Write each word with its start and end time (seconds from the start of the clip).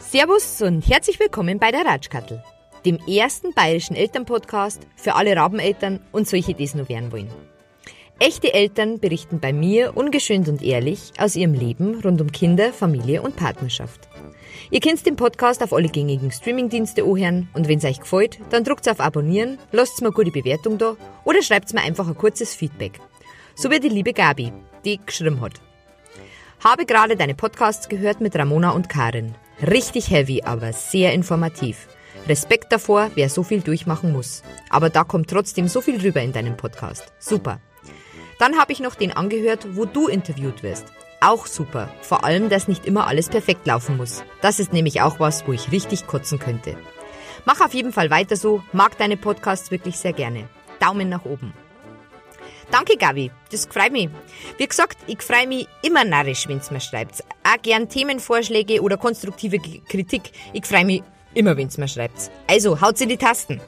Servus 0.00 0.60
und 0.60 0.86
herzlich 0.86 1.18
willkommen 1.18 1.58
bei 1.58 1.70
der 1.70 1.86
Ratschkattel, 1.86 2.42
dem 2.84 2.98
ersten 3.08 3.54
bayerischen 3.54 3.96
Elternpodcast 3.96 4.86
für 4.94 5.14
alle 5.14 5.34
Rabeneltern 5.34 6.00
und 6.12 6.28
solche, 6.28 6.52
die 6.52 6.64
es 6.64 6.74
nur 6.74 6.90
werden 6.90 7.12
wollen. 7.12 7.30
Echte 8.18 8.52
Eltern 8.52 9.00
berichten 9.00 9.40
bei 9.40 9.54
mir 9.54 9.96
ungeschönt 9.96 10.48
und 10.48 10.60
ehrlich 10.60 11.12
aus 11.18 11.34
ihrem 11.34 11.54
Leben 11.54 11.98
rund 12.02 12.20
um 12.20 12.30
Kinder, 12.30 12.74
Familie 12.74 13.22
und 13.22 13.36
Partnerschaft. 13.36 14.08
Ihr 14.70 14.80
könnt 14.80 15.04
den 15.06 15.16
Podcast 15.16 15.62
auf 15.62 15.72
alle 15.72 15.88
gängigen 15.88 16.30
Streamingdienste 16.30 17.02
anhören 17.02 17.48
und 17.54 17.68
wenn 17.68 17.78
es 17.78 17.84
euch 17.84 18.00
gefällt, 18.00 18.38
dann 18.50 18.64
drückt 18.64 18.88
auf 18.88 19.00
Abonnieren, 19.00 19.58
lasst 19.72 20.00
mir 20.00 20.08
eine 20.08 20.14
gute 20.14 20.30
Bewertung 20.30 20.78
da 20.78 20.96
oder 21.24 21.42
schreibt 21.42 21.72
mir 21.72 21.82
einfach 21.82 22.06
ein 22.06 22.16
kurzes 22.16 22.54
Feedback. 22.54 23.00
So 23.54 23.70
wie 23.70 23.80
die 23.80 23.88
liebe 23.88 24.12
Gabi, 24.12 24.52
die 24.84 25.00
geschrieben 25.04 25.40
hat. 25.40 25.54
Habe 26.62 26.86
gerade 26.86 27.16
deine 27.16 27.34
Podcasts 27.34 27.88
gehört 27.88 28.20
mit 28.20 28.36
Ramona 28.36 28.70
und 28.70 28.88
Karin. 28.88 29.34
Richtig 29.62 30.10
heavy, 30.10 30.42
aber 30.42 30.72
sehr 30.72 31.12
informativ. 31.12 31.88
Respekt 32.26 32.72
davor, 32.72 33.10
wer 33.14 33.28
so 33.28 33.42
viel 33.42 33.60
durchmachen 33.60 34.12
muss. 34.12 34.42
Aber 34.68 34.90
da 34.90 35.04
kommt 35.04 35.30
trotzdem 35.30 35.68
so 35.68 35.80
viel 35.80 36.00
rüber 36.00 36.20
in 36.20 36.32
deinem 36.32 36.56
Podcast. 36.56 37.12
Super. 37.18 37.60
Dann 38.38 38.58
habe 38.58 38.72
ich 38.72 38.80
noch 38.80 38.94
den 38.94 39.12
angehört, 39.12 39.76
wo 39.76 39.84
du 39.84 40.08
interviewt 40.08 40.62
wirst. 40.62 40.86
Auch 41.20 41.46
super. 41.46 41.88
Vor 42.00 42.24
allem, 42.24 42.48
dass 42.48 42.68
nicht 42.68 42.86
immer 42.86 43.06
alles 43.06 43.28
perfekt 43.28 43.66
laufen 43.66 43.96
muss. 43.96 44.22
Das 44.40 44.60
ist 44.60 44.72
nämlich 44.72 45.00
auch 45.00 45.18
was, 45.18 45.46
wo 45.46 45.52
ich 45.52 45.72
richtig 45.72 46.06
kotzen 46.06 46.38
könnte. 46.38 46.76
Mach 47.44 47.60
auf 47.60 47.74
jeden 47.74 47.92
Fall 47.92 48.10
weiter 48.10 48.36
so, 48.36 48.62
mag 48.72 48.96
deine 48.98 49.16
Podcasts 49.16 49.70
wirklich 49.70 49.96
sehr 49.98 50.12
gerne. 50.12 50.48
Daumen 50.78 51.08
nach 51.08 51.24
oben. 51.24 51.52
Danke, 52.70 52.96
Gabi. 52.96 53.30
Das 53.50 53.66
freut 53.66 53.92
mich. 53.92 54.10
Wie 54.58 54.66
gesagt, 54.66 54.98
ich 55.06 55.22
freue 55.22 55.46
mich 55.46 55.66
immer 55.82 56.04
narrisch, 56.04 56.46
wenn's 56.46 56.70
mir 56.70 56.80
schreibt. 56.80 57.24
Auch 57.42 57.60
gern 57.62 57.88
Themenvorschläge 57.88 58.82
oder 58.82 58.96
konstruktive 58.96 59.58
Kritik. 59.58 60.30
Ich 60.52 60.66
freue 60.66 60.84
mich 60.84 61.02
immer, 61.34 61.56
wenn's 61.56 61.78
mir 61.78 61.88
schreibt. 61.88 62.30
Also, 62.46 62.80
haut 62.80 62.98
sie 62.98 63.06
die 63.06 63.16
Tasten. 63.16 63.60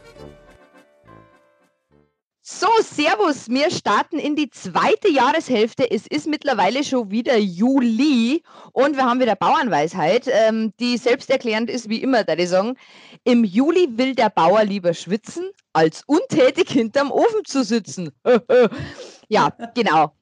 So, 2.53 2.67
Servus, 2.83 3.49
wir 3.49 3.71
starten 3.71 4.19
in 4.19 4.35
die 4.35 4.51
zweite 4.51 5.09
Jahreshälfte. 5.09 5.89
Es 5.89 6.09
ist 6.09 6.27
mittlerweile 6.27 6.83
schon 6.83 7.09
wieder 7.09 7.39
Juli 7.39 8.43
und 8.73 8.97
wir 8.97 9.05
haben 9.05 9.21
wieder 9.21 9.37
Bauernweisheit, 9.37 10.27
ähm, 10.27 10.73
die 10.81 10.97
selbsterklärend 10.97 11.71
ist, 11.71 11.89
wie 11.89 12.03
immer, 12.03 12.25
da 12.25 12.35
ich 12.35 12.49
sagen. 12.49 12.77
Im 13.23 13.45
Juli 13.45 13.89
will 13.93 14.17
der 14.17 14.31
Bauer 14.31 14.65
lieber 14.65 14.95
schwitzen, 14.95 15.49
als 15.73 16.03
untätig 16.09 16.71
hinterm 16.71 17.13
Ofen 17.13 17.45
zu 17.45 17.63
sitzen. 17.63 18.11
ja, 19.29 19.51
genau. 19.77 20.13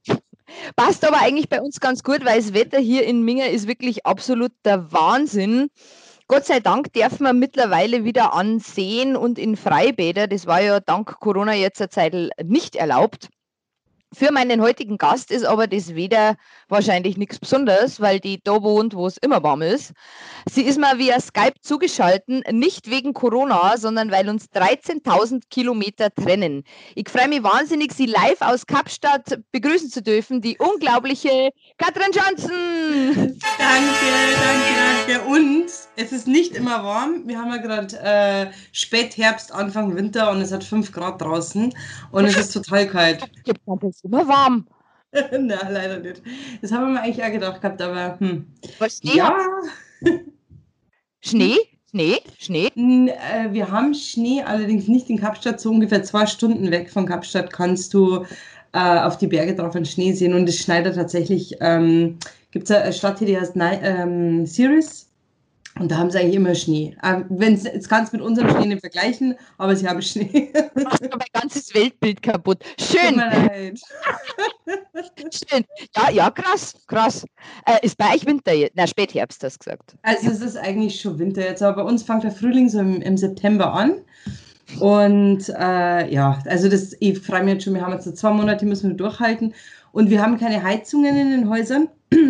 Passt 0.76 1.06
aber 1.06 1.22
eigentlich 1.22 1.48
bei 1.48 1.62
uns 1.62 1.80
ganz 1.80 2.02
gut, 2.02 2.26
weil 2.26 2.42
das 2.42 2.52
Wetter 2.52 2.78
hier 2.78 3.04
in 3.04 3.22
Minger 3.22 3.48
ist 3.48 3.66
wirklich 3.66 4.04
absolut 4.04 4.52
der 4.66 4.92
Wahnsinn. 4.92 5.70
Gott 6.30 6.44
sei 6.44 6.60
Dank 6.60 6.92
dürfen 6.92 7.24
wir 7.24 7.32
mittlerweile 7.32 8.04
wieder 8.04 8.34
an 8.34 8.60
Seen 8.60 9.16
und 9.16 9.38
in 9.38 9.56
Freibäder. 9.56 10.26
Das 10.26 10.46
war 10.46 10.60
ja 10.60 10.78
dank 10.78 11.18
Corona 11.20 11.54
jetzt 11.54 11.80
eine 11.80 11.88
Zeit 11.88 12.14
nicht 12.44 12.76
erlaubt. 12.76 13.30
Für 14.14 14.32
meinen 14.32 14.62
heutigen 14.62 14.96
Gast 14.96 15.30
ist 15.30 15.44
aber 15.44 15.66
das 15.66 15.94
Wetter 15.94 16.36
wahrscheinlich 16.68 17.18
nichts 17.18 17.38
Besonderes, 17.38 18.00
weil 18.00 18.20
die 18.20 18.40
da 18.42 18.62
wohnt, 18.62 18.94
wo 18.94 19.06
es 19.06 19.18
immer 19.18 19.42
warm 19.42 19.60
ist. 19.60 19.92
Sie 20.50 20.62
ist 20.62 20.78
mal 20.78 20.98
via 20.98 21.20
Skype 21.20 21.60
zugeschaltet, 21.60 22.50
nicht 22.50 22.90
wegen 22.90 23.12
Corona, 23.12 23.76
sondern 23.76 24.10
weil 24.10 24.30
uns 24.30 24.46
13.000 24.46 25.42
Kilometer 25.50 26.08
trennen. 26.14 26.64
Ich 26.94 27.10
freue 27.10 27.28
mich 27.28 27.42
wahnsinnig, 27.42 27.92
Sie 27.92 28.06
live 28.06 28.40
aus 28.40 28.66
Kapstadt 28.66 29.40
begrüßen 29.52 29.90
zu 29.90 30.00
dürfen, 30.02 30.40
die 30.40 30.56
unglaubliche 30.58 31.50
Katrin 31.76 32.10
Johnson. 32.12 33.38
Danke, 33.58 34.08
danke, 34.42 35.18
danke. 35.18 35.28
Und 35.28 35.66
es 35.96 36.12
ist 36.12 36.26
nicht 36.26 36.54
immer 36.54 36.82
warm. 36.82 37.26
Wir 37.26 37.38
haben 37.38 37.50
ja 37.50 37.58
gerade 37.58 37.98
äh, 38.00 38.52
Spätherbst, 38.72 39.52
Anfang 39.52 39.94
Winter 39.94 40.30
und 40.30 40.40
es 40.40 40.50
hat 40.50 40.64
5 40.64 40.92
Grad 40.92 41.20
draußen 41.20 41.74
und 42.10 42.24
es 42.24 42.38
ist 42.38 42.52
total 42.52 42.86
kalt. 42.86 43.22
Ist 43.98 44.04
immer 44.04 44.28
warm. 44.28 44.64
Na, 45.12 45.68
leider 45.68 45.98
nicht. 45.98 46.22
Das 46.62 46.70
haben 46.70 46.82
wir 46.84 46.92
mir 46.92 47.02
eigentlich 47.02 47.24
auch 47.24 47.32
gedacht 47.32 47.60
gehabt, 47.60 47.82
aber 47.82 48.20
hm. 48.20 48.46
Was 48.78 48.98
Schnee? 48.98 49.16
Ja. 49.16 49.36
Schnee? 51.20 51.56
Schnee? 51.90 52.20
Schnee? 52.38 52.66
Äh, 52.76 53.52
wir 53.52 53.72
haben 53.72 53.94
Schnee, 53.94 54.40
allerdings 54.44 54.86
nicht 54.86 55.10
in 55.10 55.18
Kapstadt. 55.18 55.60
So 55.60 55.70
ungefähr 55.70 56.04
zwei 56.04 56.26
Stunden 56.26 56.70
weg 56.70 56.92
von 56.92 57.06
Kapstadt 57.06 57.52
kannst 57.52 57.92
du 57.92 58.24
äh, 58.72 59.00
auf 59.00 59.18
die 59.18 59.26
Berge 59.26 59.56
drauf 59.56 59.74
einen 59.74 59.84
Schnee 59.84 60.12
sehen 60.12 60.32
und 60.32 60.48
es 60.48 60.60
schneit 60.60 60.84
tatsächlich. 60.94 61.56
Ähm, 61.58 62.20
Gibt 62.52 62.70
es 62.70 62.76
eine 62.76 62.92
Stadt 62.92 63.18
hier, 63.18 63.26
die 63.26 63.36
heißt 63.36 63.54
ähm, 63.56 64.46
Sirius 64.46 65.07
und 65.78 65.90
da 65.90 65.98
haben 65.98 66.10
sie 66.10 66.18
eigentlich 66.18 66.36
immer 66.36 66.54
Schnee. 66.54 66.96
Ähm, 67.04 67.24
wenn's, 67.28 67.64
jetzt 67.64 67.88
kannst 67.88 68.12
du 68.12 68.16
mit 68.16 68.26
unserem 68.26 68.50
Schnee 68.50 68.66
nicht 68.66 68.80
vergleichen, 68.80 69.34
aber 69.58 69.76
sie 69.76 69.88
haben 69.88 70.02
Schnee. 70.02 70.52
Macht 70.74 71.00
mein 71.02 71.28
ganzes 71.32 71.74
Weltbild 71.74 72.22
kaputt. 72.22 72.64
Schön. 72.78 73.20
Schön. 75.30 75.64
Ja, 75.96 76.10
ja, 76.10 76.30
krass, 76.30 76.74
krass. 76.86 77.24
Äh, 77.66 77.84
ist 77.86 77.96
bei 77.96 78.14
euch 78.14 78.26
Winter 78.26 78.52
jetzt? 78.52 78.72
Na, 78.76 78.86
Spätherbst, 78.86 79.42
hast 79.42 79.56
du 79.56 79.64
gesagt. 79.64 79.96
Also 80.02 80.30
es 80.30 80.40
ist 80.40 80.56
eigentlich 80.56 81.00
schon 81.00 81.18
Winter 81.18 81.42
jetzt, 81.42 81.62
aber 81.62 81.82
bei 81.82 81.88
uns 81.88 82.02
fängt 82.02 82.24
der 82.24 82.32
Frühling 82.32 82.68
so 82.68 82.80
im, 82.80 83.00
im 83.00 83.16
September 83.16 83.72
an. 83.72 84.02
Und 84.80 85.48
äh, 85.48 86.12
ja, 86.12 86.42
also 86.44 86.68
das, 86.68 86.94
ich 87.00 87.18
freue 87.20 87.42
mich 87.42 87.54
jetzt 87.54 87.64
schon, 87.64 87.74
wir 87.74 87.82
haben 87.82 87.92
jetzt 87.92 88.04
so 88.04 88.12
zwei 88.12 88.32
Monate, 88.32 88.66
müssen 88.66 88.90
wir 88.90 88.96
durchhalten. 88.96 89.54
Und 89.92 90.10
wir 90.10 90.22
haben 90.22 90.38
keine 90.38 90.62
Heizungen 90.62 91.16
in 91.16 91.30
den 91.30 91.48
Häusern. 91.48 91.88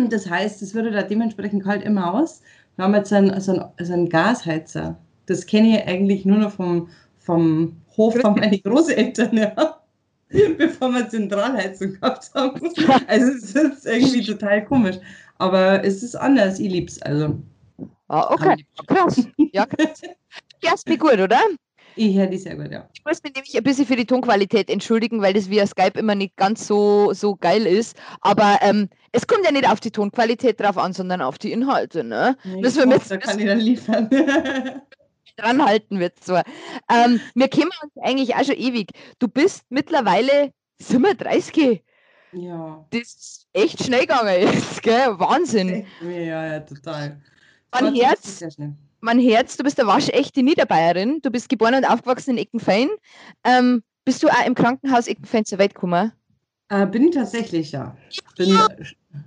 Das 0.09 0.29
heißt, 0.29 0.61
es 0.61 0.73
würde 0.73 0.91
da 0.91 1.03
dementsprechend 1.03 1.63
kalt 1.63 1.83
immer 1.83 2.13
aus. 2.13 2.41
Wir 2.79 2.85
haben 2.85 2.95
jetzt 2.95 3.11
einen, 3.11 3.41
so 3.41 3.51
einen, 3.51 3.65
so 3.77 3.91
einen 3.91 4.07
Gasheizer. 4.07 4.97
Das 5.25 5.45
kenne 5.45 5.77
ich 5.77 5.85
eigentlich 5.85 6.23
nur 6.23 6.37
noch 6.37 6.51
vom, 6.51 6.87
vom 7.17 7.75
Hof 7.97 8.15
von 8.15 8.35
meinen 8.35 8.57
Großeltern, 8.63 9.35
ja. 9.35 9.81
bevor 10.57 10.89
wir 10.93 11.09
Zentralheizung 11.09 11.95
gehabt 11.95 12.31
haben. 12.33 12.69
Also 13.05 13.31
es 13.33 13.53
ist 13.53 13.85
irgendwie 13.85 14.23
total 14.23 14.63
komisch. 14.63 14.95
Aber 15.39 15.83
es 15.83 16.03
ist 16.03 16.15
anders, 16.15 16.57
ich 16.57 16.71
liebe 16.71 16.87
es. 16.87 17.01
Also. 17.01 17.39
Ah, 18.07 18.33
okay, 18.33 18.65
krass. 18.87 19.27
Ja, 19.51 19.65
krass. 19.65 20.01
Erst 20.61 20.87
mir 20.87 20.97
gut, 20.97 21.19
oder? 21.19 21.41
Ich 21.99 22.15
höre 22.15 22.27
die 22.27 22.37
sehr 22.37 22.55
gut, 22.55 22.71
ja. 22.71 22.87
Ich 22.93 23.03
muss 23.03 23.21
mich 23.23 23.35
nämlich 23.35 23.57
ein 23.57 23.63
bisschen 23.63 23.85
für 23.85 23.97
die 23.97 24.05
Tonqualität 24.05 24.69
entschuldigen, 24.69 25.21
weil 25.21 25.33
das 25.33 25.49
via 25.49 25.67
Skype 25.67 25.99
immer 25.99 26.15
nicht 26.15 26.37
ganz 26.37 26.65
so, 26.65 27.11
so 27.11 27.35
geil 27.35 27.65
ist. 27.65 27.97
Aber 28.21 28.57
ähm, 28.61 28.87
es 29.11 29.27
kommt 29.27 29.43
ja 29.43 29.51
nicht 29.51 29.69
auf 29.69 29.81
die 29.81 29.91
Tonqualität 29.91 30.61
drauf 30.61 30.77
an, 30.77 30.93
sondern 30.93 31.21
auf 31.21 31.37
die 31.37 31.51
Inhalte. 31.51 32.05
Ne? 32.05 32.37
Nee, 32.45 32.61
das 32.61 32.77
wir 32.77 32.85
da 32.85 33.17
kann 33.17 33.37
ich 33.37 33.45
dann 33.45 33.59
liefern. 33.59 34.09
dran 35.35 35.65
halten 35.65 35.99
wird 35.99 36.23
so. 36.23 36.35
Ähm, 36.89 37.19
wir 37.35 37.49
kennen 37.49 37.71
uns 37.83 37.91
eigentlich 38.01 38.33
auch 38.35 38.45
schon 38.45 38.55
ewig. 38.55 38.91
Du 39.19 39.27
bist 39.27 39.65
mittlerweile 39.67 40.53
37. 40.81 41.83
Ja. 42.31 42.85
Das 42.91 43.01
ist 43.01 43.47
echt 43.51 43.83
schnell 43.83 44.01
gegangen 44.01 44.41
jetzt, 44.41 44.81
gell? 44.83 45.19
Wahnsinn. 45.19 45.85
Ja, 46.01 46.45
ja, 46.47 46.59
total. 46.61 47.19
Mein 47.73 47.93
Herz, 47.95 48.41
mein 49.01 49.19
Herz, 49.19 49.57
du 49.57 49.63
bist 49.63 49.79
eine 49.79 49.87
waschechte 49.87 50.43
Niederbayerin. 50.43 51.21
Du 51.21 51.31
bist 51.31 51.49
geboren 51.49 51.75
und 51.75 51.85
aufgewachsen 51.85 52.31
in 52.31 52.37
Eckenfein. 52.37 52.89
Ähm, 53.43 53.83
bist 54.05 54.23
du 54.23 54.27
auch 54.27 54.45
im 54.45 54.55
Krankenhaus 54.55 55.07
Eckenfein 55.07 55.45
zur 55.45 55.59
Welt 55.59 55.73
gekommen? 55.73 56.11
Äh, 56.71 56.85
bin 56.85 57.07
ich 57.07 57.15
tatsächlich, 57.15 57.71
ja. 57.71 57.97
Bin 58.37 58.49
ja. 58.49 58.67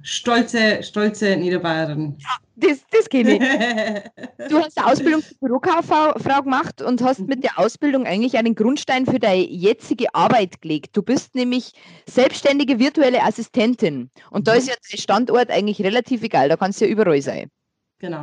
stolze, 0.02 0.80
stolze 0.82 1.36
Niederbayerin. 1.36 2.16
Ja, 2.18 2.36
das, 2.54 2.78
das 2.92 3.08
kenne 3.08 3.32
ich. 3.32 3.38
du 4.48 4.58
hast 4.58 4.78
eine 4.78 4.86
Ausbildung 4.86 5.22
zur 5.22 5.38
Bürokauffrau 5.40 6.42
gemacht 6.42 6.80
und 6.82 7.02
hast 7.02 7.26
mit 7.26 7.42
der 7.42 7.58
Ausbildung 7.58 8.06
eigentlich 8.06 8.38
einen 8.38 8.54
Grundstein 8.54 9.06
für 9.06 9.18
deine 9.18 9.42
jetzige 9.42 10.14
Arbeit 10.14 10.62
gelegt. 10.62 10.96
Du 10.96 11.02
bist 11.02 11.34
nämlich 11.34 11.72
selbstständige 12.08 12.78
virtuelle 12.78 13.24
Assistentin. 13.24 14.10
Und 14.30 14.46
da 14.46 14.54
ist 14.54 14.68
ja 14.68 14.74
der 14.92 14.98
Standort 14.98 15.50
eigentlich 15.50 15.82
relativ 15.82 16.22
egal, 16.22 16.48
da 16.48 16.56
kannst 16.56 16.80
du 16.80 16.84
ja 16.84 16.92
überall 16.92 17.20
sein. 17.22 17.50
Genau, 17.98 18.22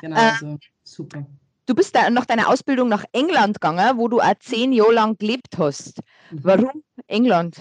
genau, 0.00 0.16
äh, 0.16 0.20
also 0.20 0.58
super. 0.90 1.26
Du 1.66 1.74
bist 1.74 1.94
da 1.94 2.10
nach 2.10 2.26
deiner 2.26 2.48
Ausbildung 2.48 2.88
nach 2.88 3.04
England 3.12 3.60
gegangen, 3.60 3.96
wo 3.96 4.08
du 4.08 4.20
auch 4.20 4.34
zehn 4.40 4.72
Jahre 4.72 4.92
lang 4.92 5.16
gelebt 5.18 5.56
hast. 5.58 6.00
Mhm. 6.30 6.40
Warum 6.42 6.82
England? 7.06 7.60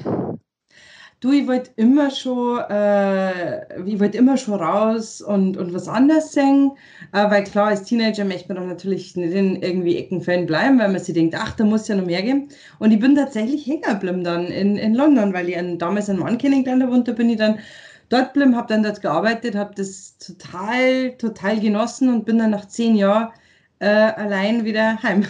Du, 1.22 1.34
ich 1.34 1.46
wollte 1.48 1.72
immer 1.76 2.10
schon, 2.12 2.60
äh, 2.70 3.84
ich 3.84 4.00
wollte 4.00 4.18
immer 4.18 4.38
schon 4.38 4.54
raus 4.54 5.22
und, 5.22 5.58
und 5.58 5.74
was 5.74 5.90
anderes 5.90 6.32
singen, 6.32 6.72
äh, 7.12 7.30
weil 7.30 7.44
klar, 7.44 7.68
als 7.68 7.84
Teenager 7.84 8.24
möchte 8.24 8.48
man 8.48 8.64
doch 8.64 8.70
natürlich 8.70 9.18
nicht 9.18 9.34
in 9.34 9.62
irgendwie 9.62 9.98
Eckenfan 9.98 10.46
bleiben, 10.46 10.80
weil 10.80 10.90
man 10.90 11.02
sich 11.02 11.14
denkt, 11.14 11.36
ach, 11.38 11.58
da 11.58 11.66
muss 11.66 11.90
ja 11.90 11.96
noch 11.96 12.06
mehr 12.06 12.22
geben. 12.22 12.48
Und 12.80 12.92
ich 12.92 13.00
bin 13.00 13.16
tatsächlich 13.16 13.68
hängen 13.68 13.82
geblieben 13.82 14.24
dann 14.24 14.48
in, 14.48 14.78
in 14.78 14.96
London, 14.96 15.34
weil 15.34 15.50
ich 15.50 15.58
einen, 15.58 15.78
damals 15.78 16.10
einen 16.10 16.20
Mann 16.20 16.38
kennengelernt 16.38 16.84
habe 16.84 16.94
und 16.94 17.06
da 17.06 17.12
bin 17.12 17.30
ich 17.30 17.38
dann 17.38 17.60
dort 18.10 18.34
geblieben, 18.34 18.56
habe 18.56 18.68
dann 18.68 18.84
dort 18.84 19.02
gearbeitet, 19.02 19.56
habe 19.56 19.74
das 19.76 20.18
total, 20.18 21.16
total 21.18 21.60
genossen 21.60 22.10
und 22.10 22.26
bin 22.26 22.40
dann 22.40 22.52
nach 22.52 22.68
zehn 22.68 22.96
Jahren 22.96 23.32
äh, 23.80 23.88
allein 23.88 24.66
wieder 24.66 25.02
heim. 25.02 25.26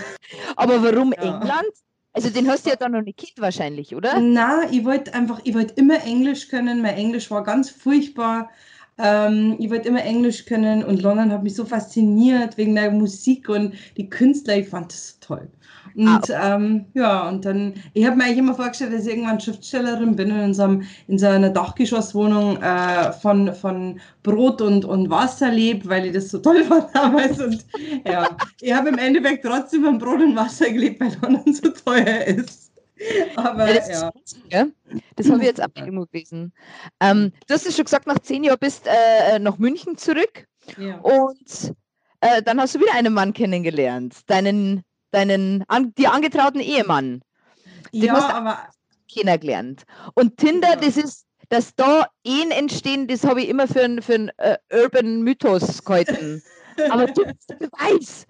Aber 0.55 0.81
warum 0.83 1.13
ja. 1.13 1.39
England? 1.39 1.71
Also 2.13 2.29
den 2.29 2.49
hast 2.49 2.65
du 2.65 2.71
ja 2.71 2.75
dann 2.75 2.93
noch 2.93 3.01
nicht 3.01 3.19
kennt 3.19 3.39
wahrscheinlich, 3.39 3.95
oder? 3.95 4.19
Na, 4.19 4.63
ich 4.71 4.83
wollte 4.83 5.13
einfach, 5.13 5.39
ich 5.43 5.53
wollte 5.53 5.75
immer 5.75 6.03
Englisch 6.03 6.49
können. 6.49 6.81
Mein 6.81 6.95
Englisch 6.95 7.29
war 7.29 7.43
ganz 7.43 7.69
furchtbar. 7.69 8.49
Ähm, 8.99 9.55
ich 9.59 9.69
wollte 9.69 9.89
immer 9.89 10.03
Englisch 10.03 10.45
können 10.45 10.83
und 10.83 11.01
London 11.01 11.31
hat 11.31 11.43
mich 11.43 11.55
so 11.55 11.65
fasziniert 11.65 12.57
wegen 12.57 12.75
der 12.75 12.91
Musik 12.91 13.49
und 13.49 13.73
die 13.97 14.09
Künstler. 14.09 14.57
Ich 14.57 14.69
fand 14.69 14.91
das 14.91 15.09
so 15.09 15.15
toll. 15.21 15.47
Und 15.95 16.31
ah, 16.31 16.55
ähm, 16.55 16.85
ja, 16.93 17.27
und 17.27 17.45
dann, 17.45 17.73
ich 17.93 18.05
habe 18.05 18.15
mir 18.15 18.25
eigentlich 18.25 18.37
immer 18.37 18.55
vorgestellt, 18.55 18.93
dass 18.93 19.05
ich 19.05 19.13
irgendwann 19.13 19.39
Schriftstellerin 19.39 20.15
bin 20.15 20.31
und 20.31 20.39
in 20.39 20.53
so, 20.53 20.63
einem, 20.63 20.83
in 21.07 21.17
so 21.17 21.27
einer 21.27 21.49
Dachgeschosswohnung 21.49 22.57
äh, 22.61 23.11
von, 23.13 23.53
von 23.53 23.99
Brot 24.23 24.61
und, 24.61 24.85
und 24.85 25.09
Wasser 25.09 25.51
lebe, 25.51 25.89
weil 25.89 26.05
ich 26.05 26.13
das 26.13 26.29
so 26.29 26.39
toll 26.39 26.63
fand 26.67 26.93
damals. 26.93 27.39
Und 27.39 27.65
ja, 28.05 28.29
ich 28.61 28.73
habe 28.73 28.89
im 28.89 28.97
Endeffekt 28.97 29.45
trotzdem 29.45 29.83
von 29.83 29.97
Brot 29.97 30.21
und 30.21 30.35
Wasser 30.35 30.69
gelebt, 30.69 31.01
weil 31.01 31.17
London 31.21 31.53
so 31.53 31.69
teuer 31.69 32.25
ist. 32.27 32.68
Aber 33.35 33.67
ja. 33.67 33.73
Das, 33.73 33.87
ja. 33.89 34.11
ja. 34.49 34.67
das 35.15 35.29
habe 35.29 35.39
ich 35.39 35.45
jetzt 35.45 35.61
auch 35.61 35.85
immer 35.85 36.05
gelesen. 36.07 36.53
Ähm, 36.99 37.31
du 37.47 37.53
hast 37.53 37.65
ja 37.65 37.71
schon 37.71 37.85
gesagt, 37.85 38.07
nach 38.07 38.19
zehn 38.19 38.43
Jahren 38.43 38.59
bist 38.59 38.87
äh, 38.87 39.39
nach 39.39 39.57
München 39.57 39.97
zurück. 39.97 40.45
Ja. 40.77 40.97
Und 40.99 41.73
äh, 42.21 42.41
dann 42.43 42.59
hast 42.59 42.75
du 42.75 42.79
wieder 42.79 42.93
einen 42.93 43.13
Mann 43.13 43.33
kennengelernt, 43.33 44.17
deinen 44.27 44.83
deinen 45.11 45.63
an, 45.67 45.93
dir 45.95 46.11
angetrauten 46.11 46.61
Ehemann. 46.61 47.21
Den 47.93 48.03
ja, 48.03 48.13
hast 48.13 48.29
aber 48.29 48.59
kennengelernt. 49.11 49.83
Und 50.13 50.37
Tinder, 50.37 50.75
das 50.75 50.97
ist, 50.97 51.25
dass 51.49 51.73
da 51.75 52.07
Ehen 52.23 52.51
entstehen, 52.51 53.07
das 53.07 53.23
habe 53.23 53.41
ich 53.41 53.49
immer 53.49 53.67
für 53.67 53.83
einen 53.83 54.01
für 54.01 54.15
ein, 54.15 54.31
uh, 54.41 54.55
Urban 54.71 55.23
Mythos 55.23 55.83
gehalten. 55.83 56.43
aber 56.89 57.07
du 57.07 57.23
Beweis. 57.59 58.25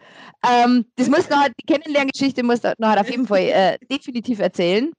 Ähm, 0.48 0.86
das 0.96 1.10
muss 1.10 1.30
nachher, 1.30 1.52
die 1.60 1.66
Kennenlerngeschichte 1.66 2.44
muss 2.44 2.62
nachher 2.64 3.02
auf 3.02 3.10
jeden 3.10 3.28
Fall 3.28 3.42
äh, 3.42 3.78
definitiv 3.90 4.40
erzählen. 4.40 4.92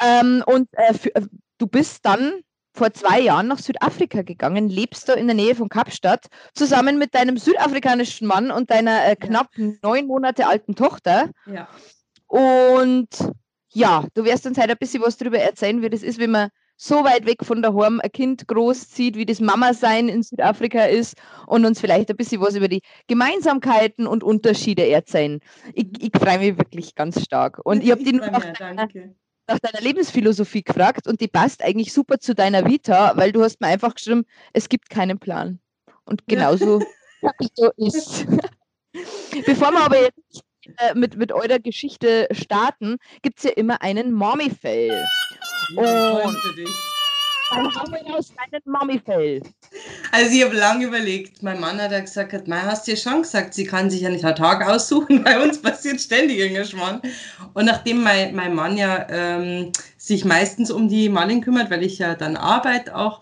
Ähm, 0.00 0.42
und 0.46 0.68
äh, 0.72 0.94
für, 0.94 1.14
äh, 1.14 1.22
du 1.58 1.66
bist 1.66 2.04
dann 2.04 2.42
vor 2.74 2.92
zwei 2.92 3.20
Jahren 3.20 3.48
nach 3.48 3.58
Südafrika 3.58 4.22
gegangen, 4.22 4.68
lebst 4.68 5.08
du 5.08 5.12
in 5.12 5.26
der 5.26 5.36
Nähe 5.36 5.54
von 5.54 5.68
Kapstadt, 5.68 6.26
zusammen 6.54 6.98
mit 6.98 7.14
deinem 7.14 7.36
südafrikanischen 7.36 8.26
Mann 8.26 8.50
und 8.50 8.70
deiner 8.70 9.06
äh, 9.06 9.16
knapp 9.16 9.48
ja. 9.56 9.72
neun 9.82 10.06
Monate 10.06 10.46
alten 10.46 10.74
Tochter. 10.74 11.30
Ja. 11.46 11.68
Und 12.26 13.08
ja, 13.74 14.04
du 14.14 14.24
wirst 14.24 14.46
uns 14.46 14.58
heute 14.58 14.72
ein 14.72 14.78
bisschen 14.78 15.02
was 15.02 15.18
darüber 15.18 15.38
erzählen, 15.38 15.82
wie 15.82 15.90
das 15.90 16.02
ist, 16.02 16.18
wenn 16.18 16.30
man 16.30 16.48
so 16.82 17.04
weit 17.04 17.26
weg 17.26 17.44
von 17.44 17.62
daheim 17.62 18.00
ein 18.00 18.10
Kind 18.10 18.48
großzieht, 18.48 19.16
wie 19.16 19.24
das 19.24 19.38
Mama-Sein 19.38 20.08
in 20.08 20.24
Südafrika 20.24 20.84
ist 20.84 21.16
und 21.46 21.64
uns 21.64 21.80
vielleicht 21.80 22.10
ein 22.10 22.16
bisschen 22.16 22.40
was 22.40 22.56
über 22.56 22.66
die 22.66 22.82
Gemeinsamkeiten 23.06 24.08
und 24.08 24.24
Unterschiede 24.24 24.88
erzählen. 24.88 25.38
Ich, 25.74 25.86
ich 26.00 26.10
freue 26.18 26.38
mich 26.38 26.58
wirklich 26.58 26.96
ganz 26.96 27.22
stark. 27.22 27.60
Und 27.64 27.84
ich 27.84 27.92
habe 27.92 28.02
die 28.02 28.12
nur 28.12 28.28
noch, 28.30 28.44
danke 28.58 29.14
nach 29.48 29.58
deiner 29.58 29.80
Lebensphilosophie 29.80 30.62
gefragt 30.62 31.06
und 31.06 31.20
die 31.20 31.28
passt 31.28 31.62
eigentlich 31.62 31.92
super 31.92 32.18
zu 32.18 32.34
deiner 32.34 32.64
Vita, 32.64 33.16
weil 33.16 33.32
du 33.32 33.42
hast 33.42 33.60
mir 33.60 33.66
einfach 33.66 33.94
geschrieben, 33.94 34.24
es 34.52 34.68
gibt 34.68 34.88
keinen 34.88 35.18
Plan. 35.18 35.60
Und 36.04 36.26
genauso 36.26 36.80
so 37.54 37.70
ist. 37.76 38.26
Bevor 39.46 39.72
wir 39.72 39.84
aber 39.84 40.00
jetzt 40.00 40.42
äh, 40.78 40.94
mit, 40.94 41.16
mit 41.16 41.32
eurer 41.32 41.58
Geschichte 41.58 42.28
starten, 42.32 42.96
gibt 43.22 43.38
es 43.38 43.44
ja 43.44 43.50
immer 43.50 43.82
einen 43.82 44.12
Mommy-Fail. 44.12 45.04
Ja, 45.76 46.22
und 46.22 46.36
dann 47.54 47.74
haben 47.74 47.92
wir 47.92 48.16
aus 48.16 48.32
deinem 48.34 48.62
Mommy-Fail. 48.64 49.42
Also 50.10 50.34
ich 50.34 50.44
habe 50.44 50.56
lange 50.56 50.86
überlegt. 50.86 51.42
Mein 51.42 51.60
Mann 51.60 51.80
hat 51.80 51.92
ja 51.92 52.00
gesagt, 52.00 52.48
Mai 52.48 52.60
hast 52.60 52.86
du 52.86 52.92
ja 52.92 52.96
schon 52.96 53.22
gesagt, 53.22 53.54
sie 53.54 53.64
kann 53.64 53.90
sich 53.90 54.00
ja 54.00 54.08
nicht 54.08 54.24
einen 54.24 54.36
Tag 54.36 54.66
aussuchen. 54.66 55.22
Bei 55.24 55.42
uns 55.42 55.60
passiert 55.60 56.00
ständig 56.00 56.38
irgendein 56.38 56.64
Schmarrn. 56.64 57.02
Und 57.54 57.66
nachdem 57.66 58.02
mein, 58.02 58.34
mein 58.34 58.54
Mann 58.54 58.76
ja 58.76 59.06
ähm, 59.10 59.72
sich 59.98 60.24
meistens 60.24 60.70
um 60.70 60.88
die 60.88 61.08
Malin 61.08 61.42
kümmert, 61.42 61.70
weil 61.70 61.82
ich 61.82 61.98
ja 61.98 62.14
dann 62.14 62.36
arbeite 62.36 62.96
auch, 62.96 63.20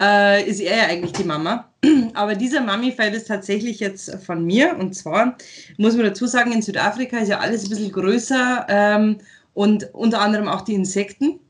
äh, 0.00 0.42
ist 0.48 0.60
er 0.60 0.76
ja 0.76 0.84
eigentlich 0.84 1.12
die 1.12 1.24
Mama. 1.24 1.68
Aber 2.14 2.34
dieser 2.34 2.60
Mami-Fall 2.60 3.14
ist 3.14 3.28
tatsächlich 3.28 3.80
jetzt 3.80 4.14
von 4.24 4.44
mir. 4.44 4.76
Und 4.78 4.94
zwar 4.94 5.36
muss 5.78 5.94
man 5.94 6.06
dazu 6.06 6.26
sagen, 6.26 6.52
in 6.52 6.62
Südafrika 6.62 7.18
ist 7.18 7.28
ja 7.28 7.38
alles 7.38 7.64
ein 7.64 7.70
bisschen 7.70 7.92
größer 7.92 8.66
ähm, 8.68 9.18
und 9.54 9.94
unter 9.94 10.20
anderem 10.20 10.48
auch 10.48 10.62
die 10.62 10.74
Insekten. 10.74 11.40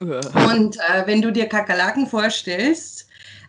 Und 0.00 0.76
äh, 0.76 1.06
wenn 1.06 1.20
du 1.20 1.30
dir 1.30 1.46
Kakerlaken 1.46 2.06
vorstellst, 2.06 3.06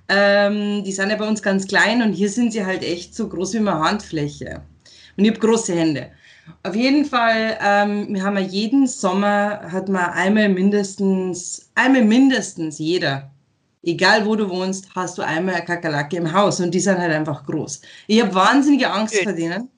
ähm, 0.09 0.83
die 0.83 0.91
sind 0.91 1.09
ja 1.09 1.15
bei 1.15 1.27
uns 1.27 1.41
ganz 1.41 1.65
klein 1.65 2.01
und 2.01 2.11
hier 2.11 2.29
sind 2.29 2.51
sie 2.51 2.65
halt 2.65 2.83
echt 2.83 3.15
so 3.15 3.29
groß 3.29 3.53
wie 3.53 3.59
eine 3.59 3.79
Handfläche. 3.79 4.61
Und 5.15 5.23
ich 5.23 5.31
habe 5.31 5.39
große 5.39 5.73
Hände. 5.73 6.11
Auf 6.63 6.75
jeden 6.75 7.05
Fall, 7.05 7.57
ähm, 7.63 8.13
wir 8.13 8.23
haben 8.23 8.35
ja 8.35 8.43
jeden 8.43 8.85
Sommer, 8.87 9.61
hat 9.71 9.87
man 9.87 10.09
einmal 10.11 10.49
mindestens, 10.49 11.71
einmal 11.75 12.03
mindestens 12.03 12.79
jeder, 12.79 13.30
egal 13.83 14.25
wo 14.25 14.35
du 14.35 14.49
wohnst, 14.49 14.89
hast 14.95 15.17
du 15.17 15.21
einmal 15.21 15.55
eine 15.55 15.65
Kakerlake 15.65 16.17
im 16.17 16.33
Haus 16.33 16.59
und 16.59 16.71
die 16.71 16.79
sind 16.79 16.97
halt 16.97 17.11
einfach 17.11 17.45
groß. 17.45 17.81
Ich 18.07 18.21
habe 18.21 18.33
wahnsinnige 18.33 18.91
Angst 18.91 19.15
vor 19.23 19.33
denen. 19.33 19.69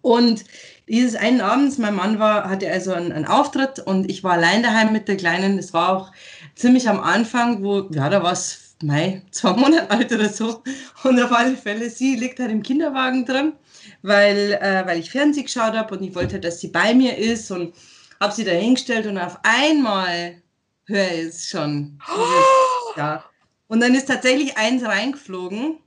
Und 0.00 0.44
dieses 0.88 1.16
einen 1.16 1.40
Abends, 1.40 1.78
mein 1.78 1.94
Mann 1.94 2.18
war, 2.18 2.48
hatte 2.48 2.70
also 2.70 2.92
einen, 2.92 3.12
einen, 3.12 3.24
Auftritt 3.24 3.78
und 3.78 4.10
ich 4.10 4.22
war 4.22 4.32
allein 4.32 4.62
daheim 4.62 4.92
mit 4.92 5.08
der 5.08 5.16
Kleinen. 5.16 5.56
Das 5.56 5.72
war 5.72 5.96
auch 5.96 6.12
ziemlich 6.54 6.88
am 6.88 7.00
Anfang, 7.00 7.62
wo, 7.62 7.88
ja, 7.90 8.08
da 8.10 8.22
war 8.22 8.32
es 8.32 8.76
Mai, 8.82 9.22
zwei 9.30 9.52
Monate 9.56 9.90
alt 9.90 10.12
oder 10.12 10.28
so. 10.28 10.62
Und 11.04 11.22
auf 11.22 11.32
alle 11.32 11.56
Fälle, 11.56 11.88
sie 11.88 12.16
liegt 12.16 12.38
halt 12.38 12.50
im 12.50 12.62
Kinderwagen 12.62 13.24
drin, 13.24 13.54
weil, 14.02 14.58
äh, 14.60 14.84
weil 14.86 14.98
ich 14.98 15.10
Fernsehen 15.10 15.46
geschaut 15.46 15.74
habe 15.74 15.96
und 15.96 16.02
ich 16.02 16.14
wollte, 16.14 16.38
dass 16.38 16.60
sie 16.60 16.68
bei 16.68 16.94
mir 16.94 17.16
ist 17.16 17.50
und 17.50 17.74
habe 18.20 18.34
sie 18.34 18.44
da 18.44 18.52
hingestellt 18.52 19.06
und 19.06 19.18
auf 19.18 19.38
einmal 19.42 20.42
höre 20.86 21.12
ich 21.12 21.26
es 21.28 21.48
schon. 21.48 21.98
Dieses, 22.08 22.73
ja. 22.96 23.24
Und 23.68 23.80
dann 23.80 23.94
ist 23.94 24.06
tatsächlich 24.06 24.56
eins 24.56 24.84
reingeflogen. 24.84 25.78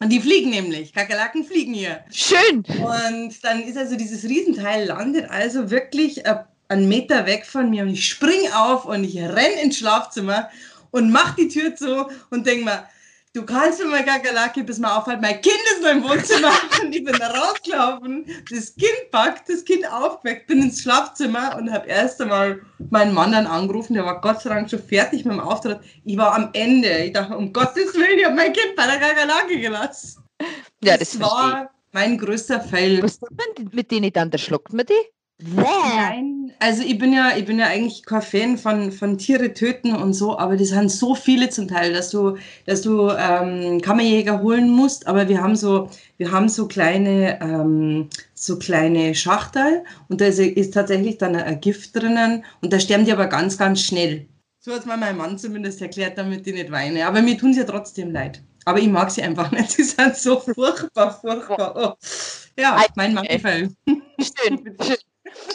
Und 0.00 0.10
die 0.10 0.20
fliegen 0.20 0.50
nämlich. 0.50 0.92
Kakerlaken 0.92 1.44
fliegen 1.44 1.74
hier. 1.74 2.04
Schön. 2.12 2.64
Und 2.84 3.44
dann 3.44 3.62
ist 3.62 3.76
also 3.76 3.96
dieses 3.96 4.24
Riesenteil 4.24 4.86
landet 4.86 5.28
also 5.28 5.70
wirklich 5.70 6.24
äh, 6.24 6.36
einen 6.68 6.88
Meter 6.88 7.26
weg 7.26 7.46
von 7.46 7.70
mir 7.70 7.82
und 7.82 7.90
ich 7.90 8.06
spring 8.06 8.50
auf 8.54 8.84
und 8.84 9.04
ich 9.04 9.16
renne 9.18 9.60
ins 9.62 9.78
Schlafzimmer 9.78 10.50
und 10.90 11.10
mach 11.10 11.34
die 11.34 11.48
Tür 11.48 11.74
zu 11.74 12.08
und 12.30 12.46
denk 12.46 12.64
mal, 12.64 12.88
du 13.38 13.46
kannst 13.46 13.78
mir 13.78 13.86
mal 13.86 14.04
Kakerlake, 14.04 14.64
bis 14.64 14.78
mal 14.78 14.96
aufhört, 14.96 15.20
mein 15.20 15.40
Kind 15.40 15.62
ist 15.72 15.82
noch 15.82 15.90
im 15.90 16.02
Wohnzimmer 16.02 16.52
und 16.82 16.94
ich 16.94 17.04
bin 17.04 17.14
da 17.18 17.28
rausgelaufen, 17.28 18.26
das 18.50 18.74
Kind 18.74 19.10
packt, 19.10 19.48
das 19.48 19.64
Kind 19.64 19.90
aufgeweckt, 19.90 20.48
bin 20.48 20.62
ins 20.62 20.82
Schlafzimmer 20.82 21.56
und 21.56 21.70
habe 21.70 21.86
erst 21.88 22.20
einmal 22.20 22.60
meinen 22.90 23.14
Mann 23.14 23.32
dann 23.32 23.46
angerufen, 23.46 23.94
der 23.94 24.04
war 24.04 24.20
Gott 24.20 24.42
sei 24.42 24.50
Dank 24.50 24.68
schon 24.68 24.82
fertig 24.82 25.24
mit 25.24 25.34
dem 25.34 25.40
Auftritt. 25.40 25.78
Ich 26.04 26.16
war 26.16 26.34
am 26.34 26.50
Ende, 26.52 26.88
ich 27.04 27.12
dachte, 27.12 27.36
um 27.36 27.52
Gottes 27.52 27.94
Willen, 27.94 28.18
ich 28.18 28.24
habe 28.24 28.34
mein 28.34 28.52
Kind 28.52 28.74
bei 28.76 28.86
der 28.86 28.98
Kakerlake 28.98 29.60
gelassen. 29.60 30.24
Ja, 30.82 30.96
das, 30.96 31.12
das 31.12 31.20
war 31.20 31.70
mein 31.92 32.18
größter 32.18 32.60
Fail. 32.60 33.02
Was 33.02 33.18
tut 33.18 33.30
man 33.36 33.70
mit 33.72 33.90
denen 33.90 34.12
dann? 34.12 34.30
Da 34.30 34.38
schluckt 34.38 34.72
man 34.72 34.86
die? 34.86 35.17
Nein, 35.40 36.52
also 36.58 36.82
ich 36.82 36.98
bin 36.98 37.12
ja, 37.12 37.36
ich 37.36 37.44
bin 37.44 37.60
ja 37.60 37.66
eigentlich 37.66 38.04
kein 38.04 38.22
Fan 38.22 38.58
von, 38.58 38.90
von 38.90 39.18
Tiere 39.18 39.54
töten 39.54 39.94
und 39.94 40.12
so, 40.12 40.36
aber 40.36 40.56
die 40.56 40.64
sind 40.64 40.90
so 40.90 41.14
viele 41.14 41.48
zum 41.48 41.68
Teil, 41.68 41.92
dass 41.92 42.10
du, 42.10 42.36
dass 42.66 42.82
du 42.82 43.10
ähm, 43.10 43.80
Kammerjäger 43.80 44.42
holen 44.42 44.68
musst. 44.68 45.06
Aber 45.06 45.28
wir 45.28 45.40
haben 45.40 45.54
so, 45.54 45.90
wir 46.16 46.32
haben 46.32 46.48
so 46.48 46.66
kleine, 46.66 47.40
ähm, 47.40 48.08
so 48.34 48.58
kleine 48.58 49.14
Schachtel 49.14 49.84
und 50.08 50.20
da 50.20 50.26
ist, 50.26 50.40
ist 50.40 50.74
tatsächlich 50.74 51.18
dann 51.18 51.36
ein 51.36 51.60
Gift 51.60 51.94
drinnen 51.94 52.44
und 52.60 52.72
da 52.72 52.80
sterben 52.80 53.04
die 53.04 53.12
aber 53.12 53.28
ganz, 53.28 53.56
ganz 53.56 53.80
schnell. 53.80 54.26
So 54.58 54.72
hat 54.72 54.80
es 54.80 54.86
mir 54.86 54.96
mein 54.96 55.16
Mann 55.16 55.38
zumindest 55.38 55.80
erklärt, 55.80 56.18
damit 56.18 56.48
ich 56.48 56.54
nicht 56.54 56.72
weine. 56.72 57.06
Aber 57.06 57.22
mir 57.22 57.38
tun 57.38 57.54
sie 57.54 57.60
ja 57.60 57.66
trotzdem 57.66 58.10
leid. 58.10 58.42
Aber 58.64 58.80
ich 58.80 58.88
mag 58.88 59.10
sie 59.12 59.22
einfach 59.22 59.52
nicht. 59.52 59.70
Sie 59.70 59.84
sind 59.84 60.16
so 60.16 60.40
furchtbar, 60.40 61.18
furchtbar. 61.18 61.74
Oh. 61.76 62.06
Ja, 62.60 62.84
mein 62.96 63.14
Mann 63.14 63.24
gefällt. 63.24 63.72
Schön, 63.86 64.76
schön. 64.82 64.96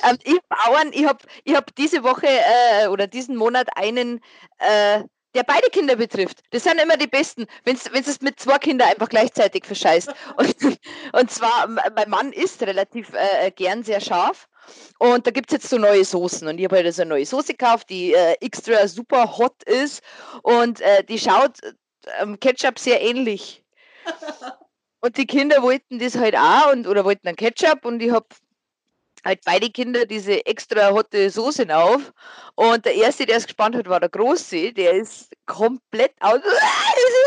Ähm, 0.04 0.18
ich 0.24 0.40
Bauern, 0.50 0.92
ich 0.92 1.06
habe 1.06 1.20
ich 1.44 1.56
hab 1.56 1.76
diese 1.76 2.04
Woche 2.04 2.28
äh, 2.28 2.88
oder 2.88 3.08
diesen 3.08 3.36
Monat 3.36 3.68
einen, 3.76 4.22
äh, 4.60 5.04
der 5.36 5.44
beide 5.44 5.70
Kinder 5.72 5.96
betrifft. 5.96 6.42
Das 6.52 6.64
sind 6.64 6.80
immer 6.80 6.98
die 6.98 7.08
besten, 7.08 7.46
wenn 7.64 7.76
es 7.76 8.22
mit 8.22 8.40
zwei 8.40 8.58
Kindern 8.60 8.90
einfach 8.90 9.10
gleichzeitig 9.10 9.66
verscheißt. 9.66 10.14
Und, 10.38 10.80
und 11.14 11.32
zwar, 11.32 11.68
mein 11.68 12.10
Mann 12.10 12.34
isst 12.34 12.62
relativ 12.62 13.12
äh, 13.14 13.52
gern 13.52 13.84
sehr 13.84 14.00
scharf. 14.00 14.48
Und 15.00 15.28
da 15.28 15.32
gibt 15.32 15.50
es 15.50 15.54
jetzt 15.54 15.70
so 15.70 15.78
neue 15.78 16.06
Soßen. 16.06 16.48
Und 16.48 16.58
ich 16.58 16.66
habe 16.66 16.78
halt 16.78 16.94
so 16.94 17.02
eine 17.02 17.10
neue 17.10 17.26
Soße 17.26 17.54
gekauft, 17.54 17.90
die 17.90 18.14
äh, 18.14 18.36
extra 18.42 18.88
super 18.88 19.38
hot 19.38 19.64
ist. 19.64 20.02
Und 20.44 20.82
äh, 20.82 21.04
die 21.04 21.20
schaut 21.20 21.58
ähm, 22.20 22.40
Ketchup 22.40 22.80
sehr 22.80 23.02
ähnlich. 23.02 23.64
Und 25.04 25.18
die 25.18 25.28
Kinder 25.28 25.62
wollten 25.62 26.00
das 26.00 26.16
halt 26.16 26.34
auch 26.38 26.72
und, 26.72 26.88
oder 26.88 27.04
wollten 27.04 27.28
einen 27.28 27.36
Ketchup 27.36 27.84
und 27.84 28.02
ich 28.02 28.12
habe 28.12 28.26
halt 29.24 29.42
beide 29.46 29.70
Kinder 29.70 30.06
diese 30.06 30.46
extra 30.46 30.92
hotte 30.92 31.30
Soße 31.30 31.66
auf. 31.76 32.14
Und 32.56 32.86
der 32.86 32.96
erste, 32.96 33.26
der 33.26 33.38
es 33.38 33.46
gespannt 33.46 33.76
hat, 33.76 33.88
war 33.88 34.00
der 34.00 34.10
Große. 34.10 34.74
Der 34.74 34.94
ist 34.94 35.32
komplett 35.46 36.14
aus. 36.20 36.40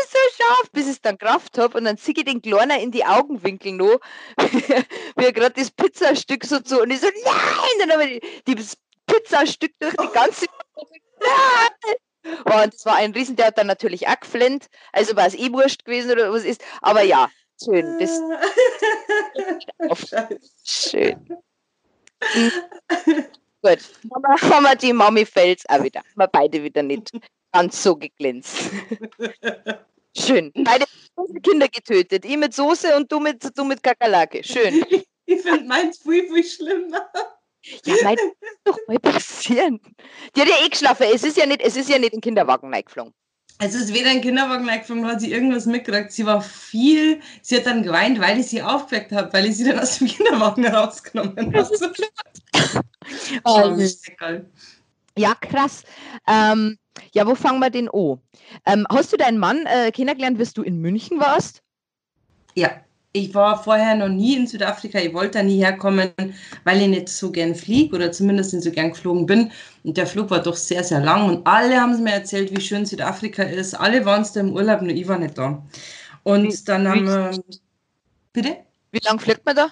Das 0.07 0.11
so 0.11 0.17
scharf, 0.37 0.71
bis 0.71 0.85
ich 0.85 0.91
es 0.93 1.01
dann 1.01 1.17
Kraft 1.17 1.57
habe 1.57 1.77
und 1.77 1.85
dann 1.85 1.97
ziehe 1.97 2.15
ich 2.17 2.23
den 2.25 2.41
Kleiner 2.41 2.79
in 2.79 2.91
die 2.91 3.05
Augenwinkel 3.05 3.73
noch, 3.73 3.99
wie 4.37 5.25
er 5.25 5.33
gerade 5.33 5.55
das 5.55 5.71
Pizzastück 5.71 6.45
so 6.45 6.59
zu 6.59 6.81
und 6.81 6.91
ich 6.91 7.01
so, 7.01 7.07
nein, 7.25 7.79
dann 7.79 7.91
habe 7.91 8.05
ich 8.05 8.21
das 8.45 8.77
Pizzastück 9.05 9.71
durch 9.79 9.95
die 9.95 10.07
ganze 10.13 10.45
und 12.45 12.73
das 12.73 12.85
war 12.85 12.95
ein 12.95 13.11
Riesen, 13.11 13.35
der 13.35 13.47
hat 13.47 13.57
dann 13.57 13.67
natürlich 13.67 14.07
auch 14.07 14.19
geflennt, 14.19 14.67
also 14.93 15.15
war 15.15 15.27
es 15.27 15.35
eh 15.35 15.51
wurscht 15.51 15.85
gewesen 15.85 16.11
oder 16.11 16.31
was 16.31 16.43
ist, 16.43 16.63
aber 16.81 17.01
ja, 17.01 17.29
schön, 17.63 17.97
das 17.99 18.11
schön. 20.63 21.37
Hm. 22.21 22.51
Gut, 23.61 23.79
haben 24.41 24.63
wir 24.63 24.75
die 24.75 24.93
Mami 24.93 25.25
Fels 25.25 25.63
auch 25.67 25.83
wieder, 25.83 25.99
haben 25.99 26.15
wir 26.15 26.27
beide 26.27 26.63
wieder 26.63 26.83
nicht 26.83 27.11
ganz 27.51 27.81
so 27.81 27.95
geglänzt. 27.95 28.69
Schön. 30.17 30.51
Beide 30.55 30.85
Kinder 31.43 31.67
getötet. 31.67 32.25
Ich 32.25 32.37
mit 32.37 32.53
Soße 32.53 32.95
und 32.95 33.11
du 33.11 33.19
mit, 33.19 33.57
du 33.57 33.63
mit 33.63 33.81
Kakerlake. 33.83 34.43
Schön. 34.43 34.85
Ich 35.29 35.41
finde 35.41 35.65
meins 35.65 35.97
viel, 35.97 36.25
viel 36.25 36.41
schlimmer. 36.41 37.11
Ja, 37.83 37.95
nein, 38.01 38.15
das 38.15 38.33
kann 38.39 38.55
doch 38.63 38.77
mal 38.87 38.97
passieren. 38.97 39.81
Die 40.33 40.39
hat 40.39 40.47
ja 40.47 40.65
eh 40.65 40.69
geschlafen. 40.69 41.05
Es 41.13 41.21
ist 41.21 41.35
ja 41.35 41.45
nicht, 41.45 41.59
es 41.59 41.75
ist 41.75 41.89
ja 41.89 41.99
nicht 41.99 42.13
in 42.13 42.19
den 42.19 42.21
Kinderwagen 42.21 42.73
reingeflogen. 42.73 43.13
Es 43.59 43.73
ist 43.73 43.93
weder 43.93 44.11
ein 44.11 44.21
Kinderwagen 44.21 44.69
reingeflogen, 44.69 45.03
noch 45.03 45.11
hat 45.11 45.21
sie 45.21 45.31
irgendwas 45.31 45.65
mitgekriegt. 45.65 46.11
Sie 46.11 46.25
war 46.25 46.41
viel, 46.41 47.21
sie 47.41 47.57
hat 47.57 47.65
dann 47.65 47.81
geweint, 47.81 48.19
weil 48.19 48.39
ich 48.39 48.47
sie 48.47 48.61
aufgeweckt 48.61 49.11
habe, 49.11 49.33
weil 49.33 49.47
ich 49.47 49.57
sie 49.57 49.63
dann 49.63 49.79
aus 49.79 49.97
dem 49.97 50.07
Kinderwagen 50.07 50.65
rausgenommen 50.67 51.55
habe. 51.55 51.67
oh, 53.43 53.77
ja, 55.17 55.33
krass. 55.33 55.83
Ähm, 56.27 56.77
ja, 57.13 57.25
wo 57.25 57.33
fangen 57.33 57.59
wir 57.59 57.71
den 57.71 57.89
an? 57.91 58.19
Ähm, 58.65 58.85
hast 58.89 59.11
du 59.11 59.17
deinen 59.17 59.39
Mann 59.39 59.65
äh, 59.65 59.91
kennengelernt, 59.91 60.37
bis 60.37 60.53
du 60.53 60.61
in 60.61 60.79
München 60.79 61.19
warst? 61.19 61.63
Ja, 62.53 62.81
ich 63.17 63.33
war 63.33 63.61
vorher 63.61 63.95
noch 63.95 64.09
nie 64.09 64.35
in 64.35 64.47
Südafrika. 64.47 64.99
Ich 64.99 65.13
wollte 65.13 65.39
da 65.39 65.43
nie 65.43 65.57
herkommen, 65.57 66.11
weil 66.63 66.81
ich 66.81 66.87
nicht 66.87 67.09
so 67.09 67.31
gern 67.31 67.55
fliege 67.55 67.95
oder 67.95 68.11
zumindest 68.11 68.53
nicht 68.53 68.63
so 68.63 68.71
gern 68.71 68.91
geflogen 68.91 69.25
bin. 69.25 69.51
Und 69.83 69.97
der 69.97 70.07
Flug 70.07 70.29
war 70.29 70.41
doch 70.41 70.55
sehr, 70.55 70.83
sehr 70.83 70.99
lang. 70.99 71.27
Und 71.27 71.47
alle 71.47 71.79
haben 71.79 72.01
mir 72.03 72.13
erzählt, 72.13 72.55
wie 72.55 72.61
schön 72.61 72.85
Südafrika 72.85 73.43
ist. 73.43 73.73
Alle 73.73 74.05
waren 74.05 74.21
es 74.21 74.33
da 74.33 74.41
im 74.41 74.53
Urlaub, 74.53 74.81
nur 74.81 74.91
ich 74.91 75.07
war 75.07 75.17
nicht 75.17 75.37
da. 75.37 75.63
Und 76.23 76.43
wie, 76.43 76.63
dann 76.65 76.87
haben 76.87 77.05
wir. 77.05 77.31
Bitte? 78.33 78.66
Wie 78.91 78.99
lange 79.03 79.19
fliegt 79.19 79.45
man 79.45 79.55
da? 79.55 79.67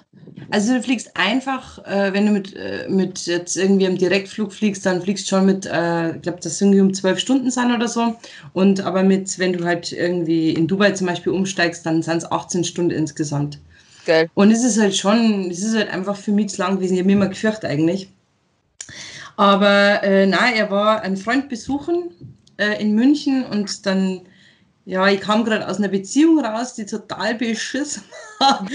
Also 0.52 0.74
du 0.74 0.84
fliegst 0.84 1.16
einfach, 1.16 1.80
äh, 1.86 2.14
wenn 2.14 2.26
du 2.26 2.32
mit, 2.32 2.56
äh, 2.56 2.88
mit 2.90 3.26
jetzt 3.26 3.56
irgendwie 3.58 3.86
im 3.86 3.98
Direktflug 3.98 4.54
fliegst, 4.54 4.86
dann 4.86 5.02
fliegst 5.02 5.26
du 5.26 5.36
schon 5.36 5.46
mit, 5.46 5.66
äh, 5.66 6.16
ich 6.16 6.22
glaube, 6.22 6.40
das 6.42 6.62
irgendwie 6.62 6.82
um 6.82 6.94
zwölf 6.94 7.20
Stunden 7.20 7.50
sein 7.50 7.74
oder 7.74 7.88
so. 7.88 8.16
Und 8.54 8.82
aber 8.82 9.04
mit, 9.04 9.40
wenn 9.40 9.54
du 9.54 9.66
halt 9.66 9.92
irgendwie 9.92 10.52
in 10.52 10.68
Dubai 10.68 10.92
zum 10.92 11.08
Beispiel 11.08 11.34
umsteigst, 11.34 11.86
dann 11.86 12.02
sind 12.02 12.18
es 12.18 12.32
18 12.32 12.64
Stunden 12.64 12.92
insgesamt. 12.92 13.60
Geil. 14.06 14.30
Und 14.36 14.52
es 14.52 14.64
ist 14.64 14.80
halt 14.80 14.96
schon, 14.96 15.50
es 15.50 15.64
ist 15.64 15.76
halt 15.76 15.90
einfach 15.90 16.16
für 16.16 16.32
mich 16.32 16.50
zu 16.50 16.62
lang 16.62 16.76
gewesen. 16.76 16.94
Ich 16.94 17.00
habe 17.00 17.08
mich 17.08 17.16
immer 17.16 17.30
gefürchtet 17.30 17.66
eigentlich. 17.66 18.10
Aber 19.38 20.04
äh, 20.04 20.26
nein, 20.28 20.54
er 20.56 20.70
war 20.70 21.02
einen 21.02 21.18
Freund 21.18 21.50
besuchen 21.50 22.12
äh, 22.58 22.82
in 22.82 22.94
München 22.94 23.46
und 23.46 23.86
dann 23.86 24.22
ja, 24.88 25.08
ich 25.08 25.20
kam 25.20 25.44
gerade 25.44 25.68
aus 25.68 25.78
einer 25.78 25.88
Beziehung 25.88 26.40
raus, 26.40 26.76
die 26.76 26.86
total 26.86 27.34
beschissen 27.34 28.04
war. 28.38 28.68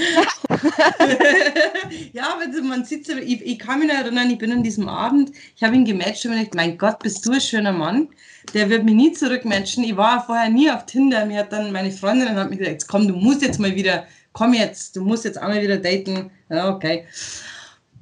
ja, 2.12 2.24
aber 2.34 2.62
man 2.62 2.84
sieht 2.84 3.06
so, 3.06 3.12
ich, 3.16 3.46
ich 3.46 3.58
kann 3.60 3.78
mich 3.78 3.88
noch 3.88 3.94
erinnern, 3.94 4.28
ich 4.28 4.38
bin 4.38 4.50
an 4.50 4.64
diesem 4.64 4.88
Abend, 4.88 5.30
ich 5.54 5.62
habe 5.62 5.76
ihn 5.76 5.84
gematcht 5.84 6.24
und 6.24 6.32
mir 6.32 6.38
gedacht, 6.38 6.56
mein 6.56 6.78
Gott, 6.78 6.98
bist 6.98 7.24
du 7.24 7.30
ein 7.30 7.40
schöner 7.40 7.72
Mann. 7.72 8.08
Der 8.54 8.68
wird 8.68 8.84
mich 8.84 8.94
nie 8.94 9.12
zurückmatchen. 9.12 9.84
Ich 9.84 9.96
war 9.96 10.26
vorher 10.26 10.48
nie 10.48 10.68
auf 10.68 10.84
Tinder. 10.84 11.26
Mir 11.26 11.40
hat 11.40 11.52
dann 11.52 11.70
meine 11.70 11.92
Freundin 11.92 12.34
hat 12.34 12.50
mir 12.50 12.56
gesagt, 12.56 12.72
jetzt 12.72 12.88
komm, 12.88 13.06
du 13.06 13.14
musst 13.14 13.42
jetzt 13.42 13.60
mal 13.60 13.76
wieder, 13.76 14.04
komm 14.32 14.52
jetzt, 14.52 14.96
du 14.96 15.02
musst 15.02 15.24
jetzt 15.24 15.38
einmal 15.38 15.62
wieder 15.62 15.76
daten. 15.76 16.32
Ja, 16.48 16.74
okay. 16.74 17.06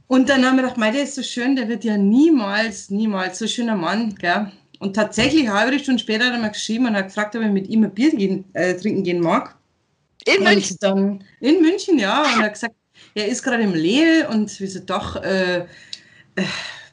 Und 0.07 0.31
dann 0.31 0.47
haben 0.47 0.57
wir 0.57 0.63
gedacht, 0.63 0.79
mein, 0.79 0.95
der 0.95 1.03
ist 1.03 1.17
so 1.17 1.23
schön, 1.23 1.57
der 1.57 1.69
wird 1.69 1.85
ja 1.85 1.99
niemals, 1.99 2.89
niemals 2.89 3.39
so 3.39 3.47
schöner 3.47 3.77
Mann, 3.77 4.15
gell? 4.15 4.51
Und 4.79 4.95
tatsächlich 4.95 5.49
eine 5.49 5.59
halbe 5.59 5.79
Stunde 5.79 6.01
später 6.01 6.27
hat 6.27 6.33
er 6.33 6.39
mir 6.39 6.51
geschrieben 6.51 6.87
und 6.87 6.95
hat 6.95 7.07
gefragt, 7.07 7.35
ob 7.35 7.43
ich 7.43 7.51
mit 7.51 7.69
ihm 7.69 7.85
ein 7.85 7.93
Bier 7.93 8.15
gehen, 8.15 8.45
äh, 8.53 8.75
trinken 8.75 9.03
gehen 9.03 9.21
mag. 9.21 9.57
In 10.25 10.45
München? 10.45 10.77
Dann, 10.81 11.25
in 11.41 11.61
München, 11.61 11.99
ja. 11.99 12.23
Und 12.23 12.41
er 12.41 12.47
hat 12.47 12.55
gesagt, 12.55 12.75
er 13.15 13.27
ist 13.27 13.43
gerade 13.43 13.63
im 13.63 13.75
Lehl 13.75 14.27
und 14.31 14.61
wir 14.61 14.71
so, 14.71 14.81
doch, 14.81 15.17
äh, 15.17 15.61
äh, 15.61 16.45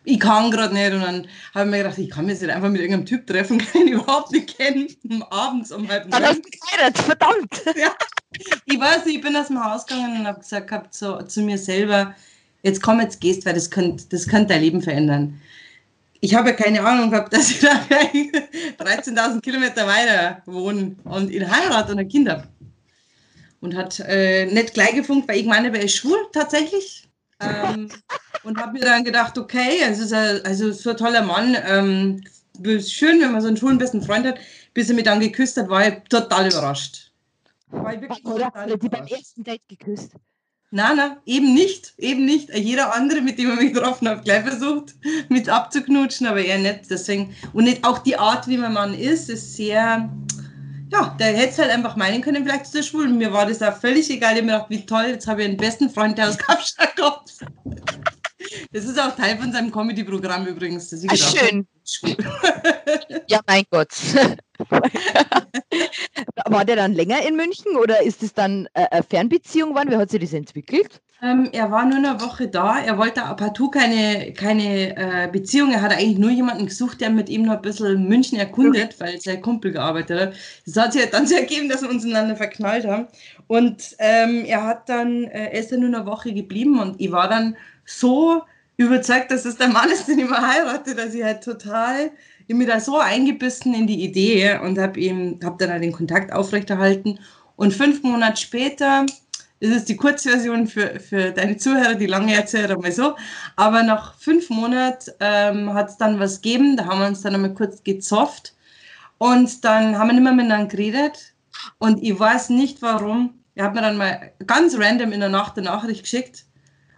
ich 0.03 0.19
kann 0.19 0.49
gerade 0.49 0.73
nicht. 0.73 0.93
Und 0.93 1.01
dann 1.01 1.27
habe 1.53 1.65
ich 1.65 1.71
mir 1.71 1.77
gedacht, 1.79 1.97
ich 1.97 2.09
kann 2.09 2.25
mich 2.25 2.39
jetzt 2.39 2.49
einfach 2.49 2.69
mit 2.69 2.81
irgendeinem 2.81 3.05
Typ 3.05 3.27
treffen, 3.27 3.59
den 3.73 3.87
ich 3.87 3.93
überhaupt 3.93 4.31
nicht 4.31 4.57
kenne, 4.57 4.87
abends 5.29 5.71
um 5.71 5.87
halb 5.87 6.09
Dann 6.09 6.23
hast 6.25 6.41
du 6.41 7.03
verdammt. 7.03 7.63
ja. 7.75 7.93
Ich 8.65 8.79
weiß 8.79 9.05
nicht, 9.05 9.17
ich 9.17 9.21
bin 9.21 9.35
aus 9.35 9.47
dem 9.47 9.63
Haus 9.63 9.85
gegangen 9.85 10.19
und 10.21 10.27
habe 10.27 10.39
gesagt 10.39 10.67
gehabt, 10.67 10.93
so, 10.93 11.21
zu 11.21 11.41
mir 11.41 11.57
selber, 11.57 12.15
jetzt 12.63 12.81
komm, 12.81 12.99
jetzt 12.99 13.21
gehst, 13.21 13.45
weil 13.45 13.53
das 13.53 13.69
könnte 13.69 14.05
das 14.09 14.27
könnt 14.27 14.49
dein 14.49 14.61
Leben 14.61 14.81
verändern 14.81 15.39
ich 16.21 16.35
habe 16.35 16.49
ja 16.49 16.55
keine 16.55 16.81
Ahnung 16.83 17.11
gehabt, 17.11 17.33
dass 17.33 17.51
ich 17.51 17.59
da 17.59 17.69
13.000 17.69 19.41
Kilometer 19.41 19.87
weiter 19.87 20.41
wohne 20.45 20.95
und 21.03 21.29
ihn 21.29 21.49
heirate 21.49 21.91
und 21.91 21.99
ein 21.99 22.07
Kind 22.07 22.29
habe. 22.29 22.47
Und 23.61 23.75
hat 23.75 23.99
äh, 24.01 24.45
nicht 24.45 24.73
gleich 24.73 24.93
gefunkt, 24.93 25.27
weil 25.27 25.39
ich 25.39 25.45
meine, 25.45 25.75
er 25.75 25.83
ist 25.83 25.95
schwul 25.95 26.17
tatsächlich. 26.31 27.07
Ähm, 27.39 27.89
und 28.43 28.59
habe 28.59 28.73
mir 28.73 28.81
dann 28.81 29.03
gedacht, 29.03 29.37
okay, 29.37 29.79
es 29.81 29.99
ist 29.99 30.13
ein, 30.13 30.45
also 30.45 30.71
so 30.71 30.91
ein 30.91 30.97
toller 30.97 31.23
Mann. 31.23 31.57
Ähm, 31.65 32.23
schön, 32.81 33.19
wenn 33.19 33.31
man 33.31 33.41
so 33.41 33.47
einen 33.47 33.57
schwulen 33.57 33.77
besten 33.77 34.01
Freund 34.01 34.25
hat. 34.25 34.39
Bis 34.73 34.89
er 34.89 34.95
mich 34.95 35.05
dann 35.05 35.19
geküsst 35.19 35.57
hat, 35.57 35.69
war 35.69 35.87
ich 35.87 35.95
total 36.09 36.47
überrascht. 36.47 37.11
War 37.67 37.93
ich 37.93 38.01
wirklich 38.01 38.25
Oder 38.25 38.45
total 38.45 38.71
hat 38.71 38.83
die 38.83 38.89
beim 38.89 39.07
ersten 39.07 39.43
Date 39.43 39.67
geküsst? 39.67 40.11
Nein, 40.75 40.97
nein, 40.97 41.15
eben 41.25 41.53
nicht, 41.53 41.93
eben 41.97 42.25
nicht. 42.25 42.53
Jeder 42.53 42.93
andere, 42.93 43.21
mit 43.21 43.39
dem 43.39 43.53
ich 43.53 43.59
mich 43.59 43.73
getroffen 43.73 44.09
habe, 44.09 44.21
gleich 44.21 44.43
versucht, 44.43 44.93
mit 45.29 45.47
abzuknutschen, 45.47 46.27
aber 46.27 46.43
er 46.43 46.57
nicht. 46.57 46.89
Deswegen, 46.89 47.33
und 47.53 47.63
nicht 47.63 47.85
auch 47.85 47.99
die 47.99 48.17
Art, 48.17 48.49
wie 48.49 48.57
mein 48.57 48.73
Mann 48.73 48.93
ist, 48.93 49.29
ist 49.29 49.55
sehr, 49.55 50.09
ja, 50.91 51.15
der 51.17 51.27
hätte 51.27 51.51
es 51.51 51.59
halt 51.59 51.71
einfach 51.71 51.95
meinen 51.95 52.21
können, 52.21 52.43
vielleicht 52.43 52.65
ist 52.65 52.75
er 52.75 52.83
schwul. 52.83 53.07
Mir 53.07 53.31
war 53.31 53.45
das 53.45 53.61
auch 53.61 53.77
völlig 53.77 54.09
egal. 54.09 54.33
Ich 54.33 54.39
habe 54.39 54.47
mir 54.47 54.51
gedacht, 54.51 54.69
wie 54.69 54.85
toll, 54.85 55.05
jetzt 55.11 55.27
habe 55.27 55.43
ich 55.43 55.47
einen 55.47 55.55
besten 55.55 55.89
Freund, 55.89 56.17
der 56.17 56.27
aus 56.27 56.37
Kapstadt 56.37 56.93
kommt. 56.97 57.31
Das 58.75 58.83
ist 58.83 58.99
auch 58.99 59.15
Teil 59.15 59.37
von 59.37 59.53
seinem 59.53 59.71
Comedy-Programm 59.71 60.47
übrigens. 60.47 60.89
Das 60.89 61.05
Ach, 61.07 61.15
schön. 61.15 61.65
ja, 63.29 63.39
mein 63.47 63.63
Gott. 63.71 63.87
War 66.49 66.65
der 66.65 66.75
dann 66.75 66.91
länger 66.91 67.25
in 67.25 67.37
München 67.37 67.77
oder 67.77 68.03
ist 68.03 68.21
es 68.21 68.33
dann 68.33 68.67
äh, 68.73 68.85
eine 68.91 69.03
Fernbeziehung 69.03 69.69
geworden? 69.69 69.91
Wie 69.91 69.95
hat 69.95 70.09
sich 70.09 70.19
das 70.19 70.33
entwickelt? 70.33 71.01
Ähm, 71.21 71.47
er 71.53 71.71
war 71.71 71.85
nur 71.85 71.99
eine 71.99 72.19
Woche 72.19 72.49
da. 72.49 72.79
Er 72.79 72.97
wollte 72.97 73.21
partout 73.21 73.69
keine, 73.69 74.33
keine 74.33 74.97
äh, 74.97 75.29
Beziehung. 75.31 75.71
Er 75.71 75.81
hat 75.81 75.93
eigentlich 75.93 76.17
nur 76.17 76.31
jemanden 76.31 76.65
gesucht, 76.65 76.99
der 76.99 77.11
mit 77.11 77.29
ihm 77.29 77.43
noch 77.43 77.53
ein 77.53 77.61
bisschen 77.61 78.09
München 78.09 78.37
erkundet, 78.37 78.99
weil 78.99 79.21
sein 79.21 79.41
Kumpel 79.41 79.71
gearbeitet 79.71 80.19
hat. 80.19 80.33
Das 80.65 80.75
hat 80.75 80.91
sich 80.91 81.01
halt 81.01 81.13
dann 81.13 81.27
so 81.27 81.35
ergeben, 81.35 81.69
dass 81.69 81.81
wir 81.81 81.89
uns 81.89 82.03
ineinander 82.03 82.35
verknallt 82.35 82.85
haben. 82.85 83.07
Und 83.47 83.95
ähm, 83.99 84.43
er 84.45 84.65
hat 84.65 84.89
dann, 84.89 85.23
äh, 85.23 85.51
er 85.51 85.59
ist 85.61 85.71
dann 85.71 85.79
nur 85.79 85.97
eine 85.97 86.05
Woche 86.05 86.33
geblieben 86.33 86.81
und 86.81 86.99
ich 86.99 87.13
war 87.13 87.29
dann 87.29 87.55
so 87.85 88.41
überzeugt, 88.77 89.31
dass 89.31 89.45
es 89.45 89.57
der 89.57 89.69
Mann 89.69 89.89
ist, 89.89 90.07
den 90.07 90.19
ich 90.19 90.29
mal 90.29 90.47
heirate, 90.47 90.95
dass 90.95 91.13
ich 91.13 91.23
halt 91.23 91.43
total 91.43 92.11
ich 92.47 92.57
bin 92.57 92.67
da 92.67 92.79
so 92.79 92.99
eingebissen 92.99 93.73
in 93.73 93.87
die 93.87 94.03
Idee 94.03 94.59
und 94.59 94.77
habe 94.77 94.99
ihm, 94.99 95.39
hab 95.43 95.57
dann 95.57 95.81
den 95.81 95.91
Kontakt 95.91 96.31
aufrechterhalten. 96.31 97.19
Und 97.55 97.73
fünf 97.73 98.03
Monate 98.03 98.39
später, 98.39 99.05
das 99.59 99.71
ist 99.71 99.89
die 99.89 99.95
Kurzversion 99.95 100.67
für, 100.67 100.99
für 100.99 101.31
deine 101.31 101.57
Zuhörer, 101.57 101.95
die 101.95 102.05
lange 102.05 102.35
erzählt 102.35 102.77
mal 102.79 102.91
so, 102.91 103.15
aber 103.55 103.83
nach 103.83 104.15
fünf 104.19 104.49
Monaten 104.49 105.11
ähm, 105.19 105.73
hat 105.73 105.89
es 105.89 105.97
dann 105.97 106.19
was 106.19 106.41
gegeben, 106.41 106.77
da 106.77 106.85
haben 106.85 106.99
wir 106.99 107.07
uns 107.07 107.21
dann 107.21 107.33
einmal 107.33 107.53
kurz 107.53 107.83
gezofft 107.83 108.53
und 109.17 109.63
dann 109.63 109.97
haben 109.97 110.09
wir 110.09 110.13
nicht 110.13 110.23
mehr 110.23 110.33
miteinander 110.33 110.67
geredet 110.67 111.33
und 111.79 112.03
ich 112.03 112.19
weiß 112.19 112.49
nicht 112.49 112.81
warum. 112.81 113.39
Er 113.55 113.65
hat 113.65 113.73
mir 113.73 113.81
dann 113.81 113.95
mal 113.95 114.33
ganz 114.45 114.77
random 114.77 115.13
in 115.13 115.21
der 115.21 115.29
Nacht 115.29 115.57
eine 115.57 115.67
Nachricht 115.67 116.03
geschickt 116.03 116.45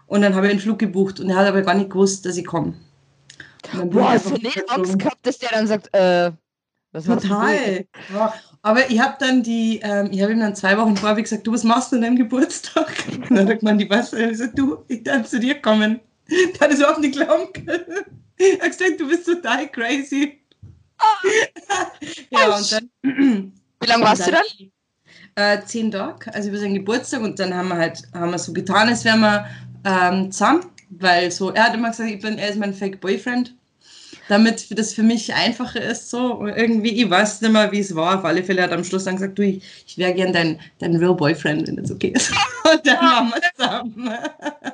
und 0.08 0.22
dann 0.22 0.36
habe 0.36 0.48
ich 0.48 0.52
einen 0.52 0.60
Flug 0.60 0.80
gebucht 0.80 1.20
und 1.20 1.30
er 1.30 1.38
hat 1.38 1.48
aber 1.48 1.62
gar 1.62 1.76
nicht 1.76 1.90
gewusst, 1.90 2.26
dass 2.26 2.38
ich 2.38 2.46
komme. 2.46 2.74
Boah, 3.86 4.12
hast 4.12 4.30
du 4.30 4.34
nicht 4.34 4.70
Angst 4.70 4.98
gehabt, 4.98 5.26
dass 5.26 5.38
der 5.38 5.50
dann 5.50 5.68
sagt, 5.68 5.94
äh, 5.94 6.32
was 6.92 7.06
Total. 7.06 7.86
Ja. 8.14 8.34
Aber 8.62 8.90
ich 8.90 9.00
habe 9.00 9.16
dann 9.20 9.44
die, 9.44 9.80
ähm, 9.84 10.10
ich 10.12 10.22
habe 10.22 10.32
ihm 10.32 10.40
dann 10.40 10.56
zwei 10.56 10.78
Wochen 10.78 10.96
vorher 10.96 11.22
gesagt, 11.22 11.46
du, 11.46 11.54
was 11.54 11.64
machst 11.64 11.92
du 11.92 11.98
an 11.98 12.02
deinem 12.02 12.16
Geburtstag? 12.16 12.92
Und 13.30 13.36
dann 13.36 13.48
sagt 13.48 13.64
man 13.64 13.78
die 13.78 13.90
was, 13.90 14.14
ich 14.14 14.38
so, 14.38 14.48
du, 14.48 14.84
ich 14.88 15.04
darf 15.04 15.28
zu 15.28 15.40
dir 15.40 15.62
kommen. 15.62 16.00
Der 16.30 16.60
hat 16.60 16.72
es 16.72 16.80
überhaupt 16.80 17.00
nicht 17.00 17.14
glauben 17.16 17.52
können. 17.54 18.06
Er 18.40 18.66
hat 18.66 18.78
gesagt, 18.78 19.00
du 19.00 19.08
bist 19.08 19.26
total 19.26 19.68
crazy. 19.70 20.40
Ah. 21.00 21.88
ja, 22.30 22.56
und 22.56 22.72
dann. 22.72 22.90
Wie 23.80 23.88
lange 23.88 24.04
warst 24.04 24.28
dann, 24.28 24.36
du 24.36 24.70
dann? 25.36 25.58
Äh, 25.60 25.66
zehn 25.66 25.90
Tage, 25.90 26.32
also 26.34 26.50
über 26.50 26.60
seinen 26.60 26.76
Geburtstag 26.76 27.22
und 27.22 27.40
dann 27.40 27.56
haben 27.56 27.70
wir 27.70 27.78
halt, 27.78 28.04
haben 28.14 28.30
wir 28.30 28.38
so 28.38 28.54
getan, 28.54 28.90
als 28.90 29.06
wären 29.06 29.22
wir 29.22 29.48
ähm, 29.88 30.32
zusammen 30.32 30.66
weil 30.90 31.32
so, 31.32 31.52
er 31.52 31.66
hat 31.66 31.74
immer 31.74 31.90
gesagt, 31.90 32.10
ich 32.10 32.22
bin, 32.22 32.38
er 32.38 32.50
ist 32.50 32.58
mein 32.58 32.74
Fake 32.74 33.02
Boyfriend. 33.02 33.54
damit 34.30 34.78
das 34.78 34.94
für 34.94 35.04
mich 35.04 35.34
einfacher 35.34 35.82
ist. 35.82 36.10
So 36.10 36.46
irgendwie, 36.48 37.02
ich 37.02 37.10
weiß 37.10 37.42
nicht 37.42 37.52
mehr, 37.52 37.72
wie 37.72 37.80
es 37.80 37.96
war. 37.96 38.20
Auf 38.20 38.26
alle 38.26 38.44
Fälle 38.44 38.62
hat 38.62 38.72
er 38.72 38.78
am 38.78 38.84
Schluss 38.84 39.06
dann 39.06 39.16
gesagt, 39.16 39.40
du, 39.40 39.44
ich, 39.44 39.64
ich 39.86 39.98
wäre 39.98 40.14
gern 40.14 40.34
dein, 40.34 40.60
dein 40.80 40.98
Real 40.98 41.16
Boyfriend, 41.16 41.68
wenn 41.68 41.78
das 41.78 41.92
okay 41.92 42.10
ist. 42.10 42.32
Und 42.72 42.86
dann 42.86 42.98
waren 42.98 43.30
wir 43.30 43.42
zusammen. 43.56 44.12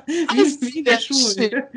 wie, 0.06 0.60
wie 0.72 0.78
in 0.80 0.84
der 0.84 0.98
Schule. 0.98 1.68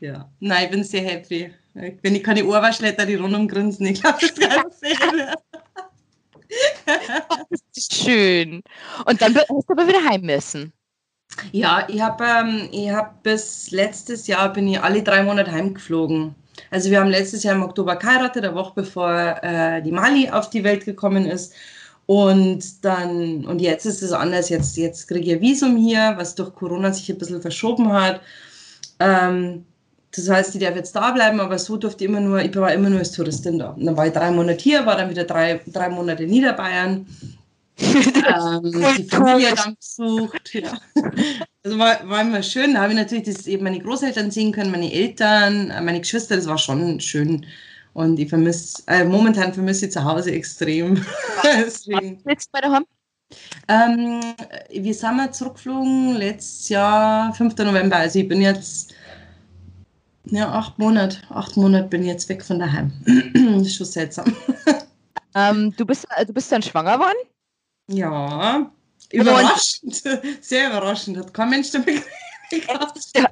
Ja, 0.00 0.30
nein, 0.38 0.64
ich 0.66 0.70
bin 0.70 0.84
sehr 0.84 1.02
happy. 1.02 1.52
Wenn 1.74 2.14
ich 2.14 2.22
keine 2.22 2.44
Ohrwaschletter, 2.44 3.04
die 3.04 3.16
rundum 3.16 3.48
grinsen, 3.48 3.86
ich 3.86 4.00
glaube, 4.00 4.18
das 4.20 4.34
kann 4.34 4.64
ich 4.82 4.98
ist 7.74 7.94
schön. 8.04 8.62
Und 9.06 9.20
dann 9.20 9.34
hast 9.34 9.48
du 9.48 9.72
aber 9.72 9.88
wieder 9.88 10.04
heim 10.04 10.20
müssen. 10.20 10.72
Ja, 11.52 11.86
ich 11.88 12.00
habe 12.00 12.24
ähm, 12.24 12.94
hab 12.94 13.22
bis 13.22 13.70
letztes 13.70 14.26
Jahr 14.26 14.52
bin 14.52 14.68
ich 14.68 14.80
alle 14.80 15.02
drei 15.02 15.22
Monate 15.22 15.50
heimgeflogen. 15.52 16.34
Also 16.70 16.90
wir 16.90 17.00
haben 17.00 17.10
letztes 17.10 17.42
Jahr 17.42 17.54
im 17.54 17.62
Oktober 17.62 17.96
geheiratet, 17.96 18.44
eine 18.44 18.54
Woche 18.54 18.72
bevor 18.76 19.38
äh, 19.42 19.82
die 19.82 19.92
Mali 19.92 20.30
auf 20.30 20.50
die 20.50 20.64
Welt 20.64 20.84
gekommen 20.84 21.26
ist. 21.26 21.54
Und 22.06 22.84
dann, 22.84 23.46
und 23.46 23.60
jetzt 23.60 23.86
ist 23.86 24.02
es 24.02 24.12
anders. 24.12 24.48
Jetzt, 24.50 24.76
jetzt 24.76 25.08
kriege 25.08 25.26
ich 25.26 25.32
ein 25.32 25.40
Visum 25.40 25.76
hier, 25.76 26.14
was 26.16 26.34
durch 26.34 26.54
Corona 26.54 26.92
sich 26.92 27.10
ein 27.10 27.18
bisschen 27.18 27.40
verschoben 27.40 27.92
hat. 27.92 28.20
Ähm, 29.00 29.64
das 30.14 30.28
heißt, 30.28 30.54
ich 30.54 30.60
darf 30.60 30.76
jetzt 30.76 30.94
da 30.94 31.10
bleiben, 31.10 31.40
aber 31.40 31.58
so 31.58 31.76
durfte 31.76 32.04
ich 32.04 32.10
immer 32.10 32.20
nur, 32.20 32.40
ich 32.40 32.54
war 32.56 32.72
immer 32.72 32.88
nur 32.88 33.00
als 33.00 33.12
Touristin 33.12 33.58
da. 33.58 33.70
Und 33.70 33.84
dann 33.84 33.96
war 33.96 34.06
ich 34.06 34.12
drei 34.12 34.30
Monate 34.30 34.62
hier, 34.62 34.86
war 34.86 34.96
dann 34.96 35.10
wieder 35.10 35.24
drei, 35.24 35.60
drei 35.66 35.88
Monate 35.88 36.24
in 36.24 36.30
Niederbayern. 36.30 37.06
Ähm, 37.78 38.72
die 38.98 39.04
Familie 39.04 39.54
dann 39.54 39.76
besucht. 39.76 40.54
Ja. 40.54 40.78
Also 41.62 41.78
war, 41.78 42.08
war 42.08 42.20
immer 42.22 42.42
schön. 42.42 42.74
Da 42.74 42.82
habe 42.82 42.92
ich 42.92 42.98
natürlich 42.98 43.24
das, 43.24 43.46
eben 43.46 43.64
meine 43.64 43.80
Großeltern 43.80 44.30
sehen 44.30 44.52
können, 44.52 44.70
meine 44.70 44.92
Eltern, 44.92 45.68
meine 45.84 46.00
Geschwister, 46.00 46.36
das 46.36 46.46
war 46.46 46.58
schon 46.58 47.00
schön. 47.00 47.46
Und 47.92 48.18
ich 48.18 48.28
vermisse, 48.28 48.82
äh, 48.86 49.04
momentan 49.04 49.54
vermisse 49.54 49.86
ich 49.86 49.92
zu 49.92 50.04
Hause 50.04 50.32
extrem. 50.32 51.04
Deswegen. 51.44 52.20
Jetzt 52.28 52.50
bei 52.52 52.60
daheim? 52.60 52.84
Ähm, 53.68 54.20
wir 54.70 54.94
sind 54.94 55.16
mal 55.16 55.32
zurückgeflogen 55.32 56.14
letztes 56.16 56.68
Jahr, 56.68 57.32
5. 57.34 57.56
November. 57.58 57.96
Also 57.96 58.18
ich 58.18 58.28
bin 58.28 58.40
jetzt 58.40 58.94
ja, 60.26 60.50
acht 60.50 60.78
Monate. 60.78 61.18
Acht 61.30 61.56
Monate 61.56 61.88
bin 61.88 62.02
ich 62.02 62.08
jetzt 62.08 62.28
weg 62.28 62.42
von 62.44 62.58
daheim. 62.58 62.92
das 63.34 63.66
ist 63.66 63.76
schon 63.76 63.86
seltsam. 63.86 64.36
Ähm, 65.34 65.74
du, 65.76 65.84
bist, 65.84 66.06
du 66.26 66.32
bist 66.32 66.50
dann 66.52 66.62
schwanger 66.62 66.94
geworden? 66.94 67.18
Ja, 67.88 68.70
überraschend. 69.12 70.02
Sehr 70.40 70.68
überraschend. 70.70 71.18
Hat 71.18 71.34
kein 71.34 71.50
Mensch 71.50 71.70
damit 71.70 72.02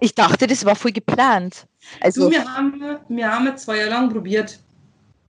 Ich 0.00 0.14
dachte, 0.14 0.47
das 0.47 0.64
war 0.64 0.75
voll 0.75 0.92
geplant. 0.92 1.66
Also, 2.00 2.26
du, 2.26 2.30
wir, 2.30 2.44
haben, 2.44 2.99
wir 3.09 3.32
haben 3.32 3.56
zwei 3.56 3.78
Jahre 3.78 3.90
lang 3.90 4.11
probiert. 4.11 4.59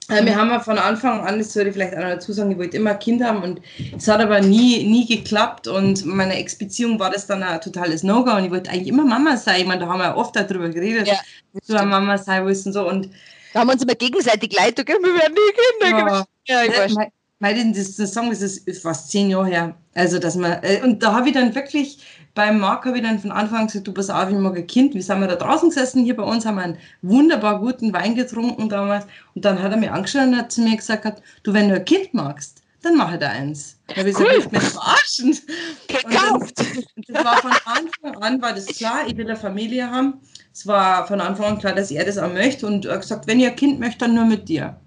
Äh, 0.08 0.24
wir 0.24 0.36
haben 0.36 0.60
von 0.60 0.78
Anfang 0.78 1.20
an, 1.20 1.38
das 1.38 1.52
sollte 1.52 1.70
ich 1.70 1.74
vielleicht 1.74 1.94
auch 1.94 2.00
noch 2.00 2.10
dazu 2.10 2.32
sagen, 2.32 2.50
ich 2.50 2.58
wollte 2.58 2.76
immer 2.76 2.90
ein 2.90 2.98
Kind 2.98 3.24
haben 3.24 3.42
und 3.42 3.60
es 3.96 4.06
hat 4.06 4.20
aber 4.20 4.40
nie, 4.40 4.84
nie 4.84 5.06
geklappt 5.06 5.66
und 5.66 6.04
meine 6.04 6.36
Ex-Beziehung 6.36 6.98
war 6.98 7.10
das 7.10 7.26
dann 7.26 7.42
ein 7.42 7.60
totales 7.62 8.02
No-Go 8.02 8.32
und 8.32 8.44
ich 8.44 8.50
wollte 8.50 8.70
eigentlich 8.70 8.88
immer 8.88 9.04
Mama 9.04 9.36
sein. 9.38 9.62
Ich 9.62 9.66
meine, 9.66 9.80
da 9.80 9.88
haben 9.88 10.00
wir 10.00 10.14
oft 10.14 10.36
darüber 10.36 10.68
geredet, 10.68 11.08
ja, 11.08 11.16
dass 11.54 11.66
du 11.66 11.86
Mama 11.86 12.18
sein 12.18 12.44
willst 12.44 12.66
und 12.66 12.74
so 12.74 12.86
und 12.86 13.08
da 13.54 13.60
haben 13.60 13.68
wir 13.68 13.74
uns 13.74 13.82
immer 13.82 13.94
gegenseitig 13.94 14.52
leid, 14.52 14.76
wir 14.76 14.86
werden 14.86 15.34
nie 15.34 15.88
Kinder. 15.88 16.26
Ja, 16.46 16.64
ja 16.64 16.64
ich 16.64 16.76
weiß. 16.76 16.96
Weil 17.44 17.74
das, 17.74 17.96
das 17.96 18.14
Song 18.14 18.32
ist, 18.32 18.40
ist 18.40 18.82
fast 18.82 19.10
zehn 19.10 19.28
Jahre 19.28 19.46
her. 19.46 19.74
Also, 19.94 20.18
dass 20.18 20.34
man, 20.34 20.62
äh, 20.62 20.80
und 20.82 21.02
da 21.02 21.12
habe 21.12 21.28
ich 21.28 21.34
dann 21.34 21.54
wirklich, 21.54 21.98
beim 22.34 22.58
Marc 22.58 22.86
habe 22.86 22.96
ich 22.96 23.02
dann 23.02 23.18
von 23.18 23.30
Anfang 23.32 23.58
an 23.58 23.66
gesagt, 23.66 23.86
du 23.86 23.92
pass 23.92 24.08
auf, 24.08 24.30
ich 24.30 24.34
mag 24.34 24.56
ein 24.56 24.66
Kind. 24.66 24.94
Wir 24.94 25.02
sind 25.02 25.20
wir 25.20 25.26
da 25.26 25.36
draußen 25.36 25.68
gesessen, 25.68 26.04
hier 26.04 26.16
bei 26.16 26.22
uns, 26.22 26.46
haben 26.46 26.54
wir 26.54 26.62
einen 26.62 26.78
wunderbar 27.02 27.60
guten 27.60 27.92
Wein 27.92 28.14
getrunken 28.14 28.70
damals. 28.70 29.04
Und 29.34 29.44
dann 29.44 29.62
hat 29.62 29.72
er 29.72 29.76
mir 29.76 29.92
angeschaut 29.92 30.22
und 30.22 30.38
hat 30.38 30.52
zu 30.52 30.62
mir 30.62 30.74
gesagt, 30.74 31.22
du, 31.42 31.52
wenn 31.52 31.68
du 31.68 31.74
ein 31.74 31.84
Kind 31.84 32.14
magst, 32.14 32.62
dann 32.80 32.96
mache 32.96 33.18
da 33.18 33.28
eins. 33.28 33.76
Da 33.88 33.96
habe 33.96 34.08
ich 34.08 34.18
cool. 34.18 34.24
gesagt, 34.24 34.52
mich 34.52 34.62
verarschen. 34.62 35.38
Gekauft. 35.86 36.64
das 37.08 37.24
war 37.26 37.36
von 37.42 37.52
Anfang 37.66 38.22
an, 38.22 38.40
war 38.40 38.54
das 38.54 38.64
klar, 38.68 39.06
ich 39.06 39.18
will 39.18 39.26
eine 39.26 39.36
Familie 39.36 39.90
haben. 39.90 40.14
Es 40.50 40.66
war 40.66 41.06
von 41.06 41.20
Anfang 41.20 41.44
an 41.44 41.58
klar, 41.58 41.74
dass 41.74 41.90
er 41.90 42.06
das 42.06 42.16
auch 42.16 42.32
möchte. 42.32 42.66
Und 42.66 42.86
er 42.86 42.94
hat 42.94 43.02
gesagt, 43.02 43.26
wenn 43.26 43.38
ihr 43.38 43.50
ein 43.50 43.56
Kind 43.56 43.80
möchtet, 43.80 44.00
dann 44.00 44.14
nur 44.14 44.24
mit 44.24 44.48
dir. 44.48 44.80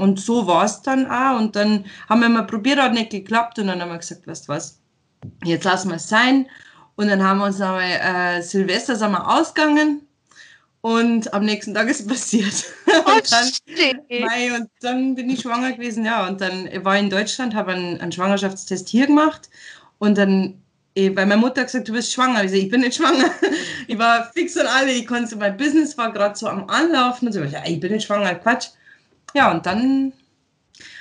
Und 0.00 0.18
so 0.18 0.46
war 0.46 0.64
es 0.64 0.80
dann 0.80 1.10
auch. 1.10 1.38
Und 1.38 1.56
dann 1.56 1.84
haben 2.08 2.22
wir 2.22 2.30
mal 2.30 2.46
probiert, 2.46 2.80
hat 2.80 2.94
nicht 2.94 3.10
geklappt. 3.10 3.58
Und 3.58 3.66
dann 3.66 3.82
haben 3.82 3.90
wir 3.90 3.98
gesagt, 3.98 4.26
weißt 4.26 4.48
du 4.48 4.52
was, 4.52 4.80
jetzt 5.44 5.64
lassen 5.64 5.90
wir 5.90 5.96
es 5.96 6.08
sein. 6.08 6.46
Und 6.96 7.08
dann 7.08 7.22
haben 7.22 7.38
wir 7.38 7.44
uns 7.44 7.60
einmal 7.60 7.82
äh, 7.82 8.40
Silvester 8.40 8.96
sind 8.96 9.12
wir 9.12 9.28
ausgegangen. 9.28 10.08
Und 10.80 11.34
am 11.34 11.44
nächsten 11.44 11.74
Tag 11.74 11.86
ist 11.88 12.00
es 12.00 12.06
passiert. 12.08 12.64
Oh, 12.86 13.12
und, 13.12 13.30
dann, 13.30 13.50
mei, 14.08 14.56
und 14.56 14.70
dann 14.80 15.14
bin 15.16 15.28
ich 15.28 15.40
schwanger 15.40 15.72
gewesen, 15.72 16.06
ja. 16.06 16.26
Und 16.26 16.40
dann 16.40 16.70
war 16.82 16.96
ich 16.96 17.02
in 17.02 17.10
Deutschland, 17.10 17.54
habe 17.54 17.72
einen, 17.72 18.00
einen 18.00 18.12
Schwangerschaftstest 18.12 18.88
hier 18.88 19.06
gemacht. 19.06 19.50
Und 19.98 20.16
dann 20.16 20.62
weil 20.96 21.14
meine 21.14 21.36
Mutter 21.36 21.62
gesagt, 21.62 21.88
du 21.88 21.92
bist 21.92 22.12
schwanger. 22.12 22.42
Ich 22.44 22.50
sage, 22.50 22.62
ich 22.62 22.70
bin 22.70 22.80
nicht 22.80 22.96
schwanger. 22.96 23.30
Ich 23.86 23.98
war 23.98 24.30
fix 24.32 24.56
und 24.56 24.66
alle, 24.66 24.92
ich 24.92 25.06
konnte, 25.06 25.34
mein 25.34 25.56
Business 25.56 25.98
war 25.98 26.12
gerade 26.12 26.36
so 26.38 26.46
am 26.46 26.68
Anlaufen 26.68 27.26
und 27.26 27.32
so. 27.32 27.42
Ich 27.42 27.80
bin 27.80 27.92
nicht 27.92 28.06
schwanger, 28.06 28.36
Quatsch. 28.36 28.68
Ja, 29.34 29.50
und 29.50 29.66
dann 29.66 30.12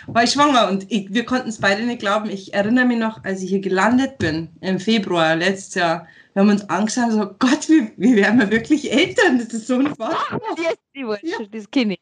war 0.08 0.24
ich 0.24 0.32
schwanger 0.32 0.70
und 0.70 0.92
ich, 0.92 1.14
wir 1.14 1.26
konnten 1.26 1.50
es 1.50 1.60
beide 1.60 1.84
nicht 1.84 2.00
glauben. 2.00 2.30
Ich 2.30 2.54
erinnere 2.54 2.86
mich 2.86 2.98
noch, 2.98 3.24
als 3.24 3.42
ich 3.42 3.50
hier 3.50 3.62
gelandet 3.62 4.18
bin, 4.18 4.50
im 4.62 4.80
Februar 4.80 5.36
letztes 5.36 5.76
Jahr, 5.76 6.08
wir 6.34 6.42
haben 6.42 6.50
uns 6.50 6.70
angeschaut 6.70 7.06
und 7.06 7.12
so, 7.12 7.26
Gott, 7.40 7.70
wie, 7.70 7.92
wie 7.98 8.16
werden 8.16 8.40
wir 8.40 8.52
wirklich 8.52 8.92
Eltern? 8.92 9.40
Das 9.40 9.54
ist 9.54 9.68
so 9.68 9.76
unfassbar. 9.76 10.42
Yes, 10.58 10.76
die 10.96 11.28
ja. 11.28 11.38
das 11.52 11.70
Kind. 11.72 11.98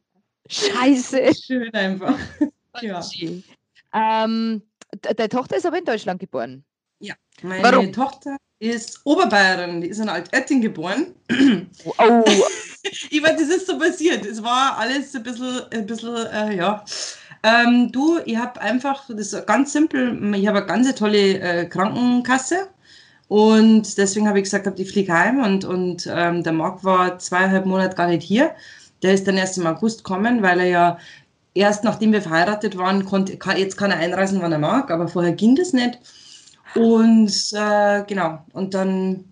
Scheiße. 0.50 1.34
Schön 1.36 1.74
einfach. 1.74 2.18
ja. 2.82 3.02
Ähm, 3.94 4.62
deine 5.02 5.30
Tochter 5.30 5.58
ist 5.58 5.66
aber 5.66 5.80
in 5.80 5.86
Deutschland 5.86 6.20
geboren. 6.20 6.64
Ja, 7.00 7.16
meine 7.42 7.64
Warum? 7.64 7.94
Tochter 7.94 8.38
ist 8.60 9.02
Oberbayerin, 9.04 9.82
die 9.82 9.88
ist 9.88 10.00
in 10.00 10.10
Altötting 10.10 10.62
geboren. 10.62 11.14
Oh. 12.00 12.24
ich 13.10 13.22
meine, 13.22 13.38
das 13.38 13.50
ist 13.50 13.68
so 13.68 13.78
passiert. 13.78 14.26
Es 14.26 14.42
war 14.42 14.78
alles 14.78 15.16
ein 15.16 15.24
bisschen, 15.24 15.62
ein 15.72 15.86
bisschen 15.86 16.16
äh, 16.16 16.56
ja. 16.56 16.84
Ähm, 17.44 17.92
du, 17.92 18.20
ich 18.26 18.38
habe 18.38 18.60
einfach, 18.60 19.06
das 19.10 19.34
ist 19.34 19.48
ganz 19.48 19.74
simpel, 19.74 20.34
ich 20.36 20.48
habe 20.48 20.60
eine 20.60 20.68
ganz 20.68 20.94
tolle 20.96 21.40
äh, 21.40 21.66
Krankenkasse 21.66 22.68
und 23.28 23.98
deswegen 23.98 24.28
habe 24.28 24.40
ich 24.40 24.46
gesagt, 24.46 24.80
ich 24.80 24.92
fliege 24.92 25.14
heim 25.14 25.44
und, 25.44 25.64
und 25.64 26.10
ähm, 26.12 26.44
der 26.44 26.54
Marc 26.54 26.84
war 26.84 27.20
zweieinhalb 27.20 27.66
Monate 27.66 27.96
gar 27.96 28.08
nicht 28.08 28.24
hier. 28.24 28.56
Der 29.04 29.14
ist 29.14 29.28
dann 29.28 29.38
erst 29.38 29.58
im 29.58 29.68
August 29.68 30.04
kommen, 30.04 30.42
weil 30.42 30.60
er 30.62 30.66
ja 30.66 30.98
erst 31.54 31.84
nachdem 31.84 32.12
wir 32.12 32.22
verheiratet 32.22 32.78
waren, 32.78 33.06
konnte, 33.06 33.38
kann, 33.38 33.58
jetzt 33.58 33.78
kann 33.78 33.92
er 33.92 33.98
einreisen, 33.98 34.42
wann 34.42 34.52
er 34.52 34.60
mag, 34.60 34.90
aber 34.90 35.08
vorher 35.08 35.34
ging 35.34 35.56
das 35.56 35.74
nicht. 35.74 36.00
Und 36.78 37.34
äh, 37.54 38.04
genau, 38.08 38.40
und 38.54 38.74
dann. 38.74 39.26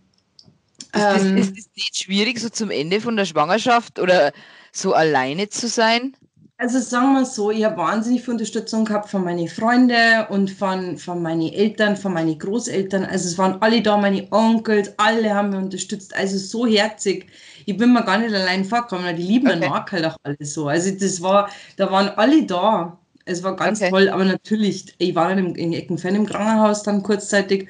Ähm, 0.93 1.38
ist, 1.38 1.58
es 1.58 1.69
nicht 1.75 1.97
schwierig, 1.97 2.39
so 2.39 2.49
zum 2.49 2.71
Ende 2.71 3.01
von 3.01 3.15
der 3.15 3.25
Schwangerschaft 3.25 3.99
oder 3.99 4.31
so 4.71 4.93
alleine 4.93 5.49
zu 5.49 5.67
sein? 5.67 6.15
Also 6.58 6.79
sagen 6.79 7.13
wir 7.13 7.25
so, 7.25 7.51
ich 7.51 7.65
habe 7.65 7.75
wahnsinnig 7.77 8.23
viel 8.23 8.36
Unterstützung 8.36 8.86
gehabt 8.86 9.10
von 9.10 9.25
meinen 9.25 9.49
Freunden 9.49 10.25
und 10.29 10.49
von, 10.49 10.97
von 10.97 11.21
meinen 11.21 11.51
Eltern, 11.51 11.97
von 11.97 12.13
meinen 12.13 12.39
Großeltern. 12.39 13.03
Also 13.03 13.27
es 13.27 13.38
waren 13.38 13.62
alle 13.62 13.81
da, 13.81 13.97
meine 13.97 14.25
Onkels, 14.31 14.93
alle 14.97 15.36
haben 15.36 15.49
mich 15.49 15.60
unterstützt. 15.60 16.15
Also 16.15 16.38
so 16.38 16.65
herzig. 16.65 17.27
Ich 17.65 17.75
bin 17.75 17.91
mir 17.91 18.05
gar 18.05 18.19
nicht 18.19 18.34
allein 18.34 18.63
vorgekommen, 18.63 19.13
die 19.17 19.23
lieben 19.23 19.47
okay. 19.47 19.67
Mark 19.67 19.91
halt 19.91 20.05
auch 20.05 20.15
alle 20.23 20.38
so. 20.39 20.69
Also 20.69 20.91
das 20.91 21.21
war, 21.21 21.49
da 21.75 21.91
waren 21.91 22.08
alle 22.10 22.45
da. 22.45 22.97
Es 23.25 23.41
war 23.41 23.55
ganz 23.55 23.81
okay. 23.81 23.89
toll, 23.89 24.09
aber 24.09 24.23
natürlich, 24.23 24.93
ich 24.99 25.15
war 25.15 25.29
dann 25.29 25.39
im, 25.39 25.55
in 25.55 25.73
Eckenfern 25.73 26.15
im 26.15 26.27
Krankenhaus 26.27 26.83
dann 26.83 27.01
kurzzeitig, 27.01 27.67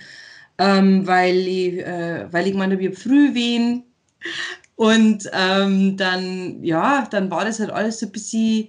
ähm, 0.58 1.08
weil, 1.08 1.36
ich, 1.36 1.78
äh, 1.80 2.32
weil 2.32 2.48
ich 2.48 2.54
meine, 2.54 2.78
wir 2.78 2.94
früh 2.94 3.34
wehen. 3.34 3.84
Und 4.76 5.30
ähm, 5.32 5.96
dann, 5.96 6.62
ja, 6.62 7.08
dann 7.10 7.32
war 7.32 7.46
das 7.46 7.60
halt 7.60 7.72
alles 7.72 8.00
so 8.00 8.06
ein 8.06 8.12
bisschen, 8.12 8.68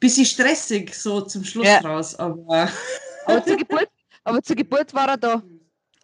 bisschen 0.00 0.24
stressig, 0.24 0.94
so 0.94 1.20
zum 1.20 1.44
Schluss 1.44 1.66
ja. 1.66 1.78
raus. 1.80 2.14
Aber, 2.14 2.68
aber, 3.26 3.44
zur 3.44 3.56
Geburt, 3.56 3.88
aber 4.24 4.42
zur 4.42 4.56
Geburt 4.56 4.94
war 4.94 5.08
er 5.08 5.16
da. 5.18 5.42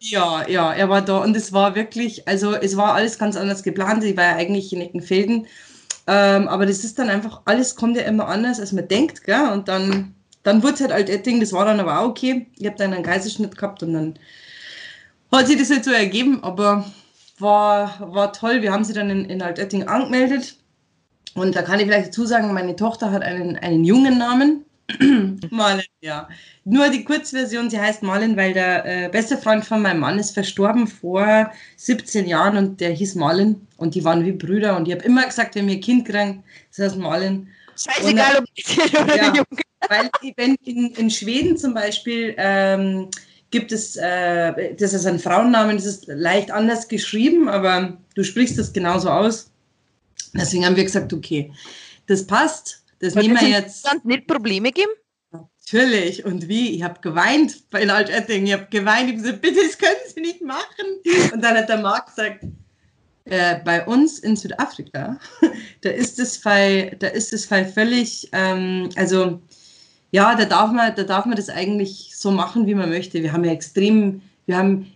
Ja, 0.01 0.47
ja, 0.47 0.73
er 0.73 0.87
war 0.89 1.01
da 1.01 1.17
und 1.17 1.35
es 1.35 1.51
war 1.51 1.75
wirklich, 1.75 2.25
also 2.27 2.53
es 2.53 2.77
war 2.77 2.93
alles 2.93 3.17
ganz 3.17 3.35
anders 3.35 3.63
geplant. 3.63 4.03
Ich 4.03 4.15
war 4.15 4.25
ja 4.25 4.35
eigentlich 4.35 4.71
in 4.71 4.81
Eckenfelden. 4.81 5.47
Ähm, 6.07 6.47
aber 6.47 6.65
das 6.65 6.83
ist 6.83 6.97
dann 6.97 7.09
einfach, 7.09 7.41
alles 7.45 7.75
kommt 7.75 7.97
ja 7.97 8.03
immer 8.03 8.27
anders, 8.27 8.59
als 8.59 8.71
man 8.71 8.87
denkt, 8.87 9.23
gell? 9.23 9.49
Und 9.51 9.67
dann 9.67 10.15
dann 10.43 10.63
wurde 10.63 10.75
es 10.75 10.81
halt 10.81 10.91
Altetting, 10.91 11.39
das 11.39 11.53
war 11.53 11.65
dann 11.65 11.79
aber 11.79 11.99
auch 11.99 12.09
okay. 12.09 12.47
Ich 12.57 12.65
habe 12.65 12.77
dann 12.77 12.93
einen 12.93 13.03
Kaiserschnitt 13.03 13.57
gehabt 13.57 13.83
und 13.83 13.93
dann 13.93 14.19
hat 15.31 15.47
sich 15.47 15.57
das 15.57 15.69
halt 15.69 15.83
so 15.83 15.91
ergeben, 15.91 16.43
aber 16.43 16.85
war, 17.39 18.13
war 18.13 18.33
toll. 18.33 18.61
Wir 18.61 18.71
haben 18.71 18.83
sie 18.83 18.93
dann 18.93 19.09
in, 19.09 19.25
in 19.25 19.41
Altetting 19.41 19.87
angemeldet. 19.87 20.55
Und 21.35 21.55
da 21.55 21.61
kann 21.61 21.79
ich 21.79 21.85
vielleicht 21.85 22.07
dazu 22.07 22.25
sagen, 22.25 22.53
meine 22.53 22.75
Tochter 22.75 23.11
hat 23.11 23.21
einen, 23.21 23.55
einen 23.57 23.83
jungen 23.83 24.17
Namen. 24.17 24.65
Marlin, 25.51 25.85
ja. 26.01 26.27
Nur 26.65 26.89
die 26.89 27.03
Kurzversion, 27.03 27.69
sie 27.69 27.79
heißt 27.79 28.01
Marlin, 28.01 28.35
weil 28.35 28.53
der 28.53 28.85
äh, 28.85 29.09
beste 29.09 29.37
Freund 29.37 29.63
von 29.63 29.83
meinem 29.83 29.99
Mann 29.99 30.17
ist 30.17 30.31
verstorben 30.31 30.87
vor 30.87 31.51
17 31.77 32.27
Jahren 32.27 32.57
und 32.57 32.81
der 32.81 32.89
hieß 32.91 33.13
Marlin 33.15 33.67
und 33.77 33.93
die 33.93 34.03
waren 34.03 34.25
wie 34.25 34.31
Brüder 34.31 34.75
und 34.75 34.87
ich 34.87 34.95
habe 34.95 35.05
immer 35.05 35.25
gesagt, 35.25 35.53
wenn 35.53 35.67
wir 35.67 35.75
ein 35.75 35.81
Kind 35.81 36.07
kriegen, 36.07 36.43
das 36.69 36.85
heißt 36.85 36.97
Marlin 36.97 37.49
Scheißegal, 37.83 38.37
ob 38.37 38.45
Mädchen 38.55 39.03
oder 39.03 39.15
ja, 39.15 39.27
Junge. 39.27 39.61
Weil 39.87 40.09
wenn 40.35 40.55
in, 40.63 40.91
in 40.93 41.09
Schweden 41.09 41.57
zum 41.57 41.73
Beispiel 41.73 42.35
ähm, 42.37 43.09
gibt 43.51 43.71
es, 43.71 43.95
äh, 43.95 44.75
das 44.75 44.93
ist 44.93 45.05
ein 45.05 45.19
Frauennamen, 45.19 45.77
das 45.77 45.85
ist 45.85 46.07
leicht 46.07 46.51
anders 46.51 46.87
geschrieben, 46.87 47.49
aber 47.49 47.97
du 48.15 48.23
sprichst 48.23 48.57
das 48.57 48.73
genauso 48.73 49.09
aus. 49.09 49.51
Deswegen 50.33 50.65
haben 50.65 50.75
wir 50.75 50.83
gesagt, 50.83 51.13
okay, 51.13 51.51
das 52.07 52.27
passt, 52.27 52.83
das 52.99 53.15
Hat 53.15 53.23
nehmen 53.23 53.39
wir 53.39 53.47
jetzt. 53.47 53.85
Deutschland 53.85 54.05
nicht 54.05 54.27
Probleme 54.27 54.71
geben? 54.71 54.91
Natürlich. 55.31 56.25
Und 56.25 56.47
wie? 56.47 56.75
Ich 56.75 56.83
habe 56.83 56.99
geweint 56.99 57.69
bei 57.69 57.87
Altötting. 57.87 58.47
Ich 58.47 58.53
habe 58.53 58.67
geweint. 58.69 59.09
Ich 59.09 59.15
habe 59.15 59.21
gesagt, 59.21 59.41
bitte, 59.41 59.59
das 59.65 59.77
können 59.77 59.95
Sie 60.13 60.21
nicht 60.21 60.41
machen. 60.41 60.65
Und 61.31 61.41
dann 61.43 61.57
hat 61.57 61.69
der 61.69 61.77
Marc 61.77 62.07
gesagt, 62.07 62.43
äh, 63.29 63.59
bei 63.63 63.85
uns 63.85 64.19
in 64.19 64.35
Südafrika, 64.35 65.17
da 65.81 65.89
ist 65.89 66.19
das 66.19 66.37
Fall, 66.37 66.95
da 66.99 67.07
ist 67.07 67.31
das 67.33 67.45
Fall 67.45 67.65
völlig, 67.65 68.29
ähm, 68.31 68.89
also 68.95 69.41
ja, 70.11 70.35
da 70.35 70.45
darf 70.45 70.71
man, 70.71 70.95
da 70.95 71.03
darf 71.03 71.25
man 71.25 71.35
das 71.35 71.49
eigentlich 71.49 72.13
so 72.15 72.31
machen, 72.31 72.65
wie 72.65 72.75
man 72.75 72.89
möchte. 72.89 73.21
Wir 73.21 73.31
haben 73.31 73.43
ja 73.43 73.51
extrem, 73.51 74.21
wir 74.47 74.57
haben, 74.57 74.91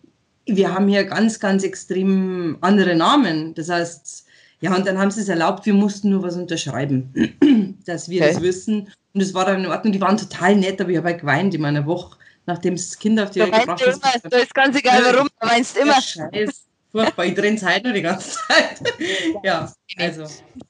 wir 0.46 0.74
haben 0.74 0.88
hier 0.88 1.04
ganz, 1.04 1.40
ganz 1.40 1.64
extrem 1.64 2.58
andere 2.62 2.96
Namen. 2.96 3.54
Das 3.54 3.70
heißt, 3.70 4.26
ja, 4.62 4.76
und 4.76 4.88
dann 4.88 4.98
haben 4.98 5.12
sie 5.12 5.22
es 5.22 5.30
erlaubt, 5.30 5.66
wir 5.66 5.74
mussten 5.74 6.10
nur 6.10 6.24
was 6.24 6.36
unterschreiben, 6.36 7.78
dass 7.86 8.10
wir 8.10 8.22
Okay. 8.22 8.34
das 8.34 8.42
wissen. 8.42 8.90
Und 9.14 9.22
es 9.22 9.34
war 9.34 9.46
dann 9.46 9.64
in 9.64 9.70
Ordnung. 9.70 9.94
Die 9.94 10.02
waren 10.02 10.18
total 10.18 10.56
nett, 10.56 10.82
aber 10.82 10.90
ich 10.90 10.98
habe 10.98 11.10
halt 11.10 11.20
geweint 11.22 11.54
in 11.54 11.62
meiner 11.62 11.86
Woche, 11.86 12.18
nachdem 12.48 12.76
das 12.76 12.98
Kind 12.98 13.20
auf 13.20 13.30
die 13.30 13.42
Welt 13.42 13.54
gebracht 13.54 13.82
du 13.82 13.90
ist. 13.90 14.02
immer, 14.04 14.30
da 14.30 14.38
ist 14.38 14.56
ganz 14.56 14.76
egal 14.76 15.04
warum, 15.06 15.28
da 15.40 15.50
weinst 15.50 15.76
du 15.76 15.82
immer. 15.82 15.94
Ja, 15.94 16.02
Scheiß. 16.02 16.66
Furchtbar, 16.94 17.26
ich 17.26 17.34
drehe 17.34 17.56
Zeit 17.56 17.84
nur 17.84 17.94
die 17.94 18.04
ganze 18.04 18.38
Zeit. 18.38 18.82
ja, 19.44 19.74
also, 19.98 20.26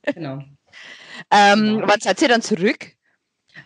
genau. 0.06 0.42
Ähm, 1.30 1.84
wann 1.86 2.00
seid 2.00 2.22
ihr 2.22 2.30
dann 2.30 2.42
zurück? 2.42 2.94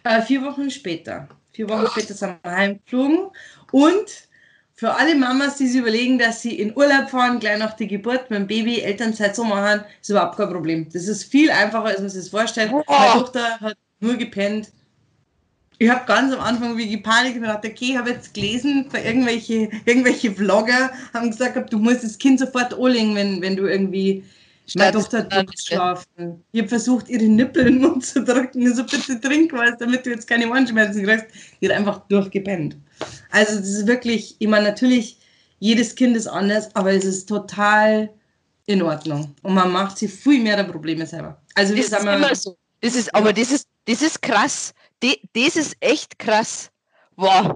Äh, 0.03 0.21
vier 0.23 0.41
Wochen 0.43 0.71
später. 0.71 1.29
Vier 1.51 1.69
Wochen 1.69 1.85
später 1.87 2.15
sind 2.15 2.39
wir 2.41 2.51
heimgeflogen. 2.51 3.29
Und 3.71 4.27
für 4.73 4.95
alle 4.95 5.15
Mamas, 5.15 5.57
die 5.57 5.67
sich 5.67 5.79
überlegen, 5.79 6.17
dass 6.17 6.41
sie 6.41 6.57
in 6.57 6.75
Urlaub 6.75 7.11
fahren, 7.11 7.39
gleich 7.39 7.59
nach 7.59 7.73
der 7.73 7.87
Geburt 7.87 8.31
mit 8.31 8.39
dem 8.39 8.47
Baby, 8.47 8.81
Elternzeit 8.81 9.35
so 9.35 9.43
machen, 9.43 9.83
ist 10.01 10.09
überhaupt 10.09 10.37
kein 10.37 10.49
Problem. 10.49 10.89
Das 10.91 11.07
ist 11.07 11.25
viel 11.25 11.51
einfacher, 11.51 11.85
als 11.85 11.99
man 11.99 12.09
sich 12.09 12.23
das 12.23 12.29
vorstellt. 12.29 12.71
Boah. 12.71 12.83
Meine 12.87 13.13
Tochter 13.13 13.59
hat 13.59 13.77
nur 13.99 14.15
gepennt. 14.15 14.71
Ich 15.79 15.89
habe 15.89 16.05
ganz 16.05 16.33
am 16.33 16.39
Anfang 16.39 16.77
wie 16.77 16.89
gepanikt 16.89 17.37
und 17.37 17.43
dachte, 17.43 17.67
okay, 17.69 17.91
ich 17.91 17.97
habe 17.97 18.09
jetzt 18.09 18.33
gelesen, 18.33 18.87
bei 18.91 19.03
irgendwelche, 19.03 19.69
irgendwelche 19.85 20.31
Vlogger 20.31 20.91
haben 21.13 21.29
gesagt, 21.29 21.71
du 21.71 21.77
musst 21.77 22.03
das 22.03 22.17
Kind 22.17 22.39
sofort 22.39 22.73
anlegen, 22.73 23.15
wenn, 23.15 23.41
wenn 23.41 23.55
du 23.55 23.67
irgendwie 23.67 24.23
meine 24.75 24.91
Tochter 24.91 25.19
hat 25.19 25.33
durchgeschlafen. 25.33 26.43
Ich 26.51 26.61
habe 26.61 26.69
versucht, 26.69 27.09
ihre 27.09 27.25
Nippel 27.25 27.67
in 27.67 27.79
den 27.79 27.81
Mund 27.81 28.05
zu 28.05 28.23
drücken. 28.23 28.73
So, 28.75 28.83
bitte 28.83 29.19
trink 29.19 29.53
was, 29.53 29.77
damit 29.79 30.05
du 30.05 30.09
jetzt 30.09 30.27
keine 30.27 30.49
Ohrenschmerzen 30.49 31.05
kriegst. 31.05 31.27
Die 31.61 31.69
hat 31.69 31.77
einfach 31.77 31.99
durchgepennt. 32.07 32.75
Also, 33.31 33.59
das 33.59 33.69
ist 33.69 33.87
wirklich, 33.87 34.35
ich 34.39 34.47
meine, 34.47 34.69
natürlich, 34.69 35.19
jedes 35.59 35.95
Kind 35.95 36.17
ist 36.17 36.27
anders, 36.27 36.75
aber 36.75 36.91
es 36.91 37.05
ist 37.05 37.29
total 37.29 38.09
in 38.65 38.81
Ordnung. 38.81 39.33
Und 39.41 39.53
man 39.53 39.71
macht 39.71 39.97
sich 39.97 40.11
viel 40.11 40.41
mehr 40.41 40.57
der 40.57 40.65
Probleme 40.65 41.05
selber. 41.05 41.41
Also, 41.55 41.73
wir 41.73 41.83
Das 41.83 41.91
ist 41.91 42.05
immer 42.05 42.35
so. 42.35 42.57
Das 42.81 42.95
ist, 42.95 43.15
aber 43.15 43.33
das 43.33 43.51
ist, 43.51 43.67
das 43.85 44.01
ist 44.01 44.21
krass. 44.21 44.73
Das 45.01 45.55
ist 45.55 45.77
echt 45.79 46.17
krass. 46.19 46.71
Wow. 47.15 47.55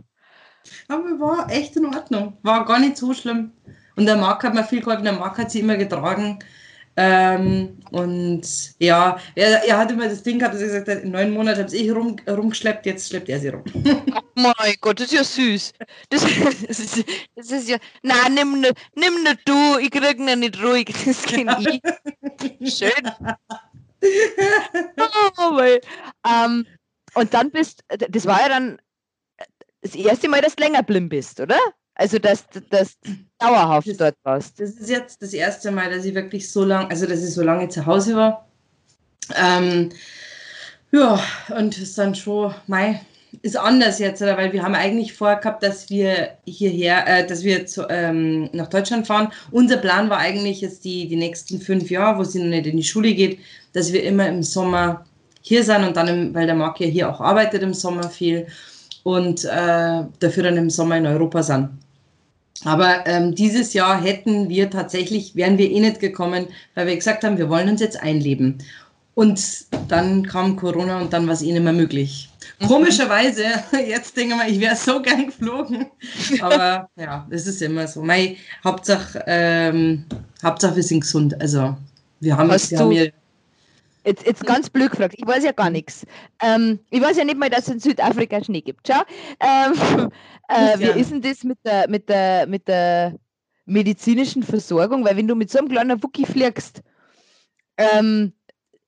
aber 0.88 1.20
war 1.20 1.50
echt 1.52 1.76
in 1.76 1.86
Ordnung. 1.86 2.38
War 2.42 2.66
gar 2.66 2.80
nicht 2.80 2.98
so 2.98 3.14
schlimm. 3.14 3.52
Und 3.96 4.06
der 4.06 4.18
Marc 4.18 4.44
hat 4.44 4.54
mir 4.54 4.64
viel 4.64 4.82
geholfen. 4.82 5.04
Der 5.04 5.14
Marc 5.14 5.38
hat 5.38 5.52
sie 5.52 5.60
immer 5.60 5.78
getragen. 5.78 6.40
Ähm, 6.98 7.80
und 7.92 8.46
ja, 8.80 9.18
er, 9.36 9.66
er 9.66 9.78
hat 9.78 9.92
immer 9.92 10.10
das 10.10 10.24
Ding 10.24 10.40
gehabt, 10.40 10.56
dass 10.56 10.62
er 10.62 10.68
gesagt 10.68 10.90
hat, 10.90 11.04
in 11.04 11.12
neun 11.12 11.32
Monaten 11.32 11.64
habe 11.64 11.76
ich 11.76 11.90
rum, 11.90 12.18
rumgeschleppt, 12.28 12.86
jetzt 12.86 13.08
schleppt 13.08 13.30
er 13.30 13.40
sie 13.40 13.48
rum. 13.48 13.64
Mein 14.36 14.76
Gott, 14.82 15.00
das 15.00 15.08
ist 15.08 15.14
ja 15.14 15.24
süß. 15.24 15.74
Das, 16.10 16.26
das, 16.68 16.80
ist, 16.80 17.06
das 17.36 17.52
ist 17.52 17.70
ja. 17.70 17.78
Nein, 18.04 18.34
nimm 18.34 18.60
nicht, 18.60 18.74
nimm 18.96 19.24
nicht 19.24 19.40
du, 19.46 19.78
ich 19.80 19.90
krieg 19.90 20.20
ihn 20.20 20.40
nicht 20.40 20.62
ruhig. 20.62 20.94
Das 21.06 21.24
kenne 21.24 21.58
ich. 22.62 22.78
Schön. 22.78 23.12
Oh, 25.38 25.56
weil, 25.56 25.80
ähm, 26.28 26.66
und 27.16 27.34
dann 27.34 27.52
bist, 27.52 27.84
das 28.10 28.26
war 28.26 28.42
ja 28.42 28.50
dann 28.50 28.80
das 29.82 29.96
erste 29.96 30.30
Mal, 30.30 30.42
dass 30.42 30.56
du 30.56 30.64
länger 30.64 30.84
blind 30.84 31.10
bist, 31.10 31.40
oder? 31.40 31.58
Also, 31.96 32.20
dass 32.20 32.48
du 32.50 32.62
dass 32.62 33.00
du 33.02 33.12
dauerhaft 33.40 33.88
Das- 33.88 33.98
dort 33.98 34.16
warst. 34.24 34.60
Das 34.60 34.72
ist 34.72 34.90
jetzt 34.90 35.22
das 35.22 35.34
erste 35.34 35.72
Mal, 35.72 35.90
dass 35.94 36.06
ich 36.06 36.14
wirklich 36.16 36.50
so 36.52 36.64
lange, 36.64 36.90
also 36.90 37.06
dass 37.06 37.24
ich 37.24 37.34
so 37.34 37.42
lange 37.44 37.68
zu 37.70 37.86
Hause 37.86 38.16
war. 38.16 38.48
Ähm, 39.36 39.90
ja, 40.92 41.22
und 41.58 41.78
ist 41.78 41.98
dann 41.98 42.16
schon, 42.16 42.54
mei, 42.68 43.02
ist 43.44 43.56
anders 43.58 44.00
jetzt, 44.00 44.22
oder? 44.22 44.38
weil 44.38 44.52
wir 44.52 44.62
haben 44.64 44.76
eigentlich 44.76 45.14
vorgehabt, 45.14 45.64
dass 45.64 45.90
wir 45.90 46.38
hierher, 46.46 47.08
äh, 47.08 47.26
dass 47.28 47.44
wir 47.44 47.66
zu, 47.66 47.88
ähm, 47.90 48.50
nach 48.52 48.68
Deutschland 48.68 49.08
fahren. 49.08 49.32
Unser 49.52 49.78
Plan 49.78 50.10
war 50.10 50.18
eigentlich 50.18 50.62
jetzt 50.62 50.84
die, 50.84 51.08
die 51.08 51.16
nächsten 51.16 51.62
fünf 51.62 51.90
Jahre, 51.90 52.20
wo 52.20 52.24
sie 52.24 52.40
noch 52.40 52.48
nicht 52.50 52.68
in 52.68 52.78
die 52.78 52.84
Schule 52.84 53.14
geht, 53.14 53.40
dass 53.74 53.94
wir 53.94 54.04
immer 54.04 54.28
im 54.28 54.44
Sommer 54.44 55.06
hier 55.42 55.64
sind 55.64 55.84
und 55.84 55.96
dann, 55.98 56.08
im, 56.08 56.34
weil 56.34 56.46
der 56.46 56.56
Marc 56.56 56.80
ja 56.80 56.88
hier 56.88 57.10
auch 57.10 57.20
arbeitet 57.22 57.64
im 57.64 57.74
Sommer 57.74 58.10
viel 58.10 58.48
und 59.04 59.44
äh, 59.46 60.04
dafür 60.20 60.44
dann 60.44 60.58
im 60.58 60.70
Sommer 60.70 60.98
in 60.98 61.06
Europa 61.08 61.44
sind. 61.44 61.70
Aber 62.64 63.08
ähm, 63.08 63.34
dieses 63.34 63.74
Jahr 63.74 64.00
hätten 64.00 64.48
wir 64.50 64.70
tatsächlich, 64.70 65.36
wären 65.36 65.58
wir 65.58 65.72
eh 65.72 65.80
nicht 65.80 66.00
gekommen, 66.00 66.48
weil 66.76 66.86
wir 66.88 66.96
gesagt 66.96 67.24
haben, 67.24 67.38
wir 67.40 67.50
wollen 67.50 67.70
uns 67.70 67.82
jetzt 67.82 68.00
einleben. 68.02 68.60
Und 69.16 69.42
dann 69.90 70.26
kam 70.26 70.56
Corona 70.56 71.02
und 71.02 71.12
dann 71.12 71.26
war 71.28 71.34
es 71.34 71.42
eh 71.42 71.52
nicht 71.52 71.64
mehr 71.64 71.74
möglich. 71.74 72.30
Komischerweise, 72.68 73.44
jetzt 73.88 74.16
denke 74.16 74.34
ich 74.36 74.40
mal, 74.40 74.50
ich 74.50 74.60
wäre 74.60 74.76
so 74.76 75.02
gern 75.02 75.26
geflogen. 75.26 75.88
Aber 76.42 76.88
ja, 76.96 77.28
es 77.32 77.48
ist 77.48 77.62
immer 77.62 77.88
so. 77.88 78.02
Mei, 78.04 78.38
Hauptsache, 78.64 79.24
ähm, 79.28 80.06
Hauptsache 80.44 80.76
wir 80.76 80.84
sind 80.84 81.02
gesund. 81.02 81.40
Also 81.42 81.76
wir 82.20 82.38
haben, 82.38 82.52
Hast 82.52 82.70
wir 82.72 82.78
du- 82.78 82.84
haben 82.84 82.92
hier, 82.92 83.12
Jetzt, 84.04 84.26
jetzt 84.26 84.46
ganz 84.46 84.70
blöd 84.70 84.92
gefragt, 84.92 85.16
ich 85.18 85.28
weiß 85.28 85.44
ja 85.44 85.52
gar 85.52 85.70
nichts. 85.70 86.06
Ähm, 86.42 86.80
ich 86.90 87.02
weiß 87.02 87.18
ja 87.18 87.24
nicht 87.24 87.38
mal, 87.38 87.50
dass 87.50 87.68
es 87.68 87.74
in 87.74 87.80
Südafrika 87.80 88.44
Schnee 88.44 88.62
gibt. 88.62 88.88
Schau. 88.88 89.02
Ähm, 89.40 90.10
äh, 90.48 90.80
wie 90.80 91.00
ist 91.00 91.12
denn 91.12 91.22
das 91.22 91.44
mit 91.44 91.60
der, 91.64 91.88
mit, 91.90 92.10
der, 92.10 92.48
mit 92.48 92.68
der 92.68 93.16
medizinischen 93.66 94.44
Versorgung? 94.44 95.06
Weil 95.06 95.18
wenn 95.18 95.28
du 95.28 95.36
mit 95.36 95.52
so 95.52 95.60
einem 95.60 95.70
kleinen 95.70 96.02
Wookie 96.02 96.26
fliegst, 96.26 96.82
ähm, 97.78 98.34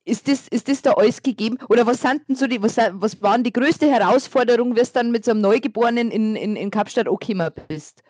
ist, 0.04 0.28
das, 0.28 0.48
ist 0.48 0.68
das 0.68 0.82
da 0.82 0.92
alles 0.92 1.22
gegeben? 1.22 1.58
Oder 1.68 1.86
was 1.86 2.00
sind 2.00 2.28
denn 2.28 2.36
so 2.36 2.46
die, 2.46 2.62
was, 2.62 2.76
was 2.76 3.22
waren 3.22 3.42
die 3.42 3.52
größte 3.52 3.90
Herausforderung, 3.90 4.76
wie 4.76 4.80
du 4.80 4.88
dann 4.92 5.10
mit 5.10 5.24
so 5.24 5.30
einem 5.30 5.40
Neugeborenen 5.40 6.10
in, 6.10 6.36
in, 6.36 6.56
in 6.56 6.70
Kapstadt 6.70 7.08
angekommen 7.08 7.50
bist? 7.68 8.02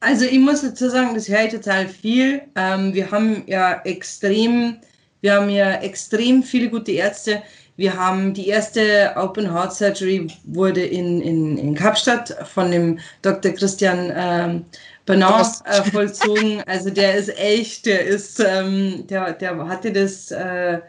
Also 0.00 0.24
ich 0.24 0.38
muss 0.38 0.62
dazu 0.62 0.88
sagen, 0.88 1.14
das 1.14 1.28
höre 1.28 1.44
ich 1.44 1.52
total 1.52 1.88
viel. 1.88 2.42
Ähm, 2.54 2.94
wir 2.94 3.10
haben 3.10 3.42
ja 3.46 3.80
extrem, 3.82 4.76
wir 5.20 5.34
haben 5.34 5.50
ja 5.50 5.74
extrem 5.80 6.42
viele 6.42 6.70
gute 6.70 6.92
Ärzte. 6.92 7.42
Wir 7.76 7.96
haben 7.96 8.34
die 8.34 8.48
erste 8.48 9.12
Open 9.16 9.52
Heart 9.52 9.74
Surgery 9.74 10.26
wurde 10.44 10.84
in, 10.84 11.22
in, 11.22 11.56
in 11.58 11.74
Kapstadt 11.74 12.36
von 12.52 12.70
dem 12.70 12.98
Dr. 13.22 13.52
Christian 13.52 14.12
ähm, 14.14 14.64
Bernard 15.06 15.46
äh, 15.64 15.82
vollzogen. 15.90 16.62
Also 16.66 16.90
der 16.90 17.14
ist 17.14 17.36
echt, 17.38 17.86
der 17.86 18.04
ist, 18.04 18.40
ähm, 18.40 19.06
der, 19.06 19.32
der 19.32 19.68
hatte 19.68 19.92
das, 19.92 20.30
äh, 20.30 20.80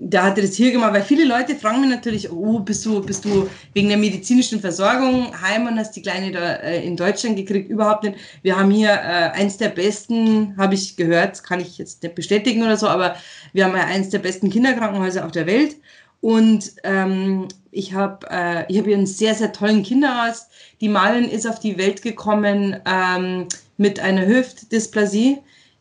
der 0.00 0.22
hatte 0.22 0.42
das 0.42 0.54
hier 0.54 0.70
gemacht, 0.70 0.94
weil 0.94 1.02
viele 1.02 1.24
Leute 1.24 1.56
fragen 1.56 1.80
mich 1.80 1.90
natürlich, 1.90 2.30
oh, 2.30 2.60
bist 2.60 2.86
du, 2.86 3.02
bist 3.02 3.24
du 3.24 3.50
wegen 3.74 3.88
der 3.88 3.98
medizinischen 3.98 4.60
Versorgung 4.60 5.32
heim 5.42 5.66
und 5.66 5.76
hast 5.76 5.96
die 5.96 6.02
Kleine 6.02 6.30
da 6.30 6.54
äh, 6.54 6.86
in 6.86 6.96
Deutschland 6.96 7.36
gekriegt? 7.36 7.68
Überhaupt 7.68 8.04
nicht. 8.04 8.16
Wir 8.42 8.56
haben 8.56 8.70
hier 8.70 8.90
äh, 8.90 9.30
eins 9.36 9.56
der 9.56 9.70
besten, 9.70 10.56
habe 10.56 10.74
ich 10.74 10.94
gehört, 10.96 11.42
kann 11.42 11.58
ich 11.58 11.78
jetzt 11.78 12.04
nicht 12.04 12.14
bestätigen 12.14 12.62
oder 12.62 12.76
so, 12.76 12.86
aber 12.86 13.16
wir 13.52 13.64
haben 13.64 13.74
ja 13.74 13.86
eins 13.86 14.10
der 14.10 14.20
besten 14.20 14.50
Kinderkrankenhäuser 14.50 15.26
auf 15.26 15.32
der 15.32 15.46
Welt. 15.46 15.74
Und 16.20 16.74
ähm, 16.84 17.48
ich 17.72 17.92
habe 17.92 18.24
äh, 18.30 18.64
ich 18.68 18.78
hab 18.78 18.86
hier 18.86 18.96
einen 18.96 19.06
sehr, 19.06 19.34
sehr 19.34 19.52
tollen 19.52 19.82
Kinderarzt. 19.82 20.48
Die 20.80 20.88
Marlin 20.88 21.28
ist 21.28 21.46
auf 21.46 21.58
die 21.58 21.76
Welt 21.76 22.02
gekommen 22.02 22.76
ähm, 22.86 23.48
mit 23.76 23.98
einer 23.98 24.26
Hüftdysplasie. 24.26 25.38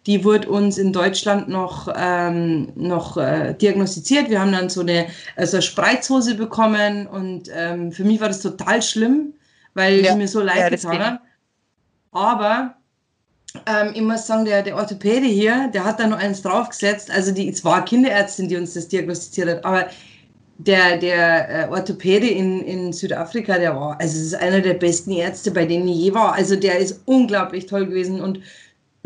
Die 0.08 0.24
wurde 0.24 0.50
uns 0.50 0.78
in 0.78 0.94
Deutschland 0.94 1.50
noch, 1.50 1.94
ähm, 1.96 2.70
noch 2.76 3.18
äh, 3.18 3.54
diagnostiziert. 3.54 4.30
Wir 4.30 4.40
haben 4.40 4.54
dann 4.54 4.70
so 4.70 4.82
eine 4.82 5.08
also 5.36 5.60
Spreizhose 5.60 6.36
bekommen 6.36 7.08
und 7.08 7.52
ähm, 7.54 7.92
für 7.92 8.06
mich 8.06 8.22
war 8.22 8.30
das 8.30 8.42
total 8.42 8.82
schlimm, 8.82 9.34
weil 9.74 10.04
Ja, 10.04 10.16
mir 10.16 10.30
so 10.30 10.42
leid 10.42 10.60
ja, 10.60 10.70
getan 10.70 11.00
hat. 11.00 11.20
Aber 12.14 12.76
ähm, 13.66 13.92
ich 13.94 14.02
muss 14.02 14.26
sagen, 14.26 14.46
der, 14.46 14.64
der 14.64 14.78
Orthopäde 14.78 15.28
hier, 15.28 15.70
der 15.74 15.84
hat 15.84 16.00
da 16.00 16.08
noch 16.08 16.20
eins 16.20 16.42
draufgesetzt. 16.42 17.12
Also 17.12 17.32
die, 17.32 17.50
es 17.50 17.66
war 17.66 17.76
eine 17.76 17.86
Kinderärztin, 17.86 18.48
die 18.48 18.56
uns 18.56 18.76
das 18.76 18.88
diagnostiziert 18.88 19.50
hat, 19.50 19.66
aber 19.66 19.88
der, 20.60 20.98
der 20.98 21.68
äh, 21.68 21.70
Orthopäde 21.70 22.28
in, 22.28 22.62
in 22.62 22.94
Südafrika, 22.94 23.58
der 23.60 23.76
war, 23.76 24.00
also 24.00 24.18
es 24.18 24.28
ist 24.28 24.36
einer 24.36 24.62
der 24.62 24.74
besten 24.74 25.12
Ärzte, 25.12 25.52
bei 25.52 25.66
denen 25.66 25.88
ich 25.88 25.98
je 25.98 26.14
war. 26.14 26.34
Also 26.34 26.56
der 26.56 26.80
ist 26.80 27.02
unglaublich 27.06 27.68
toll 27.68 27.86
gewesen 27.86 28.22
und 28.22 28.40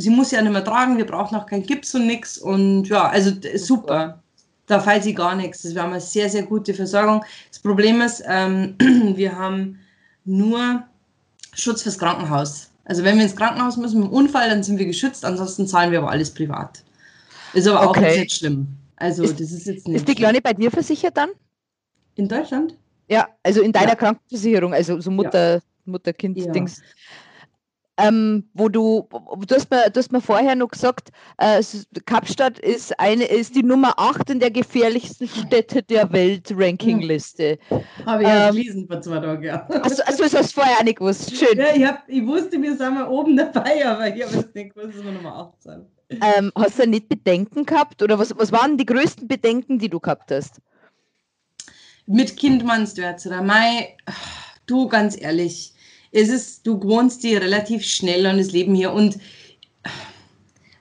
sie 0.02 0.10
muss 0.10 0.32
ja 0.32 0.42
nicht 0.42 0.52
mehr 0.52 0.64
tragen, 0.64 0.98
wir 0.98 1.06
brauchen 1.06 1.36
auch 1.36 1.46
keinen 1.46 1.64
Gips 1.64 1.96
und 1.96 2.08
nix. 2.08 2.38
Und 2.38 2.90
ja, 2.90 3.08
also 3.08 3.32
super. 3.56 4.22
da 4.68 4.80
fällt 4.80 5.04
sie 5.04 5.14
gar 5.14 5.36
nichts. 5.36 5.64
Wir 5.64 5.82
haben 5.82 5.92
eine 5.92 6.02
sehr, 6.02 6.30
sehr 6.30 6.44
gute 6.44 6.74
Versorgung. 6.74 7.24
Das 7.50 7.60
Problem 7.60 8.02
ist, 8.02 8.24
ähm, 8.28 8.76
wir 9.16 9.38
haben 9.38 9.80
nur 10.26 10.84
Schutz 11.54 11.84
fürs 11.84 11.98
Krankenhaus. 11.98 12.70
Also 12.86 13.04
wenn 13.04 13.18
wir 13.18 13.24
ins 13.24 13.36
Krankenhaus 13.36 13.78
müssen 13.78 14.00
mit 14.00 14.08
einem 14.08 14.14
Unfall, 14.14 14.50
dann 14.50 14.64
sind 14.64 14.78
wir 14.78 14.86
geschützt, 14.86 15.24
ansonsten 15.24 15.68
zahlen 15.68 15.92
wir 15.92 16.00
aber 16.00 16.10
alles 16.10 16.32
privat. 16.32 16.84
Ist 17.54 17.68
aber 17.68 17.90
okay. 17.90 18.00
auch 18.00 18.18
nicht 18.18 18.36
schlimm. 18.36 18.68
Also 18.96 19.24
ist, 19.24 19.40
das 19.40 19.52
ist 19.52 19.66
jetzt 19.66 19.88
nicht. 19.88 19.98
Ist 19.98 20.08
die 20.08 20.16
Kleine 20.16 20.42
bei 20.42 20.54
dir 20.54 20.72
versichert 20.72 21.18
dann? 21.18 21.30
In 22.16 22.28
Deutschland? 22.28 22.76
Ja, 23.08 23.28
also 23.44 23.62
in 23.62 23.72
deiner 23.72 23.90
ja. 23.90 23.96
Krankenversicherung, 23.96 24.74
also 24.74 25.00
so 25.02 25.12
Mutter, 25.12 25.56
ja. 25.56 25.62
Mutter-Kind-Dings. 25.86 26.78
Ja. 26.78 26.84
Ähm, 28.08 28.50
wo 28.54 28.70
du, 28.70 29.08
du 29.46 29.56
hast, 29.56 29.70
mir, 29.70 29.90
du 29.90 30.00
hast 30.00 30.12
mir 30.12 30.22
vorher 30.22 30.56
noch 30.56 30.70
gesagt, 30.70 31.10
äh, 31.38 31.64
Kapstadt 32.06 32.60
ist, 32.60 33.00
eine, 33.00 33.26
ist 33.26 33.56
die 33.56 33.64
Nummer 33.64 33.94
8 33.98 34.30
in 34.30 34.40
der 34.40 34.52
gefährlichsten 34.52 35.28
Städte 35.28 35.84
der 35.84 36.12
Welt-Rankingliste. 36.12 37.60
Habe 38.06 38.24
ich 38.24 38.30
ja 38.30 38.50
ähm, 38.50 38.56
gelesen 38.56 38.88
vor 38.88 39.02
zwei 39.02 39.20
Tagen, 39.20 39.44
ja. 39.44 39.68
Also, 39.68 40.04
also 40.04 40.24
das 40.24 40.34
hast 40.34 40.56
du 40.56 40.62
vorher 40.62 40.78
auch 40.78 40.84
nicht 40.84 41.00
gewusst. 41.00 41.36
Schön. 41.36 41.58
Ja, 41.58 41.66
ich, 41.76 41.86
hab, 41.86 42.04
ich 42.08 42.26
wusste, 42.26 42.62
wir 42.62 42.76
sind 42.76 42.94
mal 42.94 43.08
oben 43.08 43.38
dabei, 43.38 43.86
aber 43.86 44.08
ich 44.08 44.24
habe 44.24 44.38
es 44.38 44.54
nicht 44.54 44.76
gewusst, 44.76 44.98
dass 44.98 45.04
wir 45.04 45.12
Nummer 45.12 45.36
8 45.36 45.64
sind. 45.64 45.86
Ähm, 46.10 46.52
hast 46.56 46.80
du 46.80 46.88
nicht 46.88 47.08
Bedenken 47.08 47.66
gehabt? 47.66 48.02
Oder 48.04 48.20
was, 48.20 48.36
was 48.38 48.52
waren 48.52 48.78
die 48.78 48.86
größten 48.86 49.28
Bedenken, 49.28 49.80
die 49.80 49.90
du 49.90 50.00
gehabt 50.00 50.32
hast? 50.32 50.62
Mit 52.06 52.36
Kind 52.36 52.66
meinst 52.66 52.98
du 52.98 53.02
jetzt, 53.02 53.26
oder? 53.26 53.42
Mai, 53.42 53.96
du, 54.66 54.88
ganz 54.90 55.20
ehrlich, 55.20 55.74
es 56.12 56.30
ist, 56.30 56.68
du 56.68 56.82
wohnst 56.84 57.24
dir 57.24 57.42
relativ 57.42 57.84
schnell 57.86 58.26
an 58.26 58.38
das 58.38 58.52
Leben 58.52 58.76
hier 58.76 58.92
und 58.92 59.18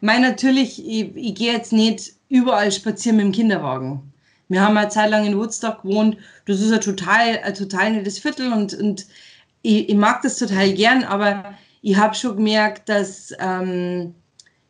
mein 0.00 0.22
natürlich, 0.22 0.84
ich, 0.84 1.14
ich 1.14 1.34
gehe 1.34 1.52
jetzt 1.52 1.72
nicht 1.72 2.12
überall 2.28 2.72
spazieren 2.72 3.16
mit 3.16 3.26
dem 3.26 3.32
Kinderwagen. 3.32 4.12
Wir 4.48 4.62
haben 4.62 4.76
eine 4.76 4.88
Zeit 4.88 5.10
lang 5.10 5.26
in 5.26 5.38
Woodstock 5.38 5.82
gewohnt. 5.82 6.16
Das 6.46 6.60
ist 6.60 6.72
ein 6.72 6.80
total, 6.80 7.38
ein 7.44 7.54
total 7.54 7.92
nettes 7.92 8.18
Viertel 8.18 8.52
und, 8.52 8.74
und 8.74 9.06
ich, 9.62 9.88
ich 9.88 9.94
mag 9.94 10.22
das 10.22 10.38
total 10.38 10.72
gern, 10.72 11.04
aber 11.04 11.54
ich 11.82 11.96
habe 11.96 12.14
schon 12.14 12.36
gemerkt, 12.36 12.88
dass, 12.88 13.32
ähm, 13.38 14.14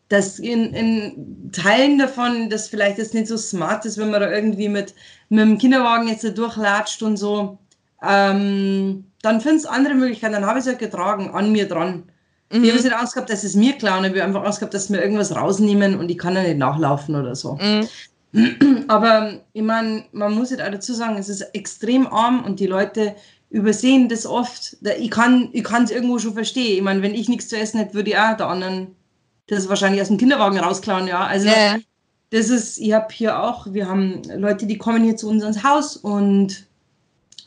dass 0.09 0.38
in, 0.38 0.75
in 0.75 1.51
Teilen 1.53 1.99
davon, 1.99 2.51
dass 2.51 2.68
vielleicht 2.68 2.99
das 2.99 3.14
nicht 3.14 3.29
so 3.29 3.37
smart 3.37 3.85
ist, 3.87 3.99
wenn 3.99 4.11
man 4.11 4.20
da 4.20 4.31
irgendwie 4.31 4.68
mit, 4.68 4.94
mit 5.29 5.40
dem 5.40 5.59
Kinderwagen 5.59 6.09
jetzt 6.09 6.25
da 6.25 6.31
durchlatscht 6.31 7.03
und 7.03 7.16
so. 7.16 7.59
Ähm, 8.03 9.05
dann 9.23 9.41
findest 9.41 9.67
du 9.67 9.71
andere 9.71 9.95
Möglichkeiten. 9.95 10.35
Dann 10.35 10.47
habe 10.47 10.59
ich 10.59 10.67
es 10.67 10.73
ja 10.73 10.79
getragen, 10.79 11.31
an 11.31 11.53
mir 11.53 11.69
dran. 11.69 12.05
Mhm. 12.53 12.65
Ich 12.65 12.71
habe 12.71 12.83
nicht 12.83 12.93
Angst 12.93 13.15
gehabt, 13.15 13.31
dass 13.31 13.45
es 13.45 13.55
mir 13.55 13.75
klauen. 13.75 14.05
Ich 14.05 14.11
habe 14.11 14.25
einfach 14.25 14.45
Angst 14.45 14.61
gehabt, 14.61 14.75
dass 14.75 14.89
mir 14.89 15.03
irgendwas 15.03 15.35
rausnehmen 15.35 15.99
und 15.99 16.11
ich 16.11 16.19
kann 16.19 16.35
ja 16.35 16.43
nicht 16.43 16.59
nachlaufen 16.59 17.15
oder 17.15 17.35
so. 17.35 17.59
Mhm. 17.61 17.89
Aber 18.89 19.41
ich 19.53 19.63
meine, 19.63 20.05
man 20.13 20.35
muss 20.35 20.51
jetzt 20.51 20.63
auch 20.63 20.71
dazu 20.71 20.95
sagen, 20.95 21.17
es 21.19 21.29
ist 21.29 21.43
extrem 21.53 22.07
arm 22.07 22.45
und 22.45 22.61
die 22.61 22.67
Leute 22.67 23.15
übersehen 23.51 24.09
das 24.09 24.27
oft. 24.27 24.77
Ich 24.99 25.11
kann 25.11 25.51
es 25.53 25.91
irgendwo 25.91 26.19
schon 26.19 26.35
verstehen. 26.35 26.77
Ich 26.77 26.83
meine, 26.83 27.03
wenn 27.03 27.15
ich 27.15 27.29
nichts 27.29 27.49
zu 27.49 27.59
essen 27.59 27.79
hätte, 27.79 27.95
würde 27.95 28.11
ich 28.11 28.17
auch 28.17 28.37
der 28.37 28.47
anderen 28.47 28.95
das 29.51 29.69
wahrscheinlich 29.69 30.01
aus 30.01 30.09
dem 30.09 30.17
Kinderwagen 30.17 30.59
rausklauen, 30.59 31.07
ja. 31.07 31.27
Also 31.27 31.49
yeah. 31.49 31.79
das 32.31 32.49
ist, 32.49 32.79
ich 32.79 32.93
habe 32.93 33.13
hier 33.13 33.43
auch, 33.43 33.73
wir 33.73 33.89
haben 33.89 34.23
Leute, 34.37 34.67
die 34.67 34.79
kommen 34.79 35.03
hier 35.03 35.17
zu 35.17 35.29
uns 35.29 35.43
ins 35.43 35.65
Haus 35.65 35.97
und 35.97 36.67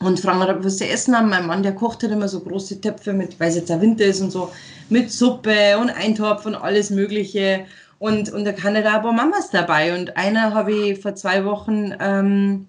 und 0.06 0.20
fragen, 0.20 0.42
ob 0.42 0.48
wir 0.48 0.64
was 0.64 0.78
zu 0.78 0.86
essen 0.86 1.16
haben. 1.16 1.30
Mein 1.30 1.46
Mann, 1.46 1.62
der 1.62 1.74
kocht 1.74 2.02
halt 2.02 2.12
immer 2.12 2.28
so 2.28 2.40
große 2.40 2.80
Töpfe 2.80 3.12
mit, 3.12 3.38
weil 3.40 3.48
es 3.48 3.56
jetzt 3.56 3.70
der 3.70 3.80
Winter 3.80 4.04
ist 4.04 4.20
und 4.20 4.30
so, 4.30 4.50
mit 4.88 5.10
Suppe 5.10 5.78
und 5.78 5.90
Eintopf 5.90 6.46
und 6.46 6.54
alles 6.54 6.90
Mögliche. 6.90 7.66
Und, 7.98 8.30
und 8.32 8.44
da 8.44 8.52
kann 8.52 8.74
er 8.74 8.82
da 8.82 8.98
paar 8.98 9.12
Mamas 9.12 9.50
dabei. 9.50 9.98
Und 9.98 10.16
einer 10.16 10.52
habe 10.54 10.72
ich 10.72 11.00
vor 11.00 11.14
zwei 11.14 11.44
Wochen 11.44 11.94
ähm, 12.00 12.66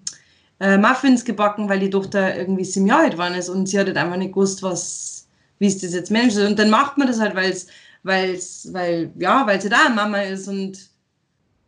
äh, 0.60 0.78
Muffins 0.78 1.24
gebacken, 1.24 1.68
weil 1.68 1.80
die 1.80 1.90
Tochter 1.90 2.36
irgendwie 2.36 2.64
sieben 2.64 2.86
Jahre 2.86 3.04
alt 3.04 3.18
war 3.18 3.30
und 3.50 3.68
sie 3.68 3.78
hat 3.78 3.86
halt 3.86 3.96
einfach 3.96 4.16
nicht 4.16 4.32
gewusst, 4.32 4.62
was, 4.62 5.26
wie 5.58 5.66
ist 5.66 5.82
das 5.82 5.92
jetzt 5.92 6.10
Mensch. 6.10 6.36
Und 6.36 6.58
dann 6.58 6.70
macht 6.70 6.98
man 6.98 7.06
das 7.06 7.20
halt, 7.20 7.34
weil's, 7.34 7.66
weil's, 8.02 8.68
weil, 8.72 9.10
ja, 9.18 9.46
weil 9.46 9.60
sie 9.60 9.68
da 9.68 9.88
Mama 9.88 10.22
ist 10.22 10.48
und 10.48 10.78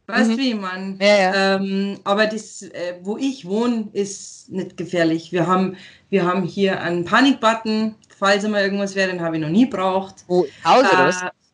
Weißt 0.09 0.31
du, 0.31 0.35
mhm. 0.35 0.39
wie 0.39 0.55
man? 0.55 0.99
Ja, 1.01 1.17
ja. 1.17 1.57
Ähm, 1.57 1.99
aber 2.05 2.27
das, 2.27 2.63
äh, 2.63 2.95
wo 3.03 3.19
ich 3.19 3.45
wohne, 3.45 3.89
ist 3.93 4.51
nicht 4.51 4.79
gefährlich. 4.79 5.33
Wir 5.33 5.47
haben, 5.47 5.77
wir 6.09 6.25
haben 6.25 6.45
hier 6.45 6.81
einen 6.81 7.05
Panikbutton, 7.05 7.95
falls 8.19 8.43
immer 8.45 8.63
irgendwas 8.63 8.95
wäre, 8.95 9.11
den 9.11 9.21
habe 9.21 9.37
ich 9.37 9.43
noch 9.43 9.51
nie 9.51 9.67
braucht. 9.67 10.25
Oh, 10.27 10.47
Hause 10.65 10.89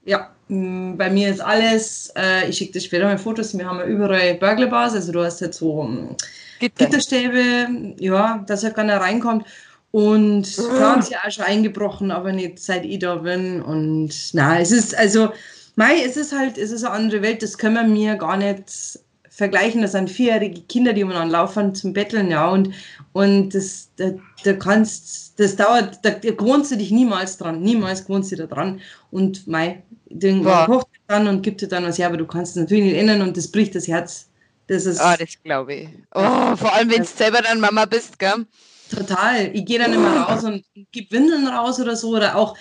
äh, 0.06 0.10
Ja, 0.10 0.30
mm, 0.46 0.96
bei 0.96 1.10
mir 1.10 1.30
ist 1.30 1.40
alles, 1.40 2.12
äh, 2.16 2.48
ich 2.48 2.56
schicke 2.56 2.74
dir 2.74 2.80
später 2.80 3.06
mal 3.06 3.18
Fotos, 3.18 3.58
wir 3.58 3.66
haben 3.66 3.80
ja 3.80 3.86
überall 3.86 4.36
Burglarbars, 4.36 4.94
also 4.94 5.10
du 5.10 5.24
hast 5.24 5.40
jetzt 5.40 5.58
so 5.58 5.72
um, 5.72 6.16
Gitter. 6.60 6.84
Gitterstäbe, 6.84 7.94
ja, 7.98 8.44
dass 8.46 8.62
ja 8.62 8.70
keiner 8.70 9.00
reinkommt. 9.00 9.46
Und 9.90 10.46
oh. 10.58 10.78
da 10.78 10.92
haben 10.92 11.02
sie 11.02 11.16
auch 11.16 11.30
schon 11.30 11.44
eingebrochen, 11.44 12.12
aber 12.12 12.32
nicht 12.32 12.60
seit 12.60 12.84
ich 12.84 13.00
da 13.00 13.16
bin. 13.16 13.60
Und 13.62 14.12
na, 14.32 14.60
es 14.60 14.70
ist 14.70 14.96
also 14.96 15.32
Mei, 15.76 16.02
es 16.04 16.16
ist 16.16 16.32
halt, 16.32 16.58
es 16.58 16.70
ist 16.70 16.84
eine 16.84 16.94
andere 16.94 17.22
Welt, 17.22 17.42
das 17.42 17.58
können 17.58 17.74
wir 17.74 17.84
mir 17.84 18.16
gar 18.16 18.36
nicht 18.36 18.98
vergleichen. 19.28 19.82
Das 19.82 19.92
sind 19.92 20.10
vierjährige 20.10 20.62
Kinder, 20.62 20.92
die 20.92 21.04
man 21.04 21.30
laufen 21.30 21.74
zum 21.74 21.92
Betteln, 21.92 22.30
ja, 22.30 22.48
und, 22.48 22.70
und 23.12 23.54
das, 23.54 23.90
da, 23.96 24.10
da 24.44 24.52
kannst, 24.52 25.38
das 25.38 25.56
dauert, 25.56 25.98
da, 26.02 26.10
da 26.10 26.30
gewohnst 26.30 26.70
du 26.70 26.76
dich 26.76 26.90
niemals 26.90 27.36
dran, 27.38 27.60
niemals 27.60 28.06
gewohnst 28.06 28.30
du 28.32 28.36
da 28.36 28.46
dran. 28.46 28.80
Und 29.10 29.46
mei, 29.48 29.82
den 30.06 30.44
ja. 30.44 30.66
kocht 30.66 30.88
dann 31.08 31.26
und 31.26 31.42
gibt 31.42 31.60
dir 31.60 31.68
dann 31.68 31.84
was 31.84 31.98
her, 31.98 32.06
aber 32.06 32.16
du 32.16 32.26
kannst 32.26 32.56
es 32.56 32.62
natürlich 32.62 32.84
nicht 32.84 32.96
ändern 32.96 33.22
und 33.22 33.36
das 33.36 33.48
bricht 33.48 33.74
das 33.74 33.88
Herz. 33.88 34.28
Das 34.68 34.86
ist. 34.86 35.00
Ah, 35.00 35.16
das 35.16 35.30
glaube 35.42 35.74
ich. 35.74 35.88
Oh, 36.14 36.56
vor 36.56 36.72
allem, 36.72 36.90
wenn 36.90 37.02
du 37.02 37.08
selber 37.08 37.42
dann 37.42 37.60
Mama 37.60 37.84
bist, 37.84 38.18
gell? 38.18 38.46
Total. 38.88 39.50
Ich 39.52 39.64
gehe 39.66 39.78
dann 39.78 39.92
immer 39.92 40.22
raus 40.22 40.44
und 40.44 40.64
gebe 40.92 41.10
Windeln 41.10 41.46
raus 41.48 41.80
oder 41.80 41.96
so 41.96 42.10
oder 42.10 42.36
auch 42.36 42.56